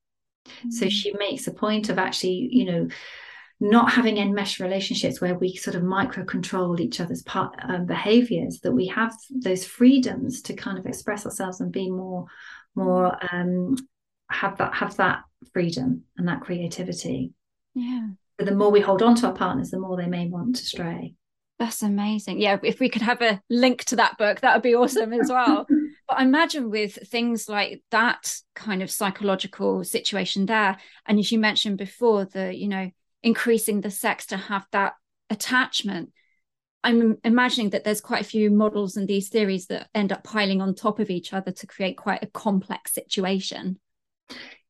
mm. 0.47 0.73
so 0.73 0.89
she 0.89 1.13
makes 1.19 1.47
a 1.47 1.53
point 1.53 1.89
of 1.89 1.99
actually 1.99 2.49
you 2.53 2.67
know 2.67 2.89
not 3.63 3.93
having 3.93 4.17
enmeshed 4.17 4.59
relationships 4.59 5.21
where 5.21 5.35
we 5.35 5.55
sort 5.55 5.77
of 5.77 5.83
micro 5.83 6.25
control 6.25 6.81
each 6.81 6.99
other's 6.99 7.23
part, 7.25 7.55
um, 7.63 7.85
behaviors 7.85 8.61
that 8.61 8.73
we 8.73 8.87
have 8.87 9.15
those 9.31 9.67
freedoms 9.67 10.41
to 10.41 10.55
kind 10.55 10.79
of 10.79 10.87
express 10.87 11.27
ourselves 11.27 11.61
and 11.61 11.71
be 11.71 11.91
more 11.91 12.25
more 12.75 13.19
um, 13.31 13.77
have 14.31 14.57
that 14.57 14.73
have 14.73 14.97
that 14.97 15.25
freedom 15.53 16.05
and 16.17 16.29
that 16.29 16.41
creativity. 16.41 17.33
Yeah. 17.75 18.09
But 18.37 18.47
the 18.47 18.55
more 18.55 18.71
we 18.71 18.81
hold 18.81 19.03
on 19.03 19.15
to 19.17 19.27
our 19.27 19.35
partners, 19.35 19.71
the 19.71 19.79
more 19.79 19.97
they 19.97 20.07
may 20.07 20.29
want 20.29 20.57
to 20.57 20.65
stray. 20.65 21.15
That's 21.59 21.83
amazing. 21.83 22.41
Yeah, 22.41 22.59
if 22.63 22.81
we 22.81 22.89
could 22.89 23.03
have 23.03 23.21
a 23.21 23.41
link 23.51 23.85
to 23.85 23.97
that 23.97 24.17
book, 24.17 24.41
that 24.41 24.55
would 24.55 24.63
be 24.63 24.75
awesome 24.75 25.13
as 25.13 25.29
well. 25.29 25.67
but 26.09 26.19
I 26.19 26.23
imagine 26.23 26.71
with 26.71 26.95
things 27.11 27.51
like 27.51 27.83
that 27.91 28.35
kind 28.55 28.83
of 28.83 28.91
psychological 28.91 29.85
situation 29.85 30.47
there, 30.47 30.79
and 31.05 31.19
as 31.19 31.31
you 31.31 31.39
mentioned 31.39 31.77
before, 31.77 32.25
the 32.25 32.57
you 32.57 32.67
know 32.67 32.91
increasing 33.23 33.83
the 33.83 33.91
sex 33.91 34.25
to 34.27 34.39
have 34.39 34.67
that 34.73 34.95
attachment. 35.29 36.13
I'm 36.83 37.19
imagining 37.25 37.71
that 37.71 37.85
there's 37.85 38.01
quite 38.01 38.23
a 38.23 38.29
few 38.29 38.51
models 38.51 38.97
and 38.97 39.07
these 39.07 39.29
theories 39.29 39.67
that 39.67 39.91
end 39.95 40.13
up 40.13 40.25
piling 40.25 40.63
on 40.63 40.75
top 40.75 40.99
of 40.99 41.11
each 41.11 41.35
other 41.35 41.53
to 41.53 41.67
create 41.67 41.99
quite 41.99 42.23
a 42.23 42.27
complex 42.27 42.95
situation. 42.95 43.79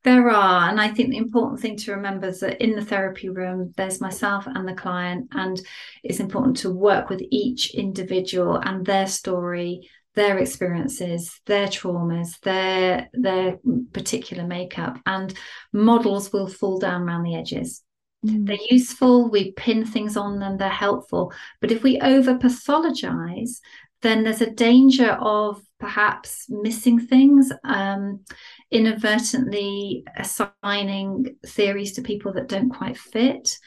There 0.03 0.31
are, 0.31 0.71
and 0.71 0.81
I 0.81 0.89
think 0.89 1.11
the 1.11 1.19
important 1.19 1.61
thing 1.61 1.77
to 1.77 1.93
remember 1.93 2.29
is 2.29 2.41
that 2.41 2.63
in 2.63 2.75
the 2.75 2.85
therapy 2.85 3.29
room, 3.29 3.75
there's 3.77 4.01
myself 4.01 4.47
and 4.47 4.67
the 4.67 4.73
client, 4.73 5.29
and 5.33 5.61
it's 6.03 6.21
important 6.21 6.57
to 6.59 6.71
work 6.71 7.11
with 7.11 7.23
each 7.31 7.75
individual 7.75 8.57
and 8.57 8.87
their 8.87 9.07
story, 9.07 9.91
their 10.15 10.39
experiences, 10.39 11.39
their 11.45 11.67
traumas, 11.67 12.41
their 12.41 13.11
their 13.13 13.59
particular 13.93 14.47
makeup, 14.47 14.99
and 15.05 15.35
models 15.73 16.33
will 16.33 16.49
fall 16.49 16.79
down 16.79 17.03
around 17.03 17.25
the 17.25 17.37
edges. 17.37 17.83
Mm. 18.25 18.47
They're 18.47 18.57
useful, 18.71 19.31
we 19.31 19.53
pin 19.53 19.85
things 19.85 20.17
on 20.17 20.39
them, 20.39 20.57
they're 20.57 20.69
helpful. 20.69 21.33
But 21.61 21.73
if 21.73 21.83
we 21.83 22.01
over 22.01 22.35
pathologize, 22.35 23.61
then 24.03 24.25
there's 24.25 24.41
a 24.41 24.51
danger 24.51 25.11
of 25.13 25.63
perhaps 25.79 26.47
missing 26.49 26.99
things. 26.99 27.53
Um, 27.65 28.25
inadvertently 28.71 30.05
assigning 30.17 31.37
theories 31.47 31.93
to 31.93 32.03
people 32.03 32.33
that 32.35 32.49
don't 32.49 32.71
quite 32.71 32.99
fit. 32.99 33.59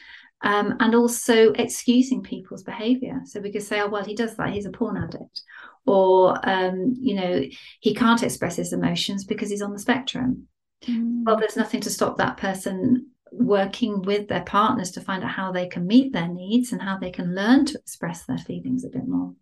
Um, 0.46 0.76
and 0.82 0.94
also 0.94 1.54
excusing 1.54 2.22
people's 2.22 2.64
behavior. 2.64 3.22
So 3.24 3.40
we 3.40 3.50
could 3.50 3.64
say, 3.64 3.80
oh, 3.80 3.88
well, 3.88 4.04
he 4.04 4.14
does 4.14 4.36
that, 4.36 4.50
he's 4.50 4.66
a 4.66 4.72
porn 4.72 4.98
addict. 4.98 5.42
Or, 5.86 6.38
um, 6.44 6.96
you 7.00 7.16
know, 7.16 7.44
he 7.80 7.96
can't 7.96 8.22
express 8.22 8.58
his 8.58 8.74
emotions 8.74 9.24
because 9.24 9.50
he's 9.50 9.62
on 9.62 9.72
the 9.72 9.80
spectrum. 9.80 10.48
Mm. 10.86 11.24
Well, 11.24 11.38
there's 11.38 11.56
nothing 11.56 11.80
to 11.82 11.90
stop 11.90 12.18
that 12.18 12.36
person 12.36 13.08
working 13.32 14.02
with 14.02 14.28
their 14.28 14.44
partners 14.44 14.92
to 14.92 15.02
find 15.02 15.24
out 15.24 15.32
how 15.32 15.54
they 15.54 15.68
can 15.68 15.88
meet 15.88 16.12
their 16.12 16.28
needs 16.28 16.74
and 16.74 16.82
how 16.82 16.98
they 16.98 17.10
can 17.10 17.34
learn 17.34 17.66
to 17.68 17.80
express 17.80 18.26
their 18.26 18.38
feelings 18.38 18.84
a 18.84 18.90
bit 18.90 19.08
more. 19.08 19.34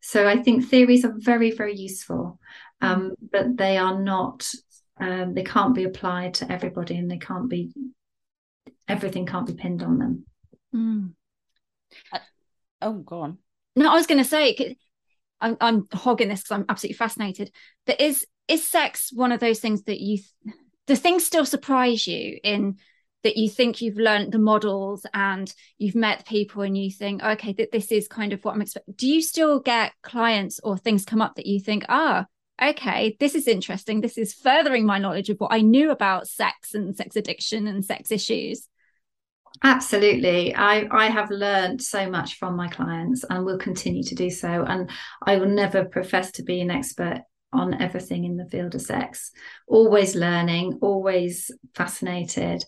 So 0.00 0.28
I 0.28 0.42
think 0.42 0.64
theories 0.64 1.04
are 1.04 1.14
very, 1.16 1.52
very 1.52 1.76
useful, 1.76 2.40
um, 2.80 3.14
but 3.30 3.56
they 3.56 3.78
are 3.78 3.98
not 3.98 4.52
um, 4.98 5.34
they 5.34 5.42
can't 5.42 5.74
be 5.74 5.84
applied 5.84 6.34
to 6.34 6.50
everybody 6.50 6.96
and 6.96 7.10
they 7.10 7.18
can't 7.18 7.48
be 7.48 7.72
everything 8.88 9.26
can't 9.26 9.46
be 9.46 9.54
pinned 9.54 9.82
on 9.82 9.98
them 9.98 10.24
mm. 10.74 11.12
uh, 12.12 12.18
oh 12.82 12.92
go 12.94 13.20
on 13.20 13.38
no 13.76 13.90
i 13.90 13.94
was 13.94 14.06
going 14.06 14.22
to 14.22 14.28
say 14.28 14.76
I'm, 15.40 15.56
I'm 15.60 15.88
hogging 15.92 16.28
this 16.28 16.42
because 16.42 16.56
i'm 16.56 16.66
absolutely 16.68 16.96
fascinated 16.96 17.50
but 17.86 18.00
is 18.00 18.26
is 18.48 18.66
sex 18.66 19.10
one 19.12 19.32
of 19.32 19.40
those 19.40 19.60
things 19.60 19.84
that 19.84 20.00
you 20.00 20.18
the 20.86 20.96
things 20.96 21.24
still 21.24 21.46
surprise 21.46 22.06
you 22.06 22.38
in 22.42 22.76
that 23.22 23.36
you 23.36 23.48
think 23.48 23.80
you've 23.80 23.96
learned 23.96 24.32
the 24.32 24.38
models 24.38 25.06
and 25.14 25.52
you've 25.78 25.94
met 25.94 26.26
people 26.26 26.62
and 26.62 26.76
you 26.76 26.90
think 26.90 27.22
okay 27.22 27.52
that 27.52 27.70
this 27.70 27.92
is 27.92 28.08
kind 28.08 28.32
of 28.32 28.44
what 28.44 28.54
i'm 28.54 28.62
expecting 28.62 28.94
do 28.96 29.08
you 29.08 29.22
still 29.22 29.60
get 29.60 29.92
clients 30.02 30.60
or 30.62 30.76
things 30.76 31.04
come 31.04 31.22
up 31.22 31.36
that 31.36 31.46
you 31.46 31.60
think 31.60 31.84
ah 31.88 32.26
okay, 32.62 33.16
this 33.18 33.34
is 33.34 33.48
interesting. 33.48 34.00
This 34.00 34.16
is 34.16 34.34
furthering 34.34 34.86
my 34.86 34.98
knowledge 34.98 35.30
of 35.30 35.38
what 35.38 35.52
I 35.52 35.60
knew 35.60 35.90
about 35.90 36.28
sex 36.28 36.74
and 36.74 36.96
sex 36.96 37.16
addiction 37.16 37.66
and 37.66 37.84
sex 37.84 38.10
issues. 38.10 38.68
Absolutely. 39.64 40.54
I, 40.54 40.86
I 40.90 41.06
have 41.06 41.30
learned 41.30 41.82
so 41.82 42.10
much 42.10 42.38
from 42.38 42.56
my 42.56 42.68
clients 42.68 43.24
and 43.28 43.44
will 43.44 43.58
continue 43.58 44.02
to 44.04 44.14
do 44.14 44.30
so. 44.30 44.64
And 44.64 44.90
I 45.24 45.36
will 45.36 45.48
never 45.48 45.84
profess 45.84 46.32
to 46.32 46.42
be 46.42 46.60
an 46.60 46.70
expert 46.70 47.22
on 47.52 47.80
everything 47.80 48.24
in 48.24 48.36
the 48.36 48.46
field 48.46 48.74
of 48.74 48.80
sex. 48.80 49.30
Always 49.68 50.16
learning, 50.16 50.78
always 50.80 51.50
fascinated, 51.74 52.64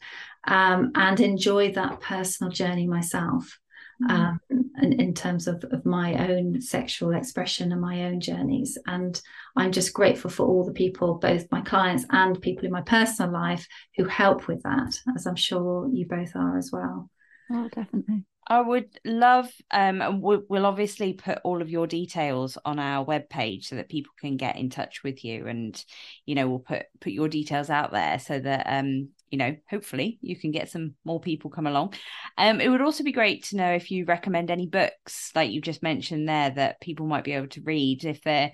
um, 0.47 0.93
and 0.95 1.19
enjoy 1.21 1.73
that 1.73 2.01
personal 2.01 2.53
journey 2.53 2.87
myself. 2.87 3.59
Mm. 4.03 4.11
um, 4.11 4.41
in, 4.83 4.93
in, 5.01 5.15
terms 5.15 5.47
of, 5.47 5.65
of 5.71 5.87
my 5.87 6.29
own 6.29 6.61
sexual 6.61 7.15
expression 7.15 7.71
and 7.71 7.81
my 7.81 8.05
own 8.05 8.21
journeys. 8.21 8.77
And 8.87 9.21
I'm 9.57 9.71
just 9.71 9.93
grateful 9.93 10.31
for 10.31 10.47
all 10.47 10.65
the 10.65 10.73
people, 10.73 11.15
both 11.15 11.47
my 11.53 11.61
clients 11.61 12.05
and 12.11 12.41
people 12.41 12.65
in 12.65 12.73
my 12.73 12.83
personal 12.83 13.33
life, 13.33 13.67
who 13.97 14.05
help 14.05 14.49
with 14.49 14.63
that, 14.65 14.99
as 15.15 15.27
I'm 15.27 15.37
sure 15.37 15.89
you 15.93 16.07
both 16.07 16.35
are 16.35 16.59
as 16.59 16.71
well. 16.73 17.09
Oh, 17.53 17.69
definitely. 17.69 18.25
I 18.47 18.61
would 18.61 18.99
love, 19.05 19.51
um, 19.71 20.03
and 20.03 20.21
we'll 20.21 20.67
obviously 20.67 21.15
put 21.15 21.39
all 21.45 21.63
of 21.63 21.71
your 21.71 21.87
details 21.87 22.59
on 22.65 22.79
our 22.79 23.05
webpage 23.05 23.65
so 23.65 23.77
that 23.77 23.89
people 23.89 24.13
can 24.21 24.37
get 24.37 24.57
in 24.57 24.69
touch 24.69 25.03
with 25.03 25.25
you, 25.25 25.47
and 25.47 25.83
you 26.27 26.35
know, 26.35 26.49
we'll 26.49 26.59
put 26.59 26.85
put 27.01 27.13
your 27.13 27.29
details 27.29 27.71
out 27.71 27.93
there 27.93 28.19
so 28.19 28.39
that 28.39 28.67
um, 28.67 29.09
you 29.35 29.39
know, 29.39 29.57
hopefully 29.69 30.17
you 30.21 30.39
can 30.39 30.53
get 30.53 30.71
some 30.71 30.95
more 31.05 31.19
people 31.19 31.51
come 31.51 31.67
along. 31.67 31.93
Um, 32.39 32.61
it 32.61 32.69
would 32.69 32.83
also 32.83 33.03
be 33.03 33.11
great 33.11 33.43
to 33.47 33.57
know 33.57 33.73
if 33.73 33.91
you 33.91 34.05
recommend 34.05 34.49
any 34.49 34.69
books, 34.69 35.33
like 35.35 35.51
you 35.51 35.61
just 35.61 35.83
mentioned 35.83 36.29
there, 36.29 36.51
that 36.51 36.81
people 36.81 37.05
might 37.05 37.25
be 37.25 37.33
able 37.33 37.49
to 37.49 37.63
read 37.63 38.05
if 38.05 38.23
they're 38.23 38.53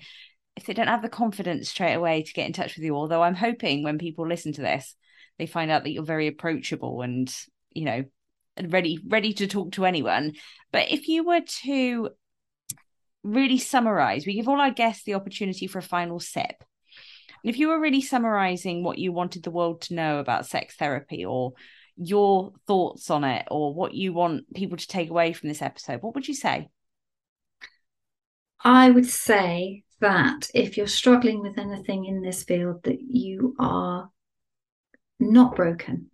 if 0.55 0.65
they 0.65 0.73
don't 0.73 0.87
have 0.87 1.03
the 1.03 1.09
confidence 1.09 1.69
straight 1.69 1.93
away 1.93 2.23
to 2.23 2.33
get 2.33 2.47
in 2.47 2.53
touch 2.53 2.75
with 2.75 2.83
you. 2.83 2.95
Although 2.95 3.21
I'm 3.21 3.35
hoping 3.35 3.83
when 3.83 3.99
people 3.99 4.27
listen 4.27 4.53
to 4.53 4.61
this, 4.61 4.95
they 5.37 5.45
find 5.45 5.69
out 5.69 5.83
that 5.83 5.91
you're 5.91 6.03
very 6.03 6.25
approachable 6.25 7.03
and 7.03 7.31
you 7.69 7.85
know 7.85 8.03
ready 8.67 8.99
ready 9.07 9.33
to 9.33 9.47
talk 9.47 9.71
to 9.71 9.85
anyone 9.85 10.33
but 10.71 10.91
if 10.91 11.07
you 11.07 11.23
were 11.23 11.41
to 11.45 12.09
really 13.23 13.57
summarize 13.57 14.25
we 14.25 14.33
give 14.33 14.49
all 14.49 14.59
our 14.59 14.71
guests 14.71 15.03
the 15.03 15.13
opportunity 15.13 15.67
for 15.67 15.77
a 15.77 15.83
final 15.83 16.19
sip 16.19 16.63
and 17.43 17.49
if 17.49 17.57
you 17.57 17.67
were 17.69 17.79
really 17.79 18.01
summarizing 18.01 18.83
what 18.83 18.97
you 18.97 19.11
wanted 19.11 19.43
the 19.43 19.51
world 19.51 19.81
to 19.81 19.93
know 19.93 20.19
about 20.19 20.45
sex 20.45 20.75
therapy 20.75 21.25
or 21.25 21.53
your 21.97 22.53
thoughts 22.67 23.09
on 23.09 23.23
it 23.23 23.45
or 23.51 23.73
what 23.73 23.93
you 23.93 24.13
want 24.13 24.51
people 24.53 24.77
to 24.77 24.87
take 24.87 25.09
away 25.09 25.33
from 25.33 25.49
this 25.49 25.61
episode 25.61 26.01
what 26.01 26.15
would 26.15 26.27
you 26.27 26.33
say 26.33 26.69
i 28.63 28.89
would 28.89 29.05
say 29.05 29.83
that 29.99 30.49
if 30.55 30.77
you're 30.77 30.87
struggling 30.87 31.41
with 31.41 31.57
anything 31.57 32.05
in 32.05 32.21
this 32.21 32.43
field 32.43 32.81
that 32.83 32.99
you 33.01 33.55
are 33.59 34.09
not 35.19 35.55
broken 35.55 36.09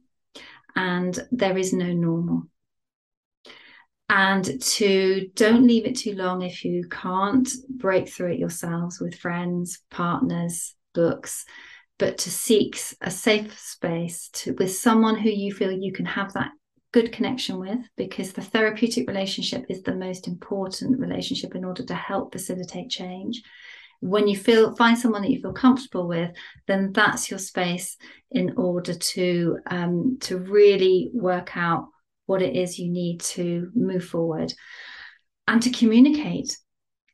and 0.78 1.20
there 1.32 1.58
is 1.58 1.74
no 1.74 1.92
normal. 1.92 2.44
And 4.10 4.62
to 4.62 5.30
don't 5.34 5.68
leave 5.68 5.86
it 5.86 5.98
too 5.98 6.14
long 6.14 6.44
if 6.44 6.64
you 6.64 6.88
can't 6.90 7.50
break 7.70 8.08
through 8.08 8.34
it 8.34 8.40
yourselves 8.40 9.02
with 9.02 9.16
friends, 9.16 9.80
partners, 9.90 10.76
books, 10.98 11.46
but 12.00 12.18
to 12.18 12.32
seek 12.32 12.80
a 13.02 13.12
safe 13.12 13.58
space 13.60 14.30
to 14.34 14.54
with 14.54 14.76
someone 14.76 15.16
who 15.16 15.30
you 15.30 15.54
feel 15.54 15.72
you 15.72 15.94
can 15.94 16.08
have 16.08 16.34
that 16.34 16.50
good 16.92 17.12
connection 17.12 17.60
with 17.60 17.78
because 17.96 18.34
the 18.34 18.42
therapeutic 18.42 19.08
relationship 19.08 19.64
is 19.70 19.84
the 19.84 19.94
most 19.96 20.28
important 20.28 21.00
relationship 21.00 21.54
in 21.54 21.64
order 21.64 21.84
to 21.86 21.94
help 21.94 22.32
facilitate 22.32 22.90
change. 22.90 23.44
When 24.00 24.28
you 24.28 24.36
feel 24.36 24.76
find 24.76 24.98
someone 24.98 25.22
that 25.22 25.32
you 25.32 25.40
feel 25.40 25.54
comfortable 25.54 26.08
with 26.08 26.32
then 26.68 26.92
that's 26.94 27.30
your 27.30 27.40
space 27.40 27.98
in 28.32 28.56
order 28.58 28.96
to 29.14 29.60
um, 29.68 30.18
to 30.22 30.40
really 30.40 31.12
work 31.14 31.56
out 31.56 31.90
what 32.26 32.42
it 32.42 32.56
is 32.56 32.80
you 32.80 32.90
need 32.90 33.22
to 33.22 33.70
move 33.76 34.04
forward. 34.04 34.52
And 35.48 35.62
to 35.64 35.72
communicate 35.72 36.58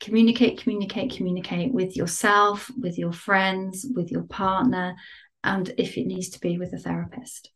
communicate 0.03 0.61
communicate 0.61 1.15
communicate 1.15 1.73
with 1.73 1.95
yourself 1.95 2.69
with 2.79 2.97
your 2.97 3.13
friends 3.13 3.85
with 3.95 4.11
your 4.11 4.23
partner 4.23 4.95
and 5.43 5.73
if 5.77 5.97
it 5.97 6.05
needs 6.05 6.29
to 6.29 6.39
be 6.39 6.57
with 6.57 6.73
a 6.73 6.77
therapist 6.77 7.51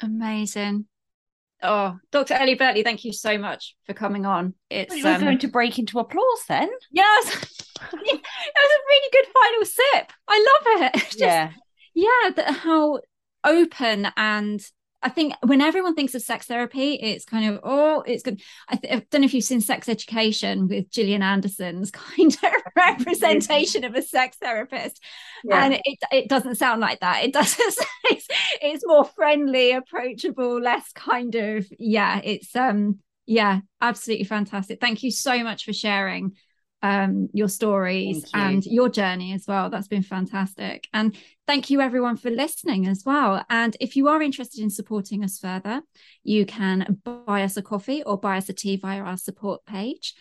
amazing 0.00 0.86
Oh, 1.66 1.96
Dr. 2.12 2.34
Ellie 2.34 2.58
Birtley, 2.58 2.84
thank 2.84 3.06
you 3.06 3.12
so 3.12 3.38
much 3.38 3.74
for 3.86 3.94
coming 3.94 4.26
on. 4.26 4.52
It's 4.68 5.02
well, 5.02 5.14
um, 5.14 5.22
going 5.22 5.38
to 5.38 5.48
break 5.48 5.78
into 5.78 5.98
applause 5.98 6.42
then. 6.46 6.68
Yes, 6.90 7.24
that 7.80 7.92
was 7.92 8.02
a 8.02 8.84
really 8.88 9.10
good 9.12 9.26
final 9.32 9.64
sip. 9.64 10.12
I 10.28 10.46
love 10.66 10.82
it. 10.82 11.00
Just, 11.04 11.18
yeah, 11.18 11.52
yeah. 11.94 12.30
The, 12.36 12.52
how 12.52 13.00
open 13.44 14.08
and 14.14 14.60
I 15.04 15.10
think 15.10 15.34
when 15.42 15.60
everyone 15.60 15.94
thinks 15.94 16.14
of 16.14 16.22
sex 16.22 16.46
therapy, 16.46 16.94
it's 16.94 17.26
kind 17.26 17.52
of 17.52 17.60
oh, 17.62 18.02
it's 18.06 18.22
good. 18.22 18.40
I, 18.68 18.76
th- 18.76 18.92
I, 18.92 19.06
don't 19.10 19.20
know 19.20 19.26
if 19.26 19.34
you've 19.34 19.44
seen 19.44 19.60
Sex 19.60 19.86
Education 19.86 20.66
with 20.66 20.90
Gillian 20.90 21.22
Anderson's 21.22 21.90
kind 21.92 22.34
of 22.42 22.50
representation 22.74 23.84
of 23.84 23.94
a 23.94 24.00
sex 24.00 24.38
therapist, 24.40 25.04
yeah. 25.44 25.62
and 25.62 25.74
it 25.74 25.98
it 26.10 26.28
doesn't 26.28 26.54
sound 26.54 26.80
like 26.80 27.00
that. 27.00 27.22
It 27.22 27.32
doesn't. 27.34 27.76
It's, 28.04 28.26
it's 28.62 28.86
more 28.86 29.04
friendly, 29.04 29.72
approachable, 29.72 30.58
less 30.60 30.90
kind 30.92 31.34
of 31.34 31.66
yeah. 31.78 32.20
It's 32.24 32.56
um 32.56 33.00
yeah, 33.26 33.60
absolutely 33.82 34.24
fantastic. 34.24 34.80
Thank 34.80 35.02
you 35.02 35.10
so 35.10 35.42
much 35.44 35.64
for 35.64 35.74
sharing 35.74 36.32
um, 36.82 37.28
your 37.32 37.48
stories 37.48 38.16
you. 38.16 38.40
and 38.40 38.64
your 38.66 38.88
journey 38.88 39.32
as 39.32 39.46
well. 39.48 39.70
That's 39.70 39.88
been 39.88 40.02
fantastic. 40.02 40.88
And 40.92 41.16
thank 41.46 41.70
you 41.70 41.80
everyone 41.80 42.16
for 42.16 42.30
listening 42.30 42.86
as 42.86 43.04
well. 43.06 43.44
And 43.48 43.76
if 43.80 43.96
you 43.96 44.08
are 44.08 44.20
interested 44.20 44.62
in 44.62 44.70
supporting 44.70 45.24
us 45.24 45.38
further, 45.38 45.82
you 46.22 46.44
can 46.44 47.00
buy 47.04 47.42
us 47.42 47.56
a 47.56 47.62
coffee 47.62 48.02
or 48.02 48.18
buy 48.18 48.36
us 48.36 48.48
a 48.48 48.52
tea 48.52 48.76
via 48.76 49.02
our 49.02 49.16
support 49.16 49.64
page. 49.64 50.14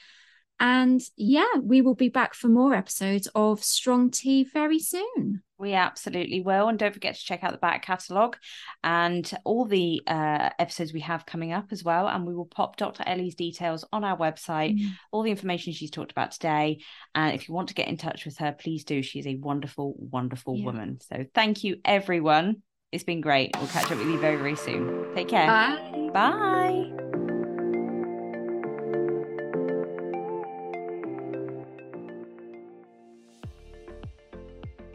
And 0.60 1.01
yeah, 1.18 1.58
we 1.62 1.82
will 1.82 1.95
be 1.95 2.10
back 2.10 2.34
for 2.34 2.47
more 2.47 2.74
episodes 2.74 3.28
of 3.36 3.64
Strong 3.64 4.12
Tea 4.12 4.45
very 4.45 4.80
soon. 4.80 5.43
We 5.64 5.76
absolutely 5.76 6.41
will. 6.41 6.68
And 6.68 6.78
don't 6.78 6.93
forget 6.93 7.16
to 7.16 7.24
check 7.24 7.41
out 7.41 7.53
the 7.53 7.57
back 7.57 7.86
catalogue 7.86 8.36
and 8.84 9.32
all 9.45 9.64
the 9.64 10.01
uh, 10.05 10.49
episodes 10.59 10.91
we 10.91 10.99
have 10.99 11.26
coming 11.26 11.53
up 11.53 11.68
as 11.72 11.86
well. 11.86 12.09
And 12.09 12.28
we 12.28 12.36
will 12.36 12.45
pop 12.45 12.76
Dr. 12.76 13.01
Ellie's 13.07 13.36
details 13.36 13.86
on 13.93 14.03
our 14.03 14.18
website, 14.18 14.78
mm. 14.78 14.91
all 15.14 15.24
the 15.24 15.32
information 15.32 15.72
she's 15.72 15.89
talked 15.89 16.11
about 16.11 16.32
today. 16.32 16.82
And 17.16 17.34
if 17.34 17.47
you 17.47 17.55
want 17.55 17.70
to 17.70 17.76
get 17.76 17.88
in 17.88 17.95
touch 17.95 18.26
with 18.26 18.38
her, 18.39 18.51
please 18.51 18.84
do. 18.84 19.01
She's 19.01 19.26
a 19.26 19.36
wonderful, 19.36 19.95
wonderful 19.97 20.57
yeah. 20.57 20.66
woman. 20.66 20.99
So 20.99 21.26
thank 21.34 21.64
you, 21.64 21.78
everyone. 21.86 22.61
It's 22.91 23.05
been 23.05 23.22
great. 23.22 23.55
We'll 23.57 23.68
catch 23.68 23.89
up 23.89 23.97
with 23.97 24.07
you 24.07 24.20
very, 24.20 24.36
very 24.36 24.57
soon. 24.57 25.16
Take 25.16 25.30
care. 25.30 25.47
Bye. 25.47 26.09
Bye. 26.14 27.22